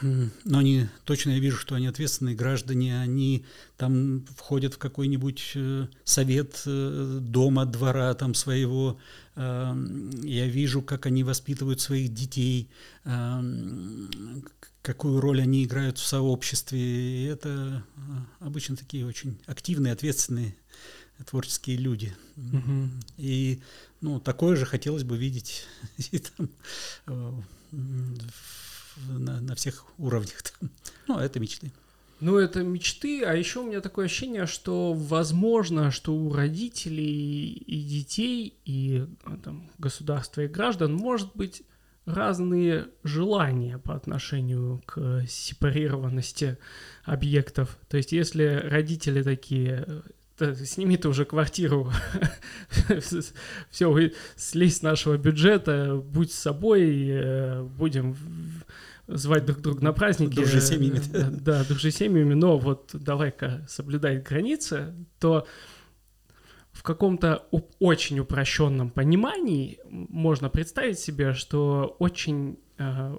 но 0.02 0.58
они 0.58 0.88
точно 1.04 1.32
я 1.32 1.40
вижу, 1.40 1.58
что 1.58 1.76
они 1.76 1.86
ответственные 1.86 2.36
граждане, 2.36 3.00
они 3.00 3.46
там 3.78 4.26
входят 4.36 4.74
в 4.74 4.78
какой-нибудь 4.80 5.52
э, 5.54 5.88
совет 6.04 6.64
дома, 6.66 7.66
двора 7.66 8.12
там 8.16 8.34
своего. 8.34 8.98
Я 9.36 10.48
вижу, 10.48 10.82
как 10.82 11.06
они 11.06 11.24
воспитывают 11.24 11.82
своих 11.82 12.14
детей, 12.14 12.70
какую 14.82 15.20
роль 15.20 15.42
они 15.42 15.66
играют 15.66 15.98
в 15.98 16.06
сообществе. 16.06 16.80
И 16.80 17.24
это 17.26 17.84
обычно 18.40 18.76
такие 18.78 19.06
очень 19.06 19.38
активные, 19.46 19.94
ответственные 19.94 20.56
творческие 21.24 21.78
люди. 21.78 22.16
Угу. 22.38 22.90
И 23.18 23.62
ну, 24.02 24.20
такое 24.20 24.56
же 24.56 24.66
хотелось 24.66 25.04
бы 25.04 25.18
видеть 25.18 25.66
и 26.12 26.20
там, 26.20 27.46
на, 27.72 29.42
на 29.42 29.56
всех 29.56 29.86
уровнях. 29.98 30.44
Ну, 31.08 31.20
это 31.20 31.40
мечты. 31.40 31.72
Ну, 32.22 32.38
это 32.38 32.64
мечты, 32.64 33.24
а 33.24 33.34
еще 33.34 33.60
у 33.60 33.68
меня 33.68 33.82
такое 33.82 34.06
ощущение, 34.06 34.46
что 34.46 34.94
возможно, 34.94 35.92
что 35.92 36.16
у 36.16 36.32
родителей 36.32 37.52
и 37.52 37.82
детей, 37.82 38.58
и 38.64 39.06
там, 39.44 39.70
государства 39.78 40.42
и 40.42 40.48
граждан 40.48 40.94
может 40.94 41.36
быть 41.36 41.64
разные 42.06 42.88
желания 43.04 43.80
по 43.80 43.96
отношению 43.96 44.82
к 44.86 45.26
сепарированности 45.28 46.58
объектов. 47.04 47.78
То 47.90 47.98
есть, 47.98 48.12
если 48.14 48.62
родители 48.64 49.22
такие, 49.22 50.04
сними 50.38 50.98
ты 50.98 51.08
уже 51.08 51.26
квартиру, 51.26 51.92
все, 53.70 54.12
слезь 54.36 54.78
с 54.78 54.82
нашего 54.82 55.18
бюджета, 55.18 55.96
будь 55.96 56.32
с 56.32 56.40
собой, 56.40 57.08
э, 57.08 57.64
будем 57.64 58.16
звать 59.08 59.46
друг 59.46 59.62
друга 59.62 59.84
на 59.84 59.94
праздники. 59.94 60.36
Дружи 60.36 60.62
семьями. 60.62 61.02
Да, 61.42 61.64
дружи 61.64 61.92
семьями, 61.92 62.34
но 62.34 62.58
вот 62.58 62.92
давай-ка 62.94 63.66
соблюдай 63.68 64.18
границы, 64.20 64.94
то 65.20 65.48
в 66.72 66.84
каком-то 66.84 67.48
очень 67.80 68.20
упрощенном 68.20 68.90
понимании 68.90 69.80
можно 69.90 70.50
представить 70.50 71.00
себе, 71.00 71.34
что 71.34 71.96
очень 72.00 72.60
э, 72.78 73.18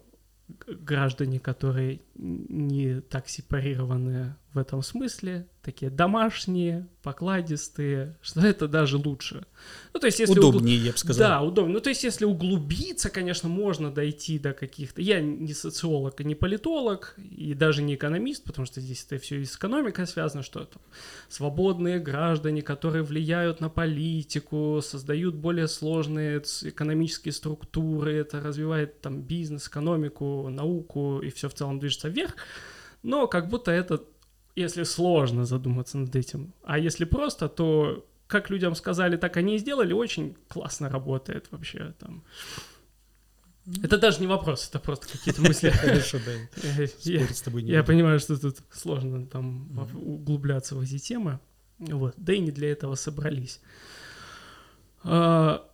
граждане, 0.66 1.40
которые 1.40 2.02
не 2.14 3.00
так 3.00 3.28
сепарированы 3.28 4.36
в 4.52 4.58
этом 4.58 4.82
смысле, 4.82 5.48
такие 5.66 5.90
домашние, 5.90 6.86
покладистые, 7.02 8.16
что 8.22 8.40
это 8.40 8.68
даже 8.68 8.98
лучше. 8.98 9.44
Ну, 9.92 9.98
то 9.98 10.06
есть, 10.06 10.20
если 10.20 10.38
Удобнее, 10.38 10.78
угл... 10.78 10.86
я 10.86 10.92
бы 10.92 10.98
сказал. 10.98 11.28
Да, 11.28 11.42
удобнее. 11.42 11.74
Ну, 11.74 11.80
то 11.80 11.88
есть, 11.88 12.04
если 12.04 12.24
углубиться, 12.24 13.10
конечно, 13.10 13.48
можно 13.48 13.90
дойти 13.90 14.38
до 14.38 14.52
каких-то... 14.52 15.02
Я 15.02 15.20
не 15.20 15.52
социолог 15.54 16.20
и 16.20 16.24
не 16.24 16.36
политолог, 16.36 17.16
и 17.18 17.52
даже 17.54 17.82
не 17.82 17.96
экономист, 17.96 18.44
потому 18.44 18.64
что 18.64 18.80
здесь 18.80 19.04
это 19.08 19.20
все 19.20 19.44
с 19.44 19.56
экономикой 19.56 20.06
связано, 20.06 20.44
что 20.44 20.60
это 20.60 20.78
свободные 21.28 21.98
граждане, 21.98 22.62
которые 22.62 23.02
влияют 23.02 23.60
на 23.60 23.68
политику, 23.68 24.80
создают 24.84 25.34
более 25.34 25.66
сложные 25.66 26.42
экономические 26.62 27.32
структуры, 27.32 28.14
это 28.14 28.40
развивает 28.40 29.00
там 29.00 29.20
бизнес, 29.20 29.66
экономику, 29.66 30.48
науку, 30.48 31.18
и 31.18 31.30
все 31.30 31.48
в 31.48 31.54
целом 31.54 31.80
движется 31.80 32.08
вверх. 32.08 32.36
Но 33.02 33.26
как 33.26 33.48
будто 33.48 33.72
это 33.72 34.02
если 34.56 34.84
сложно 34.84 35.44
задуматься 35.44 35.98
над 35.98 36.16
этим. 36.16 36.52
А 36.64 36.78
если 36.78 37.04
просто, 37.04 37.48
то 37.48 38.06
как 38.26 38.50
людям 38.50 38.74
сказали, 38.74 39.16
так 39.16 39.36
они 39.36 39.54
и 39.54 39.58
сделали, 39.58 39.92
очень 39.92 40.36
классно 40.48 40.88
работает 40.88 41.46
вообще 41.50 41.94
там. 41.98 42.24
Это 43.82 43.98
даже 43.98 44.20
не 44.20 44.26
вопрос, 44.26 44.68
это 44.68 44.78
просто 44.78 45.08
какие-то 45.08 45.42
мысли. 45.42 45.70
Хорошо, 45.74 46.18
да. 46.24 46.32
Я 47.72 47.82
понимаю, 47.84 48.18
что 48.20 48.40
тут 48.40 48.58
сложно 48.72 49.26
там 49.26 49.88
углубляться 49.94 50.74
в 50.74 50.80
эти 50.80 50.98
темы. 50.98 51.40
Вот. 51.78 52.14
Да 52.16 52.32
и 52.32 52.38
не 52.38 52.52
для 52.52 52.70
этого 52.72 52.94
собрались. 52.94 53.60
А, 55.02 55.68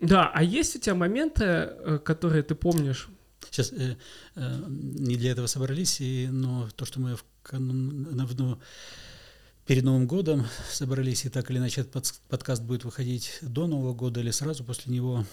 да, 0.00 0.30
а 0.32 0.42
есть 0.42 0.76
у 0.76 0.78
тебя 0.78 0.94
моменты, 0.94 1.44
э, 1.44 1.98
которые 2.04 2.42
ты 2.42 2.54
помнишь? 2.54 3.08
Сейчас 3.50 3.72
э, 3.72 3.96
э, 4.34 4.64
не 4.68 5.16
для 5.16 5.32
этого 5.32 5.46
собрались, 5.46 6.00
и, 6.00 6.28
но 6.30 6.68
то, 6.76 6.84
что 6.84 7.00
мы 7.00 7.16
в 7.16 7.24
ну, 7.52 8.58
перед 9.66 9.84
Новым 9.84 10.06
годом 10.06 10.46
собрались, 10.70 11.24
и 11.24 11.28
так 11.28 11.50
или 11.50 11.58
иначе 11.58 11.82
этот 11.82 12.14
подкаст 12.28 12.62
будет 12.62 12.84
выходить 12.84 13.38
до 13.42 13.66
Нового 13.66 13.94
года 13.94 14.20
или 14.20 14.30
сразу 14.30 14.64
после 14.64 14.92
него 14.94 15.24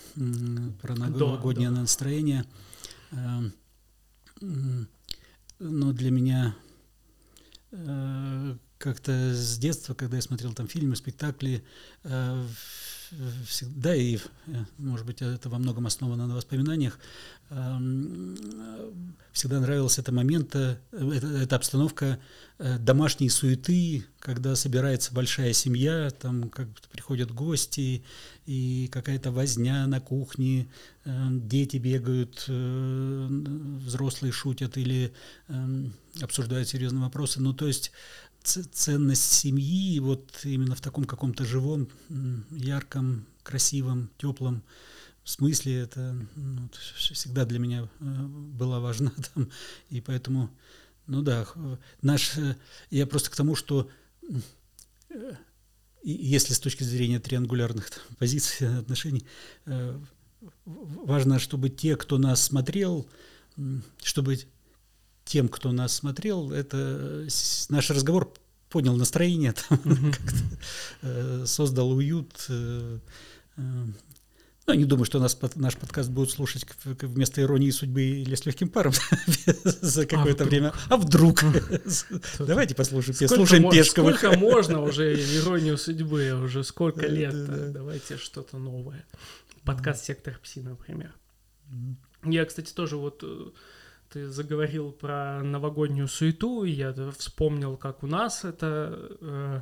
про 0.82 0.95
новогоднее 0.95 1.70
до, 1.70 1.82
настроение. 1.82 2.45
Эм, 3.11 3.53
но 5.59 5.93
для 5.93 6.11
меня 6.11 6.55
э, 7.72 8.57
как-то 8.84 9.34
с 9.34 9.57
детства, 9.57 9.93
когда 9.93 10.17
я 10.17 10.21
смотрел 10.21 10.53
там 10.53 10.67
фильмы, 10.67 10.97
спектакли, 10.97 11.63
э, 12.03 12.47
всегда, 13.47 13.95
и, 13.95 14.17
э, 14.17 14.19
может 14.77 15.05
быть, 15.05 15.21
это 15.21 15.49
во 15.49 15.57
многом 15.57 15.86
основано 15.86 16.27
на 16.27 16.36
воспоминаниях, 16.36 16.99
всегда 19.31 19.59
нравился 19.59 20.01
этот 20.01 20.15
момент, 20.15 20.55
э, 20.55 20.77
эта, 20.91 21.27
эта 21.27 21.55
обстановка 21.55 22.19
э, 22.57 22.77
домашней 22.79 23.29
суеты, 23.29 24.05
когда 24.19 24.55
собирается 24.55 25.13
большая 25.13 25.53
семья, 25.53 26.09
там 26.09 26.49
как 26.49 26.67
приходят 26.91 27.31
гости, 27.31 28.03
и 28.45 28.89
какая-то 28.91 29.31
возня 29.31 29.86
на 29.88 30.01
кухне, 30.01 30.67
дети 31.05 31.77
бегают, 31.77 32.45
взрослые 32.47 34.34
шутят 34.34 34.77
или 34.77 35.13
обсуждают 36.21 36.67
серьезные 36.67 37.03
вопросы. 37.03 37.41
Ну, 37.41 37.53
то 37.53 37.67
есть 37.67 37.91
ценность 38.44 39.32
семьи 39.34 40.00
вот 40.00 40.41
именно 40.44 40.76
в 40.76 40.82
таком 40.82 41.06
каком-то 41.06 41.46
живом, 41.46 41.89
ярком, 42.52 43.26
красивом, 43.44 44.10
теплом 44.18 44.64
смысле 45.24 45.80
это 45.80 46.16
ну, 46.36 46.70
всегда 46.94 47.46
для 47.46 47.60
меня 47.60 47.89
э, 48.00 48.06
была 48.06 48.80
важна 48.80 49.12
там, 49.34 49.50
и 49.89 50.02
поэтому, 50.02 50.50
ну 51.08 51.22
да, 51.22 51.48
наш, 52.02 52.38
э, 52.38 52.56
я 52.89 53.08
просто 53.08 53.32
к 53.32 53.36
тому, 53.36 53.56
что 53.56 53.89
э, 55.10 55.36
если 56.04 56.54
с 56.54 56.60
точки 56.60 56.84
зрения 56.84 57.20
триангулярных 57.20 57.89
там, 57.89 58.02
позиций 58.20 58.80
отношений, 58.80 59.26
важно, 60.66 61.39
чтобы 61.39 61.70
те, 61.70 61.96
кто 61.96 62.18
нас 62.18 62.41
смотрел, 62.41 63.08
чтобы 64.02 64.38
тем, 65.34 65.49
кто 65.49 65.71
нас 65.71 65.95
смотрел, 65.95 66.51
это 66.51 67.25
наш 67.69 67.89
разговор 67.89 68.31
поднял 68.69 68.95
настроение, 68.95 69.53
там, 69.69 69.79
mm-hmm. 69.79 70.59
э, 71.01 71.43
создал 71.47 71.91
уют. 71.91 72.45
Э, 72.49 72.99
э, 73.57 73.61
ну, 74.67 74.73
не 74.75 74.86
думаю, 74.86 75.05
что 75.05 75.19
нас, 75.19 75.36
наш 75.55 75.75
подкаст 75.75 76.11
будут 76.11 76.29
слушать 76.29 76.67
вместо 76.84 77.41
иронии 77.41 77.71
судьбы 77.71 78.03
или 78.03 78.36
с 78.36 78.45
легким 78.45 78.69
паром 78.69 78.93
за 79.63 80.05
какое-то 80.05 80.43
а 80.43 80.47
время. 80.47 80.73
А 80.88 80.97
вдруг? 80.97 81.43
Давайте 82.38 82.75
послушаем. 82.75 83.27
Слушаем 83.27 83.71
Пешковых. 83.71 84.19
Сколько 84.19 84.38
можно 84.38 84.84
уже 84.84 85.15
иронию 85.15 85.79
судьбы? 85.79 86.31
Уже 86.43 86.63
сколько 86.63 87.07
лет? 87.07 87.73
Давайте 87.73 88.17
что-то 88.17 88.59
новое. 88.59 89.03
Подкаст 89.63 90.05
«Сектор 90.05 90.39
Пси», 90.43 90.61
например. 90.61 91.11
Я, 92.23 92.45
кстати, 92.45 92.71
тоже 92.71 92.97
вот 92.97 93.23
э, 93.23 93.49
ты 94.14 94.30
заговорил 94.30 94.91
про 94.91 95.41
новогоднюю 95.41 96.07
суету, 96.07 96.64
и 96.64 96.72
я 96.72 96.93
вспомнил, 97.18 97.78
как 97.78 98.03
у 98.03 98.07
нас 98.07 98.45
это... 98.45 99.09
Э, 99.22 99.61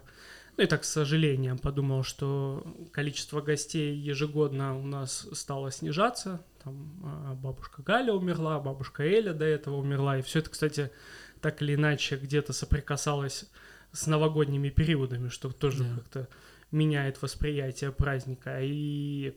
ну 0.58 0.64
и 0.64 0.68
так, 0.68 0.84
с 0.84 0.89
сожалением, 0.89 1.58
подумал, 1.58 2.04
что 2.04 2.62
количество 2.91 3.39
гостей 3.39 3.95
ежегодно 3.95 4.78
у 4.78 4.86
нас 4.86 5.26
стало 5.32 5.72
снижаться. 5.72 6.43
Там 6.62 7.02
э, 7.02 7.34
бабушка 7.36 7.82
Галя 7.82 8.12
умерла, 8.12 8.60
бабушка 8.60 9.04
Эля 9.04 9.34
до 9.34 9.45
этого 9.45 9.78
умерла. 9.78 10.18
И 10.18 10.22
все 10.22 10.39
это, 10.39 10.49
кстати, 10.49 10.91
так 11.39 11.62
или 11.62 11.76
иначе 11.76 12.18
где-то 12.18 12.52
соприкасалось 12.52 13.49
с 13.93 14.06
новогодними 14.06 14.70
периодами, 14.70 15.30
что 15.30 15.49
тоже 15.52 15.84
yeah. 15.84 15.95
как-то 15.95 16.28
меняет 16.72 17.22
восприятие 17.22 17.93
праздника. 17.93 18.60
И 18.62 19.34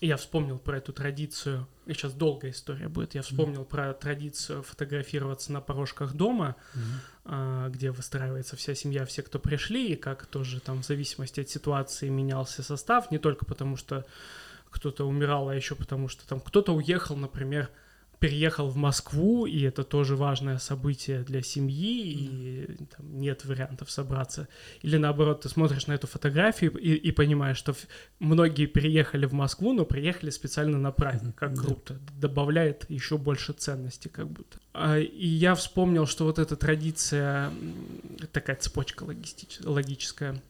я 0.00 0.16
вспомнил 0.16 0.58
про 0.58 0.78
эту 0.78 0.92
традицию, 0.92 1.66
и 1.86 1.92
сейчас 1.92 2.12
долгая 2.12 2.50
история 2.50 2.88
будет, 2.88 3.14
я 3.14 3.22
вспомнил 3.22 3.62
mm-hmm. 3.62 3.68
про 3.68 3.94
традицию 3.94 4.62
фотографироваться 4.62 5.52
на 5.52 5.60
порожках 5.60 6.14
дома, 6.14 6.56
mm-hmm. 6.74 7.70
где 7.70 7.90
выстраивается 7.90 8.56
вся 8.56 8.74
семья, 8.74 9.04
все, 9.04 9.22
кто 9.22 9.38
пришли, 9.38 9.92
и 9.92 9.96
как 9.96 10.26
тоже 10.26 10.60
там 10.60 10.82
в 10.82 10.86
зависимости 10.86 11.40
от 11.40 11.48
ситуации 11.48 12.08
менялся 12.08 12.62
состав, 12.62 13.10
не 13.10 13.18
только 13.18 13.44
потому 13.44 13.76
что 13.76 14.04
кто-то 14.70 15.06
умирал, 15.06 15.48
а 15.48 15.54
еще 15.54 15.74
потому 15.74 16.08
что 16.08 16.26
там 16.26 16.40
кто-то 16.40 16.74
уехал, 16.74 17.16
например, 17.16 17.70
переехал 18.24 18.68
в 18.68 18.76
Москву, 18.76 19.44
и 19.44 19.60
это 19.60 19.84
тоже 19.84 20.16
важное 20.16 20.56
событие 20.56 21.24
для 21.24 21.42
семьи, 21.42 22.10
и 22.10 22.66
там, 22.96 23.20
нет 23.20 23.44
вариантов 23.44 23.90
собраться. 23.90 24.48
Или 24.80 24.96
наоборот, 24.96 25.42
ты 25.42 25.50
смотришь 25.50 25.86
на 25.88 25.92
эту 25.92 26.06
фотографию 26.06 26.74
и, 26.74 26.94
и 26.94 27.12
понимаешь, 27.12 27.58
что 27.58 27.74
многие 28.20 28.64
переехали 28.64 29.26
в 29.26 29.34
Москву, 29.34 29.74
но 29.74 29.84
приехали 29.84 30.30
специально 30.30 30.78
на 30.78 30.90
праздник. 30.90 31.34
Как 31.34 31.54
круто. 31.54 32.00
Добавляет 32.18 32.88
еще 32.88 33.18
больше 33.18 33.52
ценности, 33.52 34.08
как 34.08 34.28
будто. 34.28 34.58
А, 34.72 34.98
и 34.98 35.26
я 35.26 35.54
вспомнил, 35.54 36.06
что 36.06 36.24
вот 36.24 36.38
эта 36.38 36.56
традиция, 36.56 37.52
такая 38.32 38.56
цепочка 38.56 39.04
логическая, 39.64 40.40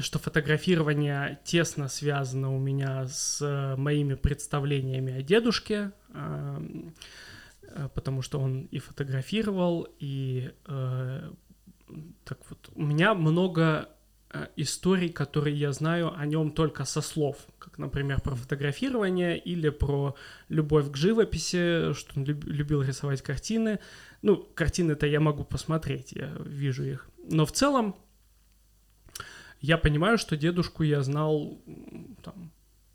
что 0.00 0.18
фотографирование 0.18 1.38
тесно 1.44 1.88
связано 1.88 2.54
у 2.54 2.58
меня 2.58 3.06
с 3.06 3.40
э, 3.40 3.76
моими 3.76 4.14
представлениями 4.14 5.12
о 5.12 5.22
дедушке, 5.22 5.92
э, 6.12 6.60
потому 7.94 8.22
что 8.22 8.40
он 8.40 8.62
и 8.64 8.78
фотографировал, 8.78 9.86
и 10.00 10.50
э, 10.66 11.30
так 12.24 12.38
вот, 12.48 12.70
у 12.74 12.82
меня 12.82 13.14
много 13.14 13.88
историй, 14.56 15.08
которые 15.08 15.56
я 15.56 15.72
знаю 15.72 16.12
о 16.18 16.26
нем 16.26 16.50
только 16.50 16.84
со 16.84 17.00
слов, 17.00 17.38
как, 17.58 17.78
например, 17.78 18.20
про 18.20 18.34
фотографирование 18.34 19.38
или 19.38 19.70
про 19.70 20.14
любовь 20.48 20.90
к 20.90 20.96
живописи, 20.96 21.94
что 21.94 22.12
он 22.16 22.24
любил 22.24 22.82
рисовать 22.82 23.22
картины. 23.22 23.78
Ну, 24.22 24.36
картины-то 24.36 25.06
я 25.06 25.20
могу 25.20 25.44
посмотреть, 25.44 26.12
я 26.12 26.34
вижу 26.44 26.84
их. 26.84 27.08
Но 27.30 27.46
в 27.46 27.52
целом 27.52 27.96
я 29.60 29.78
понимаю, 29.78 30.18
что 30.18 30.36
дедушку 30.36 30.82
я 30.82 31.02
знал 31.02 31.58
там, 32.22 32.52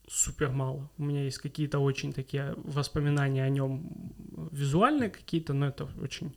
супер 0.07 0.49
мало. 0.51 0.89
У 0.97 1.03
меня 1.03 1.23
есть 1.23 1.37
какие-то 1.37 1.79
очень 1.79 2.13
такие 2.13 2.53
воспоминания 2.57 3.43
о 3.43 3.49
нем 3.49 4.13
визуальные 4.51 5.09
какие-то, 5.09 5.53
но 5.53 5.67
это 5.67 5.87
очень 6.01 6.35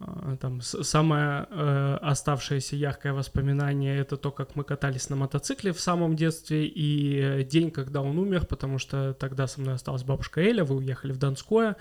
а, 0.00 0.36
там 0.36 0.60
самое 0.60 1.46
э, 1.50 1.98
оставшееся 2.02 2.76
яркое 2.76 3.12
воспоминание 3.12 3.98
это 3.98 4.16
то, 4.16 4.30
как 4.30 4.54
мы 4.56 4.64
катались 4.64 5.10
на 5.10 5.16
мотоцикле 5.16 5.72
в 5.72 5.80
самом 5.80 6.14
детстве 6.16 6.66
и 6.66 7.44
день, 7.44 7.70
когда 7.70 8.02
он 8.02 8.18
умер, 8.18 8.46
потому 8.46 8.78
что 8.78 9.14
тогда 9.14 9.46
со 9.46 9.60
мной 9.60 9.74
осталась 9.74 10.04
бабушка 10.04 10.40
Эля, 10.40 10.64
вы 10.64 10.76
уехали 10.76 11.12
в 11.12 11.18
Донское, 11.18 11.76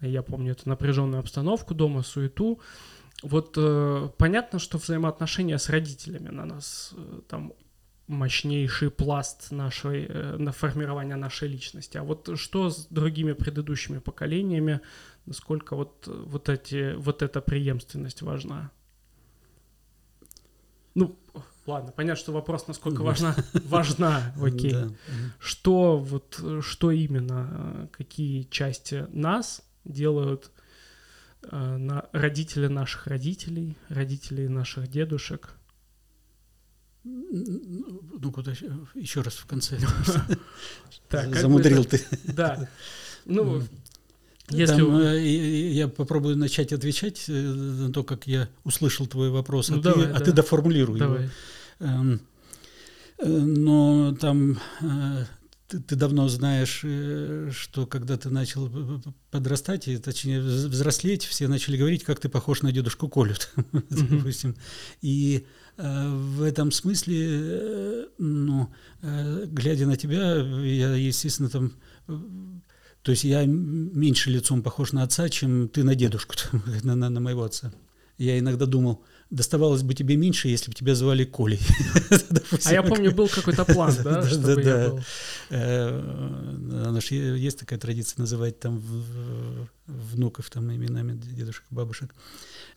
я 0.00 0.22
помню 0.22 0.52
эту 0.52 0.68
напряженную 0.68 1.20
обстановку 1.20 1.74
дома, 1.74 2.02
суету, 2.02 2.60
вот 3.24 3.54
э, 3.56 4.10
понятно, 4.18 4.58
что 4.58 4.78
взаимоотношения 4.78 5.58
с 5.58 5.70
родителями 5.70 6.28
на 6.28 6.44
нас 6.44 6.92
э, 6.94 7.20
там 7.28 7.54
мощнейший 8.06 8.90
пласт 8.90 9.50
нашей, 9.50 10.06
э, 10.06 10.36
на 10.36 10.52
формирование 10.52 11.16
нашей 11.16 11.48
личности. 11.48 11.96
А 11.96 12.02
вот 12.02 12.38
что 12.38 12.68
с 12.68 12.86
другими 12.86 13.32
предыдущими 13.32 13.98
поколениями, 13.98 14.80
насколько 15.24 15.74
вот, 15.74 16.06
вот, 16.06 16.50
эти, 16.50 16.94
вот 16.94 17.22
эта 17.22 17.40
преемственность 17.40 18.20
важна? 18.20 18.70
Ну, 20.94 21.18
ладно, 21.66 21.92
понятно, 21.92 22.20
что 22.20 22.32
вопрос, 22.32 22.68
насколько 22.68 23.02
важна, 23.02 23.34
важна, 23.64 24.34
окей. 24.40 24.76
Что 25.38 25.96
вот, 25.96 26.40
что 26.60 26.90
именно, 26.90 27.48
э, 27.50 27.86
какие 27.90 28.42
части 28.42 29.06
нас 29.10 29.62
делают 29.84 30.50
на 31.50 32.06
родители 32.12 32.66
наших 32.66 33.06
родителей, 33.06 33.76
родителей 33.88 34.48
наших 34.48 34.88
дедушек. 34.88 35.54
Ну, 37.04 38.32
куда 38.32 38.52
еще 38.94 39.20
раз 39.20 39.34
в 39.34 39.46
конце. 39.46 39.78
Замудрил 41.10 41.84
ты. 41.84 42.00
Да. 42.24 42.68
Ну, 43.26 43.62
если 44.50 44.76
Там, 44.76 44.98
э, 44.98 45.22
я 45.72 45.88
попробую 45.88 46.36
начать 46.36 46.72
отвечать 46.72 47.24
э, 47.28 47.32
на 47.32 47.92
то, 47.92 48.04
как 48.04 48.26
я 48.26 48.48
услышал 48.64 49.06
твой 49.06 49.30
вопрос, 49.30 49.70
а, 49.70 49.76
ну, 49.76 49.82
ты, 49.82 49.88
давай, 49.88 50.10
а 50.10 50.18
да. 50.18 50.20
ты 50.20 50.32
доформулируй 50.32 50.98
давай. 50.98 51.22
его. 51.22 51.30
Эм, 51.80 52.20
но 53.22 54.14
там 54.20 54.58
ты, 55.74 55.80
ты 55.80 55.96
давно 55.96 56.28
знаешь, 56.28 56.80
э, 56.84 57.50
что 57.52 57.86
когда 57.86 58.16
ты 58.16 58.30
начал 58.30 58.70
подрастать, 59.30 59.88
и, 59.88 59.98
точнее 59.98 60.40
взрослеть, 60.40 61.24
все 61.24 61.48
начали 61.48 61.76
говорить, 61.76 62.04
как 62.04 62.20
ты 62.20 62.28
похож 62.28 62.62
на 62.62 62.72
дедушку 62.72 63.08
Колю, 63.08 63.34
допустим. 63.90 64.56
И 65.02 65.46
э, 65.76 66.08
в 66.08 66.42
этом 66.42 66.70
смысле, 66.70 67.16
э, 67.20 68.06
ну, 68.18 68.72
глядя 69.02 69.86
на 69.86 69.96
тебя, 69.96 70.36
я, 70.36 70.94
естественно, 70.94 71.48
там 71.48 71.72
то 73.02 73.10
есть 73.10 73.24
я 73.24 73.44
меньше 73.44 74.30
лицом 74.30 74.62
похож 74.62 74.92
на 74.92 75.02
отца, 75.02 75.28
чем 75.28 75.68
ты 75.68 75.84
на 75.84 75.94
дедушку, 75.94 76.34
на, 76.82 76.94
на, 76.94 77.10
на 77.10 77.20
моего 77.20 77.42
отца. 77.42 77.72
Я 78.16 78.38
иногда 78.38 78.64
думал, 78.64 79.04
доставалось 79.30 79.82
бы 79.82 79.94
тебе 79.94 80.16
меньше, 80.16 80.48
если 80.48 80.70
бы 80.70 80.74
тебя 80.74 80.94
звали 80.94 81.24
Колей. 81.24 81.60
А 82.64 82.72
я 82.72 82.82
помню, 82.82 83.12
был 83.12 83.28
какой-то 83.28 83.64
план, 83.64 83.94
да, 84.04 84.22
чтобы 84.28 84.62
я 84.62 84.88
был. 84.88 85.00
Э, 85.50 87.00
есть 87.10 87.58
такая 87.58 87.78
традиция 87.78 88.20
называть 88.20 88.60
там 88.60 88.82
внуков 89.86 90.48
там 90.50 90.72
именами 90.72 91.12
дедушек, 91.12 91.64
бабушек. 91.70 92.14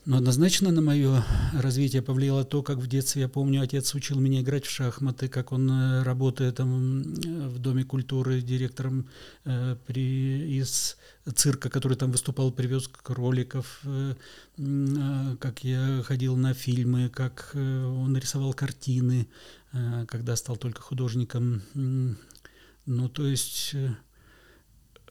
Но 0.05 0.17
однозначно 0.17 0.71
на 0.71 0.81
мое 0.81 1.23
развитие 1.53 2.01
повлияло 2.01 2.43
то, 2.43 2.63
как 2.63 2.77
в 2.77 2.87
детстве, 2.87 3.23
я 3.23 3.29
помню, 3.29 3.61
отец 3.61 3.95
учил 3.95 4.19
меня 4.19 4.41
играть 4.41 4.65
в 4.65 4.69
шахматы, 4.69 5.29
как 5.29 5.51
он, 5.51 5.69
э, 5.69 6.03
работая 6.03 6.51
там 6.51 7.01
в 7.03 7.59
Доме 7.59 7.83
культуры 7.83 8.41
директором 8.41 9.09
э, 9.45 9.77
при, 9.85 10.59
из 10.59 10.97
цирка, 11.35 11.69
который 11.69 11.97
там 11.97 12.11
выступал, 12.11 12.51
привез 12.51 12.87
кроликов, 12.89 13.79
э, 13.83 14.15
э, 14.57 15.35
как 15.39 15.63
я 15.63 16.03
ходил 16.03 16.35
на 16.35 16.53
фильмы, 16.53 17.09
как 17.09 17.51
э, 17.53 17.85
он 17.85 18.17
рисовал 18.17 18.53
картины, 18.53 19.27
э, 19.71 20.05
когда 20.07 20.35
стал 20.35 20.57
только 20.57 20.81
художником. 20.81 21.61
Ну, 21.73 23.09
то 23.09 23.25
есть... 23.25 23.71
Э, 23.73 23.95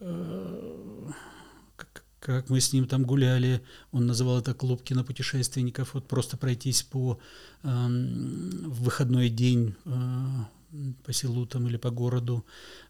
э 0.00 1.12
как, 2.20 2.50
мы 2.50 2.60
с 2.60 2.72
ним 2.72 2.86
там 2.86 3.04
гуляли, 3.04 3.62
он 3.92 4.06
называл 4.06 4.38
это 4.38 4.54
клуб 4.54 4.82
кинопутешественников, 4.82 5.94
вот 5.94 6.08
просто 6.08 6.36
пройтись 6.36 6.82
по 6.82 7.18
э, 7.62 7.68
в 7.68 8.82
выходной 8.82 9.28
день 9.28 9.74
э, 9.84 9.90
по 11.04 11.12
селу 11.12 11.46
там 11.46 11.66
или 11.66 11.76
по 11.76 11.90
городу, 11.90 12.44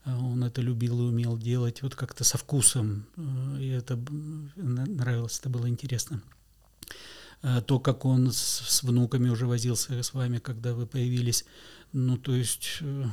э, 0.05 0.15
он 0.15 0.45
это 0.45 0.63
любил 0.63 1.01
и 1.01 1.11
умел 1.11 1.37
делать, 1.37 1.83
вот 1.83 1.95
как-то 1.95 2.25
со 2.25 2.39
вкусом, 2.39 3.07
э, 3.17 3.61
и 3.61 3.69
это 3.69 3.99
нравилось, 4.57 5.39
это 5.39 5.49
было 5.49 5.69
интересно. 5.69 6.23
Э, 7.43 7.61
то, 7.61 7.79
как 7.79 8.05
он 8.05 8.33
с, 8.33 8.39
с 8.39 8.83
внуками 8.83 9.29
уже 9.29 9.47
возился 9.47 10.03
с 10.03 10.15
вами, 10.15 10.39
когда 10.39 10.75
вы 10.75 10.87
появились, 10.87 11.45
ну, 11.93 12.17
то 12.17 12.35
есть... 12.35 12.79
Э, 12.81 13.07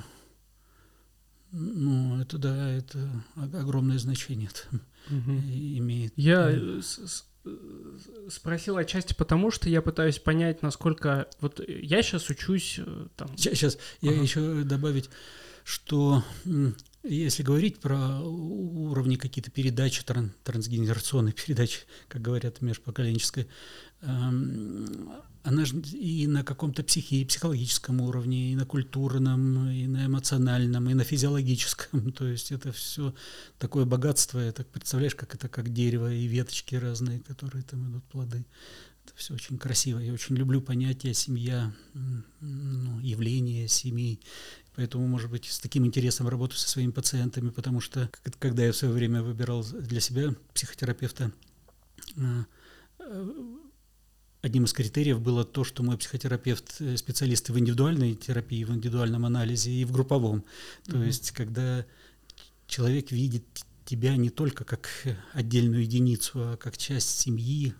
ну, 1.55 2.20
это 2.20 2.39
да, 2.39 2.72
это 2.72 3.24
огромное 3.36 3.99
значение 3.99 4.49
угу. 5.10 5.32
имеет. 5.32 6.14
Я 6.16 6.51
спросил 8.30 8.78
отчасти 8.78 9.14
потому, 9.14 9.51
что 9.51 9.70
я 9.70 9.82
пытаюсь 9.82 10.20
понять, 10.20 10.62
насколько... 10.62 11.28
Вот 11.41 11.60
я 11.68 12.01
сейчас 12.01 12.30
учусь 12.30 12.80
э, 12.80 13.08
там... 13.18 13.38
Сейчас, 13.38 13.78
ага. 14.01 14.14
я 14.14 14.22
еще 14.22 14.64
добавить, 14.64 15.10
что 15.66 16.24
если 17.04 17.43
говорить 17.43 17.80
про 17.80 18.22
уровни 18.22 19.16
какие-то 19.16 19.51
передачи, 19.51 20.04
трансгенерационные 20.43 21.34
передачи, 21.45 21.80
как 22.08 22.22
говорят 22.22 22.62
межпоколенческой, 22.62 23.47
эм, 24.01 25.12
она 25.43 25.66
же 25.66 25.78
и 25.82 26.26
на 26.26 26.43
каком-то 26.43 26.84
психи, 26.84 27.26
психологическом 27.26 27.99
уровне, 27.99 28.54
и 28.54 28.56
на 28.56 28.66
культурном, 28.66 29.70
и 29.70 29.88
на 29.88 30.06
эмоциональном, 30.06 30.89
и 30.89 30.93
на 30.93 31.04
физиологическом. 31.04 32.12
То 32.18 32.26
есть 32.28 32.51
это 32.51 32.72
все 32.72 33.14
такое 33.60 33.86
богатство. 33.86 34.39
Я 34.39 34.54
так 34.54 34.68
представляешь, 34.68 35.16
как 35.16 35.36
это 35.36 35.49
как 35.49 35.74
дерево 35.74 36.12
и 36.12 36.26
веточки 36.28 36.76
разные, 36.76 37.20
которые 37.20 37.64
там 37.64 37.91
идут 37.91 38.06
плоды. 38.06 38.45
Это 39.06 39.14
все 39.18 39.34
очень 39.34 39.58
красиво. 39.58 39.99
Я 39.99 40.14
очень 40.14 40.38
люблю 40.38 40.62
понятие 40.62 41.14
семья, 41.14 41.74
ну, 42.39 42.99
явление 43.01 43.68
семей. 43.68 44.22
Поэтому, 44.76 45.07
может 45.07 45.30
быть, 45.30 45.45
с 45.45 45.59
таким 45.59 45.86
интересом 45.86 46.28
работаю 46.28 46.57
со 46.57 46.67
своими 46.67 46.91
пациентами, 46.91 47.49
потому 47.49 47.80
что 47.80 48.09
когда 48.39 48.65
я 48.65 48.71
в 48.71 48.76
свое 48.76 48.93
время 48.93 49.21
выбирал 49.21 49.63
для 49.63 49.99
себя 49.99 50.34
психотерапевта, 50.53 51.32
э, 52.17 52.43
Одним 54.43 54.65
из 54.65 54.74
критериев 54.74 55.21
было 55.21 55.45
то, 55.45 55.63
что 55.63 55.84
мой 55.84 55.97
психотерапевт 55.97 56.82
э, 56.82 56.97
специалист 56.97 57.47
в 57.47 57.57
индивидуальной 57.57 58.13
терапии, 58.13 58.65
в 58.65 58.71
индивидуальном 58.71 59.26
анализе 59.26 59.71
и 59.71 59.86
в 59.86 59.93
групповом. 59.93 60.43
То 60.84 60.97
mm-hmm. 60.97 61.05
есть, 61.05 61.32
когда 61.32 61.86
человек 62.67 63.11
видит 63.11 63.45
тебя 63.86 64.17
не 64.17 64.30
только 64.30 64.65
как 64.65 64.89
отдельную 65.32 65.84
единицу, 65.84 66.32
а 66.36 66.57
как 66.57 66.78
часть 66.78 67.21
семьи, 67.21 67.74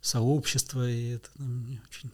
сообщества, 0.00 0.90
и 0.90 1.10
это 1.10 1.28
ну, 1.38 1.46
мне 1.46 1.82
очень 1.88 2.10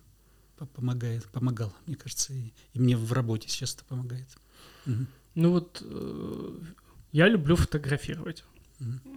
помогает, 0.65 1.27
помогало, 1.27 1.73
мне 1.87 1.97
кажется, 1.97 2.33
и, 2.33 2.53
и 2.73 2.79
мне 2.79 2.97
в 2.97 3.13
работе 3.13 3.49
сейчас 3.49 3.75
это 3.75 3.85
помогает. 3.85 4.29
Угу. 4.87 5.07
Ну 5.35 5.51
вот 5.51 5.83
э, 5.85 6.59
я 7.13 7.29
люблю 7.29 7.57
фотографировать. 7.57 8.45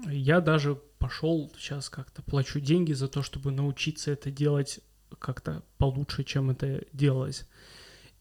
Я 0.08 0.42
даже 0.42 0.76
пошел 1.00 1.52
сейчас 1.58 1.90
как-то 1.90 2.22
плачу 2.22 2.60
деньги 2.60 2.94
за 2.94 3.08
то, 3.08 3.24
чтобы 3.24 3.52
научиться 3.52 4.12
это 4.12 4.32
делать 4.32 4.80
как-то 5.18 5.64
получше, 5.78 6.24
чем 6.24 6.50
это 6.52 6.84
делалось. 6.94 7.46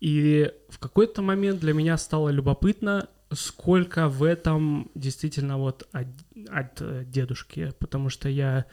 И 0.01 0.53
в 0.69 0.79
какой-то 0.79 1.23
момент 1.23 1.61
для 1.61 1.75
меня 1.75 1.97
стало 1.99 2.29
любопытно, 2.31 3.09
сколько 3.33 4.09
в 4.09 4.23
этом 4.23 4.91
действительно 4.95 5.59
вот 5.59 5.89
от, 5.93 6.07
от 6.49 6.81
э, 6.81 7.05
дедушки, 7.07 7.73
потому 7.79 8.09
что 8.09 8.29
я 8.29 8.65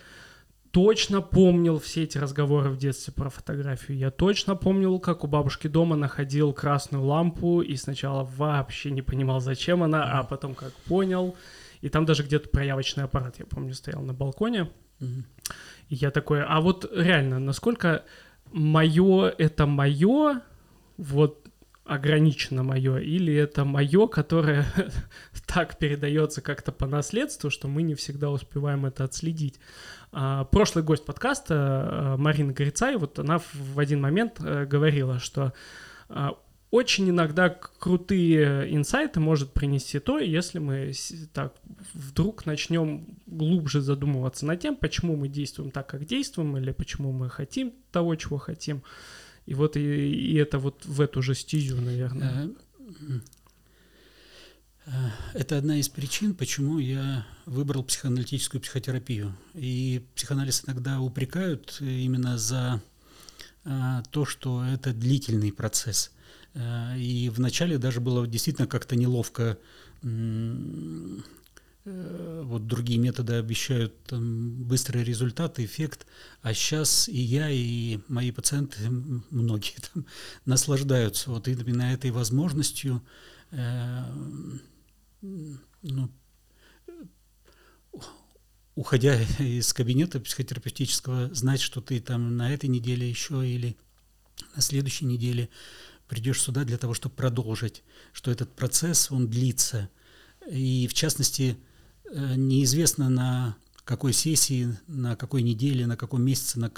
точно 0.76 1.22
помнил 1.22 1.80
все 1.80 2.04
эти 2.04 2.18
разговоры 2.18 2.70
в 2.70 2.78
детстве 2.78 3.14
про 3.14 3.30
фотографию. 3.30 3.98
Я 3.98 4.12
точно 4.12 4.58
помнил, 4.58 5.00
как 5.00 5.24
у 5.24 5.28
бабушки 5.28 5.70
дома 5.70 5.96
находил 5.96 6.52
красную 6.52 7.02
лампу 7.02 7.62
и 7.62 7.78
сначала 7.78 8.30
вообще 8.36 8.92
не 8.92 9.02
понимал, 9.02 9.40
зачем 9.40 9.84
она, 9.84 10.20
а 10.20 10.24
потом 10.24 10.54
как 10.54 10.74
понял. 10.74 11.38
И 11.80 11.88
там 11.88 12.04
даже 12.04 12.24
где-то 12.24 12.50
проявочный 12.50 13.06
аппарат, 13.06 13.40
я 13.40 13.46
помню, 13.46 13.74
стоял 13.74 14.02
на 14.02 14.14
балконе. 14.14 14.70
И 15.00 15.96
я 15.96 16.12
такой, 16.12 16.44
а 16.44 16.60
вот 16.60 16.92
реально, 16.94 17.40
насколько 17.40 18.04
мое 18.52 19.30
это 19.30 19.66
мое, 19.66 20.42
вот 20.98 21.45
ограничено 21.86 22.64
мое, 22.64 22.98
или 22.98 23.34
это 23.34 23.64
мое, 23.64 24.08
которое 24.08 24.66
так 25.46 25.78
передается 25.78 26.42
как-то 26.42 26.72
по 26.72 26.88
наследству, 26.88 27.52
что 27.52 27.68
мы 27.68 27.84
не 27.84 27.94
всегда 27.94 28.32
успеваем 28.32 28.86
это 28.88 29.04
отследить. 29.04 29.60
А, 30.12 30.46
прошлый 30.46 30.84
гость 30.84 31.06
подкаста 31.06 31.56
а, 31.56 32.18
Марина 32.18 32.52
Грицай, 32.52 32.98
вот 32.98 33.20
она 33.20 33.40
в 33.54 33.80
один 33.80 34.02
момент 34.02 34.40
э, 34.40 34.66
говорила, 34.66 35.20
что 35.20 35.54
а, 36.10 36.38
очень 36.72 37.10
иногда 37.10 37.50
крутые 37.50 38.76
инсайты 38.76 39.20
может 39.20 39.54
принести 39.54 40.00
то, 40.00 40.18
если 40.18 40.58
мы 40.58 40.92
так 41.34 41.54
вдруг 41.94 42.48
начнем 42.48 43.06
глубже 43.28 43.82
задумываться 43.82 44.48
над 44.48 44.60
тем, 44.60 44.76
почему 44.76 45.16
мы 45.16 45.28
действуем 45.28 45.70
так, 45.70 45.88
как 45.88 46.06
действуем, 46.06 46.58
или 46.58 46.72
почему 46.72 47.12
мы 47.12 47.30
хотим 47.30 47.74
того, 47.92 48.16
чего 48.16 48.38
хотим. 48.38 48.82
И 49.46 49.54
вот 49.54 49.78
и, 49.78 49.82
и 49.82 50.36
это 50.36 50.60
вот 50.60 50.86
в 50.86 51.02
эту 51.02 51.22
же 51.22 51.36
стезю, 51.36 51.80
наверное. 51.82 52.50
Э, 52.80 53.20
э, 54.86 54.92
это 55.34 55.58
одна 55.58 55.78
из 55.78 55.90
причин, 55.90 56.34
почему 56.34 56.80
я 56.80 57.26
выбрал 57.46 57.84
психоаналитическую 57.84 58.62
психотерапию. 58.62 59.36
И 59.54 60.06
психоанализ 60.16 60.64
иногда 60.66 61.00
упрекают 61.00 61.78
именно 61.80 62.38
за 62.38 62.82
э, 63.64 64.04
то, 64.12 64.26
что 64.26 64.64
это 64.64 64.94
длительный 64.94 65.52
процесс. 65.52 66.12
И 66.96 67.30
вначале 67.36 67.78
даже 67.78 68.00
было 68.00 68.26
действительно 68.26 68.66
как-то 68.66 68.96
неловко 68.96 69.58
Э, 70.06 71.18
вот 71.86 72.66
другие 72.66 72.98
методы 72.98 73.34
обещают 73.34 74.04
там, 74.06 74.64
быстрые 74.64 75.06
результаты, 75.06 75.64
эффект, 75.64 76.08
а 76.42 76.54
сейчас 76.54 77.08
и 77.08 77.18
я, 77.18 77.48
и 77.52 78.00
мои 78.08 78.32
пациенты, 78.32 78.90
многие 78.90 79.76
там 79.94 80.06
наслаждаются 80.46 81.30
вот 81.30 81.48
именно 81.48 81.94
этой 81.94 82.10
возможностью, 82.10 83.04
э, 83.52 84.04
ну, 85.22 86.12
уходя 88.74 89.22
из 89.38 89.72
кабинета 89.72 90.20
психотерапевтического, 90.20 91.34
знать, 91.36 91.62
что 91.62 91.82
ты 91.82 92.00
там 92.00 92.36
на 92.36 92.52
этой 92.52 92.68
неделе 92.68 93.08
еще 93.08 93.48
или 93.48 93.78
на 94.56 94.62
следующей 94.64 95.06
неделе 95.06 95.50
придешь 96.08 96.42
сюда 96.42 96.64
для 96.64 96.80
того, 96.80 96.96
чтобы 96.96 97.14
продолжить, 97.14 97.84
что 98.12 98.32
этот 98.32 98.56
процесс, 98.56 99.12
он 99.12 99.30
длится. 99.30 99.90
И 100.50 100.88
в 100.88 100.94
частности, 100.94 101.58
Э, 101.58 101.75
неизвестно 102.14 103.10
на 103.10 103.56
какой 103.86 104.14
сессии, 104.14 104.78
на 104.88 105.16
какой 105.16 105.44
неделе, 105.44 105.86
на 105.86 105.96
каком 105.96 106.24
месяце, 106.24 106.60
на 106.60 106.70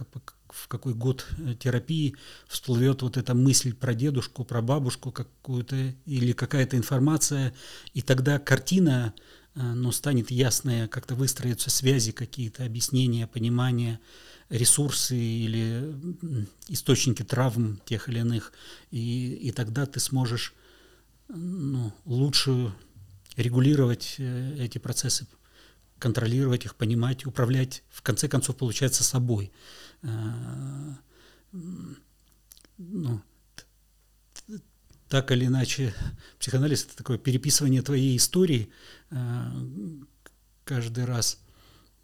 в 0.49 0.67
какой 0.67 0.93
год 0.93 1.25
э, 1.37 1.55
терапии 1.55 2.15
всплывет 2.47 3.01
вот 3.01 3.17
эта 3.17 3.33
мысль 3.33 3.73
про 3.73 3.93
дедушку, 3.93 4.43
про 4.43 4.61
бабушку 4.61 5.11
какую-то 5.11 5.93
или 6.05 6.31
какая-то 6.31 6.77
информация, 6.77 7.53
и 7.93 8.01
тогда 8.01 8.39
картина 8.39 9.13
э, 9.55 9.61
ну, 9.61 9.91
станет 9.91 10.31
ясная, 10.31 10.87
как-то 10.87 11.15
выстроятся 11.15 11.69
связи 11.69 12.11
какие-то, 12.11 12.65
объяснения, 12.65 13.27
понимания, 13.27 13.99
ресурсы 14.49 15.17
или 15.17 15.93
источники 16.69 17.23
травм 17.23 17.81
тех 17.85 18.07
или 18.07 18.19
иных, 18.19 18.53
и, 18.91 19.33
и 19.33 19.51
тогда 19.51 19.85
ты 19.85 19.99
сможешь 19.99 20.53
ну, 21.27 21.93
лучше 22.05 22.71
регулировать 23.37 24.15
э, 24.17 24.57
эти 24.59 24.79
процессы, 24.79 25.27
контролировать 25.99 26.65
их, 26.65 26.75
понимать, 26.75 27.25
управлять, 27.25 27.83
в 27.89 28.01
конце 28.01 28.27
концов, 28.27 28.57
получается, 28.57 29.03
собой. 29.03 29.51
Э, 30.01 30.95
ну, 32.77 33.21
так 35.07 35.31
или 35.31 35.45
иначе, 35.45 35.93
психоанализ– 36.39 36.85
это 36.85 36.97
такое 36.97 37.17
переписывание 37.17 37.81
твоей 37.81 38.17
истории 38.17 38.69
э, 39.11 39.51
каждый 40.65 41.05
раз, 41.05 41.39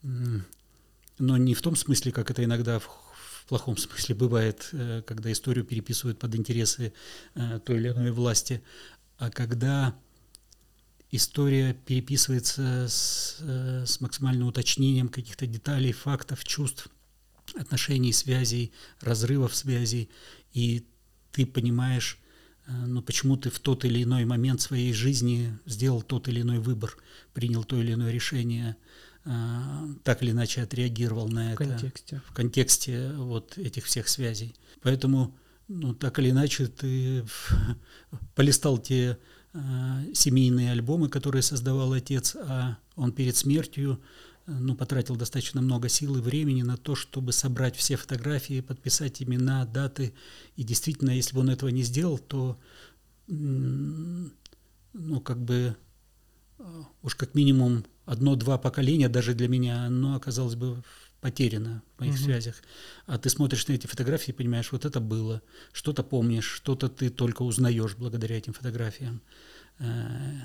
но 0.02 1.38
не 1.38 1.54
в 1.54 1.62
том 1.62 1.76
смысле, 1.76 2.12
как 2.12 2.32
это 2.32 2.44
иногда 2.44 2.80
в, 2.80 2.84
в 2.84 3.46
плохом 3.48 3.78
смысле 3.78 4.16
бывает, 4.16 4.70
когда 5.06 5.32
историю 5.32 5.66
переписывают 5.66 6.20
под 6.20 6.36
интересы 6.36 6.94
той 7.34 7.78
или 7.78 7.90
иной 7.90 8.12
власти, 8.12 8.64
а 9.18 9.30
когда 9.30 9.96
история 11.16 11.74
переписывается 11.74 12.88
с, 12.90 13.38
э, 13.40 13.86
с 13.86 14.02
максимальным 14.02 14.48
уточнением 14.48 15.10
каких-то 15.10 15.46
деталей, 15.46 15.92
фактов, 15.92 16.44
чувств, 16.44 16.88
отношений, 17.56 18.12
связей, 18.12 18.72
разрывов 19.00 19.56
связей, 19.56 20.10
и 20.54 20.88
ты 21.32 21.46
понимаешь, 21.46 22.18
э, 22.66 22.72
ну, 22.72 23.04
почему 23.04 23.38
ты 23.38 23.52
в 23.52 23.60
тот 23.60 23.86
или 23.86 24.02
иной 24.02 24.26
момент 24.26 24.62
своей 24.62 24.92
жизни 24.92 25.56
сделал 25.68 26.02
тот 26.02 26.28
или 26.30 26.42
иной 26.42 26.58
выбор, 26.58 26.98
принял 27.34 27.64
то 27.64 27.80
или 27.80 27.94
иное 27.94 28.12
решение, 28.12 28.76
э, 29.26 29.96
так 30.04 30.24
или 30.24 30.32
иначе 30.32 30.64
отреагировал 30.64 31.28
на 31.28 31.52
в 31.52 31.62
это. 31.62 31.66
Контексте. 31.66 32.22
В 32.28 32.34
контексте 32.34 33.12
вот 33.14 33.56
этих 33.60 33.86
всех 33.86 34.08
связей. 34.08 34.56
Поэтому, 34.82 35.38
ну, 35.68 35.94
так 35.94 36.18
или 36.18 36.32
иначе, 36.32 36.66
ты 36.66 37.24
полистал 38.36 38.80
те 38.80 39.20
семейные 40.14 40.72
альбомы, 40.72 41.10
которые 41.10 41.44
создавал 41.44 41.94
отец, 41.94 42.36
а 42.36 42.78
он 42.96 43.12
перед 43.12 43.36
смертью 43.36 44.00
э, 44.48 44.52
ну, 44.52 44.76
потратил 44.76 45.16
достаточно 45.16 45.62
много 45.62 45.90
сил 45.90 46.18
и 46.18 46.22
времени 46.22 46.64
на 46.64 46.78
то, 46.78 46.96
чтобы 46.96 47.34
собрать 47.34 47.76
все 47.76 47.96
фотографии, 47.96 48.62
подписать 48.62 49.22
имена, 49.22 49.66
даты. 49.66 50.14
И 50.56 50.64
действительно, 50.64 51.12
если 51.12 51.36
бы 51.36 51.42
он 51.42 51.50
этого 51.52 51.70
не 51.70 51.84
сделал, 51.84 52.18
то, 52.18 52.60
ну, 53.28 54.32
как 55.24 55.40
бы, 55.40 55.76
э, 56.58 56.82
уж 57.04 57.16
как 57.16 57.36
минимум 57.36 57.86
одно-два 58.06 58.58
поколения, 58.58 59.08
даже 59.08 59.34
для 59.34 59.48
меня, 59.48 59.86
оно 59.86 60.16
оказалось 60.16 60.56
бы 60.56 60.84
потеряно 61.24 61.82
в 61.96 62.02
моих 62.02 62.16
угу. 62.16 62.22
связях. 62.22 62.62
А 63.06 63.18
ты 63.18 63.30
смотришь 63.30 63.66
на 63.70 63.74
эти 63.74 63.88
фотографии 63.88 64.32
и 64.32 64.36
понимаешь, 64.36 64.74
вот 64.74 64.84
это 64.84 65.00
было, 65.00 65.42
что-то 65.72 66.04
помнишь, 66.04 66.44
что-то 66.44 66.90
ты 66.90 67.10
только 67.10 67.44
узнаешь 67.44 67.96
благодаря 67.96 68.38
этим 68.38 68.52
фотографиям. 68.52 69.22
Э, 69.80 70.42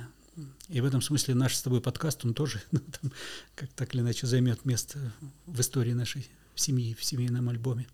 и 0.68 0.80
в 0.80 0.84
этом 0.84 1.02
смысле 1.02 1.34
наш 1.34 1.56
с 1.56 1.62
тобой 1.62 1.80
подкаст, 1.80 2.24
он 2.24 2.32
тоже 2.32 2.62
ну, 2.70 2.78
там, 2.78 3.12
как 3.56 3.72
так 3.72 3.92
или 3.92 4.02
иначе 4.02 4.28
займет 4.28 4.64
место 4.64 5.00
в 5.46 5.60
истории 5.60 5.94
нашей 5.94 6.30
семьи, 6.54 6.94
в 6.94 7.04
семейном 7.04 7.48
альбоме. 7.48 7.88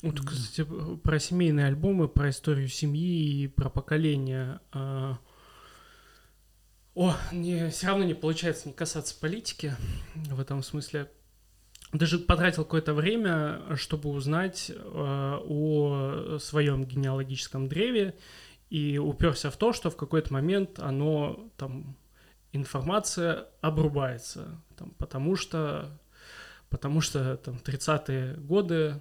Вот, 0.00 0.18
кстати, 0.20 0.66
про 1.02 1.18
семейные 1.18 1.66
альбомы, 1.66 2.08
про 2.08 2.30
историю 2.30 2.68
семьи 2.68 3.42
и 3.42 3.46
про 3.46 3.68
поколение. 3.68 4.60
А, 4.72 5.18
о, 6.94 7.14
не, 7.30 7.68
все 7.68 7.88
равно 7.88 8.04
не 8.04 8.14
получается 8.14 8.68
не 8.68 8.74
касаться 8.74 9.14
политики 9.20 9.76
в 10.14 10.40
этом 10.40 10.62
смысле 10.62 11.10
даже 11.92 12.18
потратил 12.18 12.64
какое-то 12.64 12.94
время, 12.94 13.60
чтобы 13.76 14.10
узнать 14.10 14.70
э, 14.74 14.74
о 14.74 16.38
своем 16.40 16.84
генеалогическом 16.84 17.68
древе 17.68 18.16
и 18.70 18.98
уперся 18.98 19.50
в 19.50 19.56
то, 19.56 19.72
что 19.72 19.90
в 19.90 19.96
какой-то 19.96 20.32
момент 20.32 20.78
оно 20.78 21.48
там 21.56 21.96
информация 22.52 23.46
обрубается, 23.60 24.60
там, 24.76 24.90
потому 24.98 25.36
что 25.36 25.98
потому 26.68 27.00
что 27.00 27.36
там 27.36 27.60
30-е 27.64 28.34
годы 28.34 29.00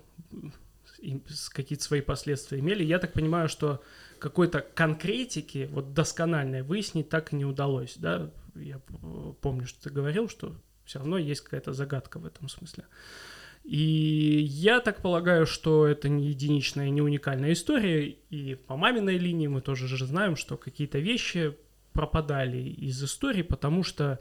какие-то 1.51 1.83
свои 1.83 2.01
последствия 2.01 2.59
имели. 2.59 2.83
Я 2.83 2.99
так 2.99 3.13
понимаю, 3.13 3.49
что 3.49 3.81
какой-то 4.19 4.61
конкретики, 4.61 5.67
вот 5.71 5.93
доскональной 5.93 6.61
выяснить 6.61 7.09
так 7.09 7.33
и 7.33 7.35
не 7.35 7.45
удалось, 7.45 7.97
да? 7.97 8.31
Я 8.55 8.79
помню, 9.41 9.67
что 9.67 9.83
ты 9.83 9.89
говорил, 9.89 10.29
что 10.29 10.55
все 10.85 10.99
равно 10.99 11.17
есть 11.17 11.41
какая-то 11.41 11.73
загадка 11.73 12.19
в 12.19 12.25
этом 12.25 12.49
смысле. 12.49 12.85
И 13.63 14.45
я 14.47 14.79
так 14.79 15.01
полагаю, 15.01 15.47
что 15.47 15.87
это 15.87 16.07
не 16.07 16.27
единичная, 16.27 16.89
не 16.91 17.01
уникальная 17.01 17.53
история. 17.53 18.15
И 18.29 18.53
по 18.53 18.77
маминой 18.77 19.17
линии 19.17 19.47
мы 19.47 19.61
тоже 19.61 19.87
же 19.87 20.05
знаем, 20.05 20.35
что 20.35 20.55
какие-то 20.55 20.99
вещи 20.99 21.55
пропадали 21.91 22.57
из 22.57 23.03
истории, 23.03 23.41
потому 23.41 23.83
что 23.83 24.19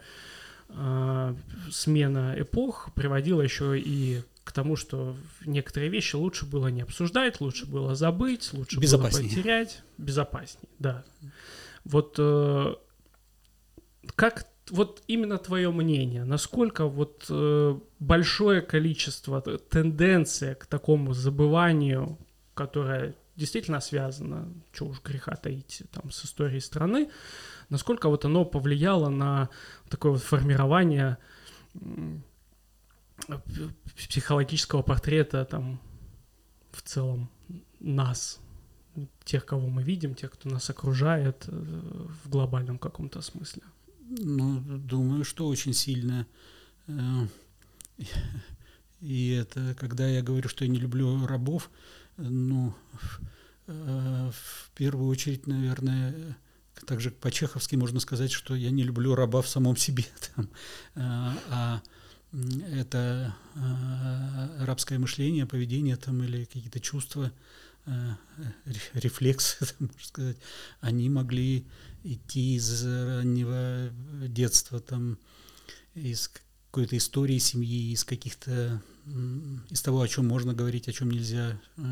э, 0.71 1.35
смена 1.71 2.35
эпох 2.39 2.95
приводила 2.95 3.43
еще 3.43 3.79
и 3.79 4.23
к 4.45 4.53
тому, 4.53 4.77
что 4.77 5.17
некоторые 5.45 5.91
вещи 5.91 6.17
лучше 6.17 6.47
было 6.47 6.69
не 6.69 6.83
обсуждать, 6.83 7.41
лучше 7.41 7.67
было 7.67 7.95
забыть, 7.95 8.51
лучше 8.53 8.81
было 8.81 9.03
потерять, 9.03 9.83
безопаснее, 9.99 10.71
да. 10.79 11.05
Вот 11.85 12.17
э, 12.19 12.75
как 14.15 14.47
вот 14.71 15.03
именно 15.07 15.39
твое 15.39 15.71
мнение, 15.71 16.25
насколько 16.25 16.87
вот 16.87 17.27
э, 17.29 17.79
большое 17.99 18.63
количество, 18.63 19.41
тенденция 19.41 20.55
к 20.55 20.67
такому 20.67 21.13
забыванию, 21.13 22.19
которая 22.55 23.15
действительно 23.37 23.81
связано, 23.81 24.53
что 24.73 24.87
уж 24.87 25.03
греха 25.03 25.37
таить, 25.37 25.83
там, 25.93 26.11
с 26.11 26.25
историей 26.25 26.61
страны, 26.61 27.11
насколько 27.69 28.09
вот 28.09 28.25
оно 28.25 28.45
повлияло 28.45 29.09
на 29.09 29.49
такое 29.89 30.13
вот 30.13 30.23
формирование 30.23 31.19
психологического 33.97 34.83
портрета 34.83 35.45
там 35.45 35.81
в 36.71 36.83
целом 36.83 37.31
нас, 37.81 38.41
тех, 39.25 39.45
кого 39.45 39.69
мы 39.69 39.83
видим, 39.83 40.15
тех, 40.15 40.31
кто 40.33 40.49
нас 40.49 40.71
окружает 40.71 41.45
э, 41.49 41.51
в 41.53 42.29
глобальном 42.29 42.79
каком-то 42.79 43.21
смысле. 43.21 43.63
Ну, 44.09 44.61
думаю, 44.61 45.25
что 45.25 45.47
очень 45.47 45.73
сильно. 45.73 46.27
Э, 46.87 47.27
и 49.01 49.31
это, 49.31 49.75
когда 49.79 50.07
я 50.07 50.23
говорю, 50.23 50.49
что 50.49 50.65
я 50.65 50.71
не 50.71 50.79
люблю 50.79 51.27
рабов, 51.27 51.71
ну, 52.17 52.75
э, 53.67 54.31
в 54.33 54.71
первую 54.75 55.09
очередь, 55.09 55.47
наверное, 55.47 56.37
также 56.87 57.11
по-чеховски 57.11 57.77
можно 57.77 58.01
сказать, 58.01 58.33
что 58.33 58.55
я 58.55 58.71
не 58.71 58.83
люблю 58.83 59.15
раба 59.15 59.41
в 59.41 59.49
самом 59.49 59.77
себе. 59.77 60.05
Там, 60.35 60.51
э, 60.95 61.39
а 61.51 61.83
это 62.73 63.35
рабское 64.59 64.99
мышление, 64.99 65.47
поведение 65.47 65.95
там, 65.95 66.21
или 66.25 66.47
какие-то 66.47 66.81
чувства, 66.81 67.31
рефлексы, 68.95 69.67
можно 69.79 69.99
сказать, 70.03 70.37
они 70.81 71.09
могли 71.11 71.67
идти 72.03 72.57
из 72.57 72.85
раннего 72.85 73.91
детства, 74.29 74.81
там, 74.81 75.19
из 75.95 76.31
какой-то 76.71 76.97
истории 76.97 77.39
семьи, 77.39 77.93
из 77.93 78.05
каких-то 78.05 78.83
из 79.71 79.83
того, 79.83 80.01
о 80.01 80.09
чем 80.09 80.27
можно 80.27 80.55
говорить, 80.55 80.89
о 80.89 80.93
чем 80.93 81.11
нельзя, 81.11 81.61
э, 81.77 81.83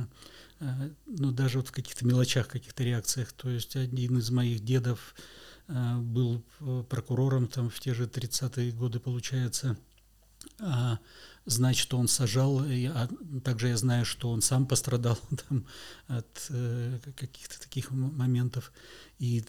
э, 0.61 0.91
ну, 1.07 1.31
даже 1.31 1.59
вот 1.59 1.69
в 1.69 1.73
каких-то 1.73 2.07
мелочах, 2.07 2.49
каких-то 2.49 2.85
реакциях. 2.85 3.33
То 3.33 3.51
есть 3.51 3.77
один 3.77 4.19
из 4.19 4.31
моих 4.31 4.65
дедов 4.65 5.15
э, 5.69 5.97
был 5.99 6.43
прокурором 6.89 7.49
там 7.49 7.69
в 7.69 7.79
те 7.81 7.93
же 7.93 8.05
30-е 8.05 8.73
годы, 8.73 8.99
получается, 8.99 9.77
а 10.59 10.99
знать, 11.45 11.77
что 11.77 11.99
он 11.99 12.09
сажал, 12.09 12.61
а 12.61 13.09
также 13.45 13.69
я 13.69 13.77
знаю, 13.77 14.05
что 14.05 14.31
он 14.31 14.43
сам 14.43 14.67
пострадал 14.67 15.19
там, 15.49 15.67
от 16.07 16.51
каких-то 17.17 17.61
таких 17.61 17.91
моментов. 17.91 18.73
И, 19.19 19.45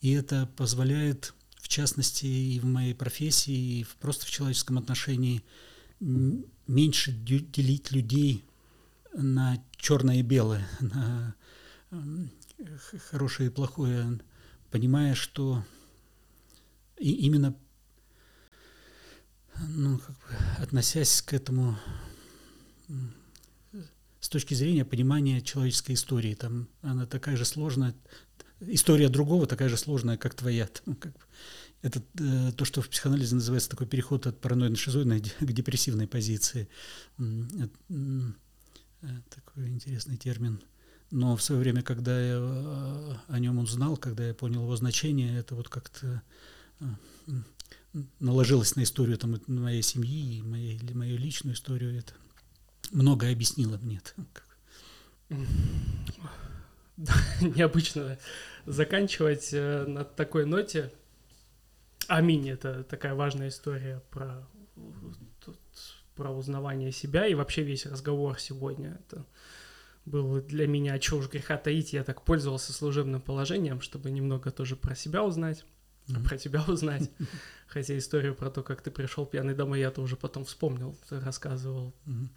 и 0.00 0.12
это 0.12 0.48
позволяет, 0.56 1.34
в 1.56 1.68
частности, 1.68 2.26
и 2.26 2.60
в 2.60 2.64
моей 2.64 2.94
профессии, 2.94 3.80
и 3.80 3.82
в, 3.82 3.96
просто 3.96 4.26
в 4.26 4.30
человеческом 4.30 4.78
отношении– 4.78 5.42
меньше 6.00 7.12
делить 7.12 7.90
людей 7.92 8.44
на 9.14 9.62
черное 9.76 10.16
и 10.16 10.22
белое, 10.22 10.66
на 10.80 11.34
хорошее 13.10 13.48
и 13.48 13.52
плохое, 13.52 14.20
понимая, 14.70 15.14
что 15.14 15.64
и 16.98 17.10
именно 17.12 17.54
ну, 19.68 19.98
как 19.98 20.16
бы, 20.16 20.24
относясь 20.58 21.22
к 21.22 21.32
этому 21.32 21.78
с 24.20 24.28
точки 24.28 24.54
зрения 24.54 24.84
понимания 24.84 25.40
человеческой 25.40 25.92
истории, 25.92 26.34
там 26.34 26.68
она 26.82 27.06
такая 27.06 27.36
же 27.36 27.44
сложная, 27.44 27.94
история 28.60 29.08
другого 29.08 29.46
такая 29.46 29.68
же 29.68 29.76
сложная, 29.76 30.16
как 30.16 30.34
твоя. 30.34 30.66
Там, 30.66 30.94
как 30.96 31.12
бы, 31.12 31.20
это 31.82 32.02
э, 32.18 32.52
то, 32.52 32.64
что 32.64 32.80
в 32.80 32.88
психоанализе 32.88 33.34
называется 33.34 33.68
такой 33.68 33.86
переход 33.86 34.26
от 34.26 34.40
параноидно-шизоидной 34.40 35.20
к 35.20 35.52
депрессивной 35.52 36.06
позиции. 36.06 36.68
Это, 37.18 37.70
э, 37.90 39.06
такой 39.28 39.68
интересный 39.68 40.16
термин. 40.16 40.62
Но 41.10 41.36
в 41.36 41.42
свое 41.42 41.60
время, 41.60 41.82
когда 41.82 42.18
я 42.18 42.38
э, 42.38 43.14
о 43.28 43.38
нем 43.38 43.58
узнал, 43.58 43.98
когда 43.98 44.26
я 44.26 44.34
понял 44.34 44.62
его 44.62 44.74
значение, 44.76 45.38
это 45.38 45.54
вот 45.54 45.68
как-то 45.68 46.22
э, 46.80 46.84
наложилось 48.20 48.76
на 48.76 48.82
историю 48.82 49.18
там, 49.18 49.40
моей 49.46 49.82
семьи 49.82 50.38
и 50.38 50.42
моей, 50.42 50.80
мою 50.92 51.16
личную 51.16 51.54
историю. 51.54 51.98
Это 51.98 52.12
многое 52.90 53.32
объяснило 53.32 53.78
мне. 53.78 54.00
Необычно 57.40 58.18
заканчивать 58.66 59.52
на 59.52 60.04
такой 60.04 60.46
ноте. 60.46 60.92
Аминь— 62.08 62.48
это 62.50 62.84
такая 62.84 63.14
важная 63.14 63.48
история 63.48 64.02
про, 64.10 64.46
про 66.14 66.30
узнавание 66.30 66.92
себя 66.92 67.26
и 67.26 67.34
вообще 67.34 67.62
весь 67.62 67.86
разговор 67.86 68.38
сегодня. 68.38 69.00
Это 69.06 69.24
был 70.04 70.40
для 70.42 70.66
меня, 70.66 70.98
чего 70.98 71.20
уж 71.20 71.28
греха 71.28 71.56
таить, 71.56 71.92
я 71.92 72.04
так 72.04 72.22
пользовался 72.22 72.72
служебным 72.72 73.22
положением, 73.22 73.80
чтобы 73.80 74.10
немного 74.10 74.50
тоже 74.50 74.76
про 74.76 74.94
себя 74.94 75.24
узнать, 75.24 75.64
mm-hmm. 76.06 76.24
про 76.24 76.38
тебя 76.38 76.64
узнать. 76.66 77.10
Хотя 77.66 77.96
историю 77.98 78.34
про 78.34 78.50
то, 78.50 78.62
как 78.62 78.82
ты 78.82 78.90
пришел 78.90 79.26
пьяный 79.26 79.54
домой, 79.54 79.80
я 79.80 79.90
тоже 79.90 80.16
потом 80.16 80.44
вспомнил, 80.44 80.96
рассказывал. 81.10 81.94
Mm-hmm. 82.06 82.28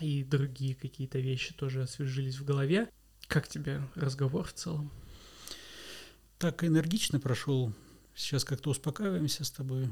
И 0.00 0.24
другие 0.24 0.74
какие-то 0.74 1.18
вещи 1.18 1.54
тоже 1.54 1.82
освежились 1.82 2.38
в 2.38 2.44
голове. 2.44 2.90
Как 3.28 3.48
тебе 3.48 3.82
разговор 3.94 4.46
в 4.46 4.52
целом? 4.52 4.92
Так 6.38 6.64
энергично 6.64 7.18
прошел 7.18 7.72
сейчас 8.14 8.44
как-то 8.44 8.70
успокаиваемся 8.70 9.44
с 9.44 9.50
тобой. 9.50 9.88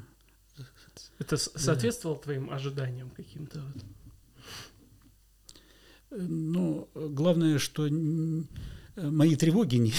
Это 1.19 1.37
соответствовало 1.37 2.19
да. 2.19 2.23
твоим 2.23 2.51
ожиданиям 2.51 3.11
каким-то? 3.11 3.63
Ну, 6.11 6.89
главное, 6.95 7.59
что 7.59 7.89
мои 8.97 9.37
тревоги 9.37 9.77
не, 9.77 9.93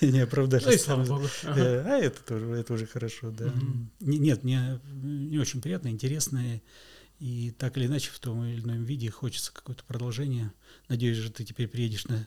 не 0.00 0.20
оправдались. 0.20 0.86
Ну, 0.86 1.20
ага. 1.44 1.84
А 1.86 1.98
это 1.98 2.20
тоже, 2.22 2.46
это 2.46 2.74
уже 2.74 2.86
хорошо, 2.86 3.30
да. 3.30 3.46
Угу. 3.46 3.88
Нет, 4.00 4.44
мне 4.44 4.80
не 4.92 5.38
очень 5.38 5.60
приятно, 5.60 5.88
интересно. 5.88 6.60
И 7.18 7.50
так 7.58 7.76
или 7.76 7.86
иначе 7.86 8.10
в 8.10 8.18
том 8.18 8.42
или 8.44 8.62
ином 8.62 8.84
виде 8.84 9.10
хочется 9.10 9.52
какое-то 9.52 9.84
продолжение. 9.84 10.52
Надеюсь, 10.88 11.18
что 11.18 11.30
ты 11.30 11.44
теперь 11.44 11.68
приедешь 11.68 12.06
на, 12.06 12.26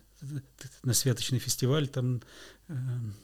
на 0.84 0.94
святочный 0.94 1.40
фестиваль, 1.40 1.88
там 1.88 2.22
э, 2.68 2.74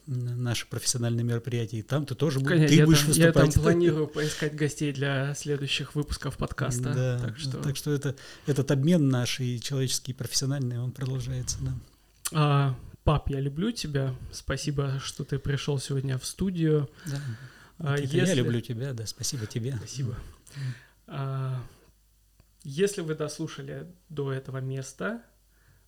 наши 0.06 0.66
профессиональные 0.66 1.22
мероприятия, 1.22 1.78
и 1.78 1.82
там 1.82 2.06
ты 2.06 2.16
тоже 2.16 2.40
Конечно, 2.40 2.66
ты 2.66 2.74
я 2.74 2.86
будешь 2.86 2.98
там, 2.98 3.08
выступать. 3.08 3.46
Я 3.46 3.52
там 3.52 3.62
планирую 3.62 4.08
поискать 4.08 4.56
гостей 4.56 4.92
для 4.92 5.32
следующих 5.36 5.94
выпусков 5.94 6.36
подкаста. 6.38 6.92
Да, 6.92 7.18
так 7.20 7.38
что, 7.38 7.58
так 7.58 7.76
что 7.76 7.92
это, 7.92 8.16
этот 8.46 8.72
обмен 8.72 9.08
наш 9.08 9.38
и 9.38 9.60
человеческий, 9.60 10.10
и 10.10 10.14
профессиональный, 10.14 10.80
он 10.80 10.90
продолжается, 10.90 11.58
да. 11.60 11.72
А, 12.32 12.74
пап, 13.04 13.28
я 13.30 13.40
люблю 13.40 13.72
тебя. 13.72 14.14
Спасибо, 14.32 14.98
что 15.00 15.24
ты 15.24 15.38
пришел 15.38 15.78
сегодня 15.78 16.18
в 16.18 16.24
студию. 16.24 16.88
Да. 17.06 17.20
А, 17.78 17.98
если... 17.98 18.18
Я 18.18 18.34
люблю 18.34 18.60
тебя, 18.60 18.92
да, 18.92 19.06
спасибо 19.06 19.46
тебе. 19.46 19.74
Спасибо. 19.76 20.14
А, 21.06 21.62
если 22.62 23.00
вы 23.00 23.14
дослушали 23.14 23.86
до 24.08 24.32
этого 24.32 24.58
места, 24.58 25.22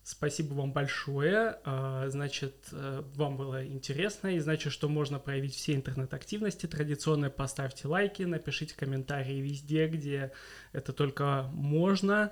спасибо 0.03 0.53
вам 0.53 0.73
большое. 0.73 1.59
А, 1.63 2.09
значит, 2.09 2.55
э, 2.71 3.03
вам 3.15 3.37
было 3.37 3.65
интересно, 3.65 4.35
и 4.35 4.39
значит, 4.39 4.73
что 4.73 4.89
можно 4.89 5.19
проявить 5.19 5.55
все 5.55 5.75
интернет-активности 5.75 6.65
традиционные. 6.65 7.29
Поставьте 7.29 7.87
лайки, 7.87 8.23
напишите 8.23 8.75
комментарии 8.75 9.39
везде, 9.39 9.87
где 9.87 10.31
это 10.71 10.93
только 10.93 11.49
можно. 11.53 12.31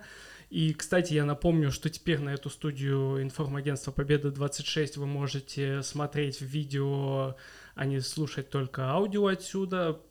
И, 0.51 0.73
кстати, 0.73 1.13
я 1.13 1.23
напомню, 1.23 1.71
что 1.71 1.89
теперь 1.89 2.19
на 2.19 2.33
эту 2.33 2.49
студию 2.49 3.23
информагентства 3.23 3.93
Победа 3.93 4.31
26 4.31 4.97
вы 4.97 5.07
можете 5.07 5.81
смотреть 5.81 6.41
видео, 6.41 7.37
а 7.73 7.85
не 7.85 8.01
слушать 8.01 8.49
только 8.49 8.89
аудио 8.89 9.27
отсюда 9.27 10.01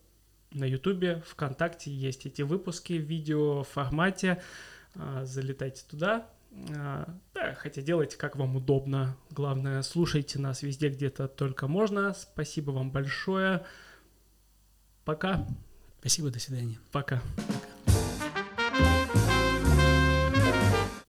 на 0.53 0.65
Ютубе, 0.65 1.23
ВКонтакте 1.27 1.91
есть 1.91 2.25
эти 2.25 2.41
выпуски 2.41 2.95
в 2.95 3.03
видео 3.03 3.65
формате. 3.65 4.43
А, 4.95 5.27
залетайте 5.27 5.85
туда. 5.87 6.27
А, 6.75 7.15
да, 7.35 7.55
хотя 7.55 7.83
делайте 7.83 8.17
как 8.17 8.37
вам 8.37 8.57
удобно. 8.57 9.19
Главное, 9.29 9.83
слушайте 9.83 10.39
нас 10.39 10.63
везде, 10.63 10.89
где-то 10.89 11.29
только 11.29 11.69
можно. 11.69 12.15
Спасибо 12.15 12.71
вам 12.71 12.91
большое. 12.91 13.67
Пока. 15.05 15.47
Спасибо, 16.01 16.31
до 16.31 16.41
свидания. 16.41 16.79
Пока. 16.93 17.21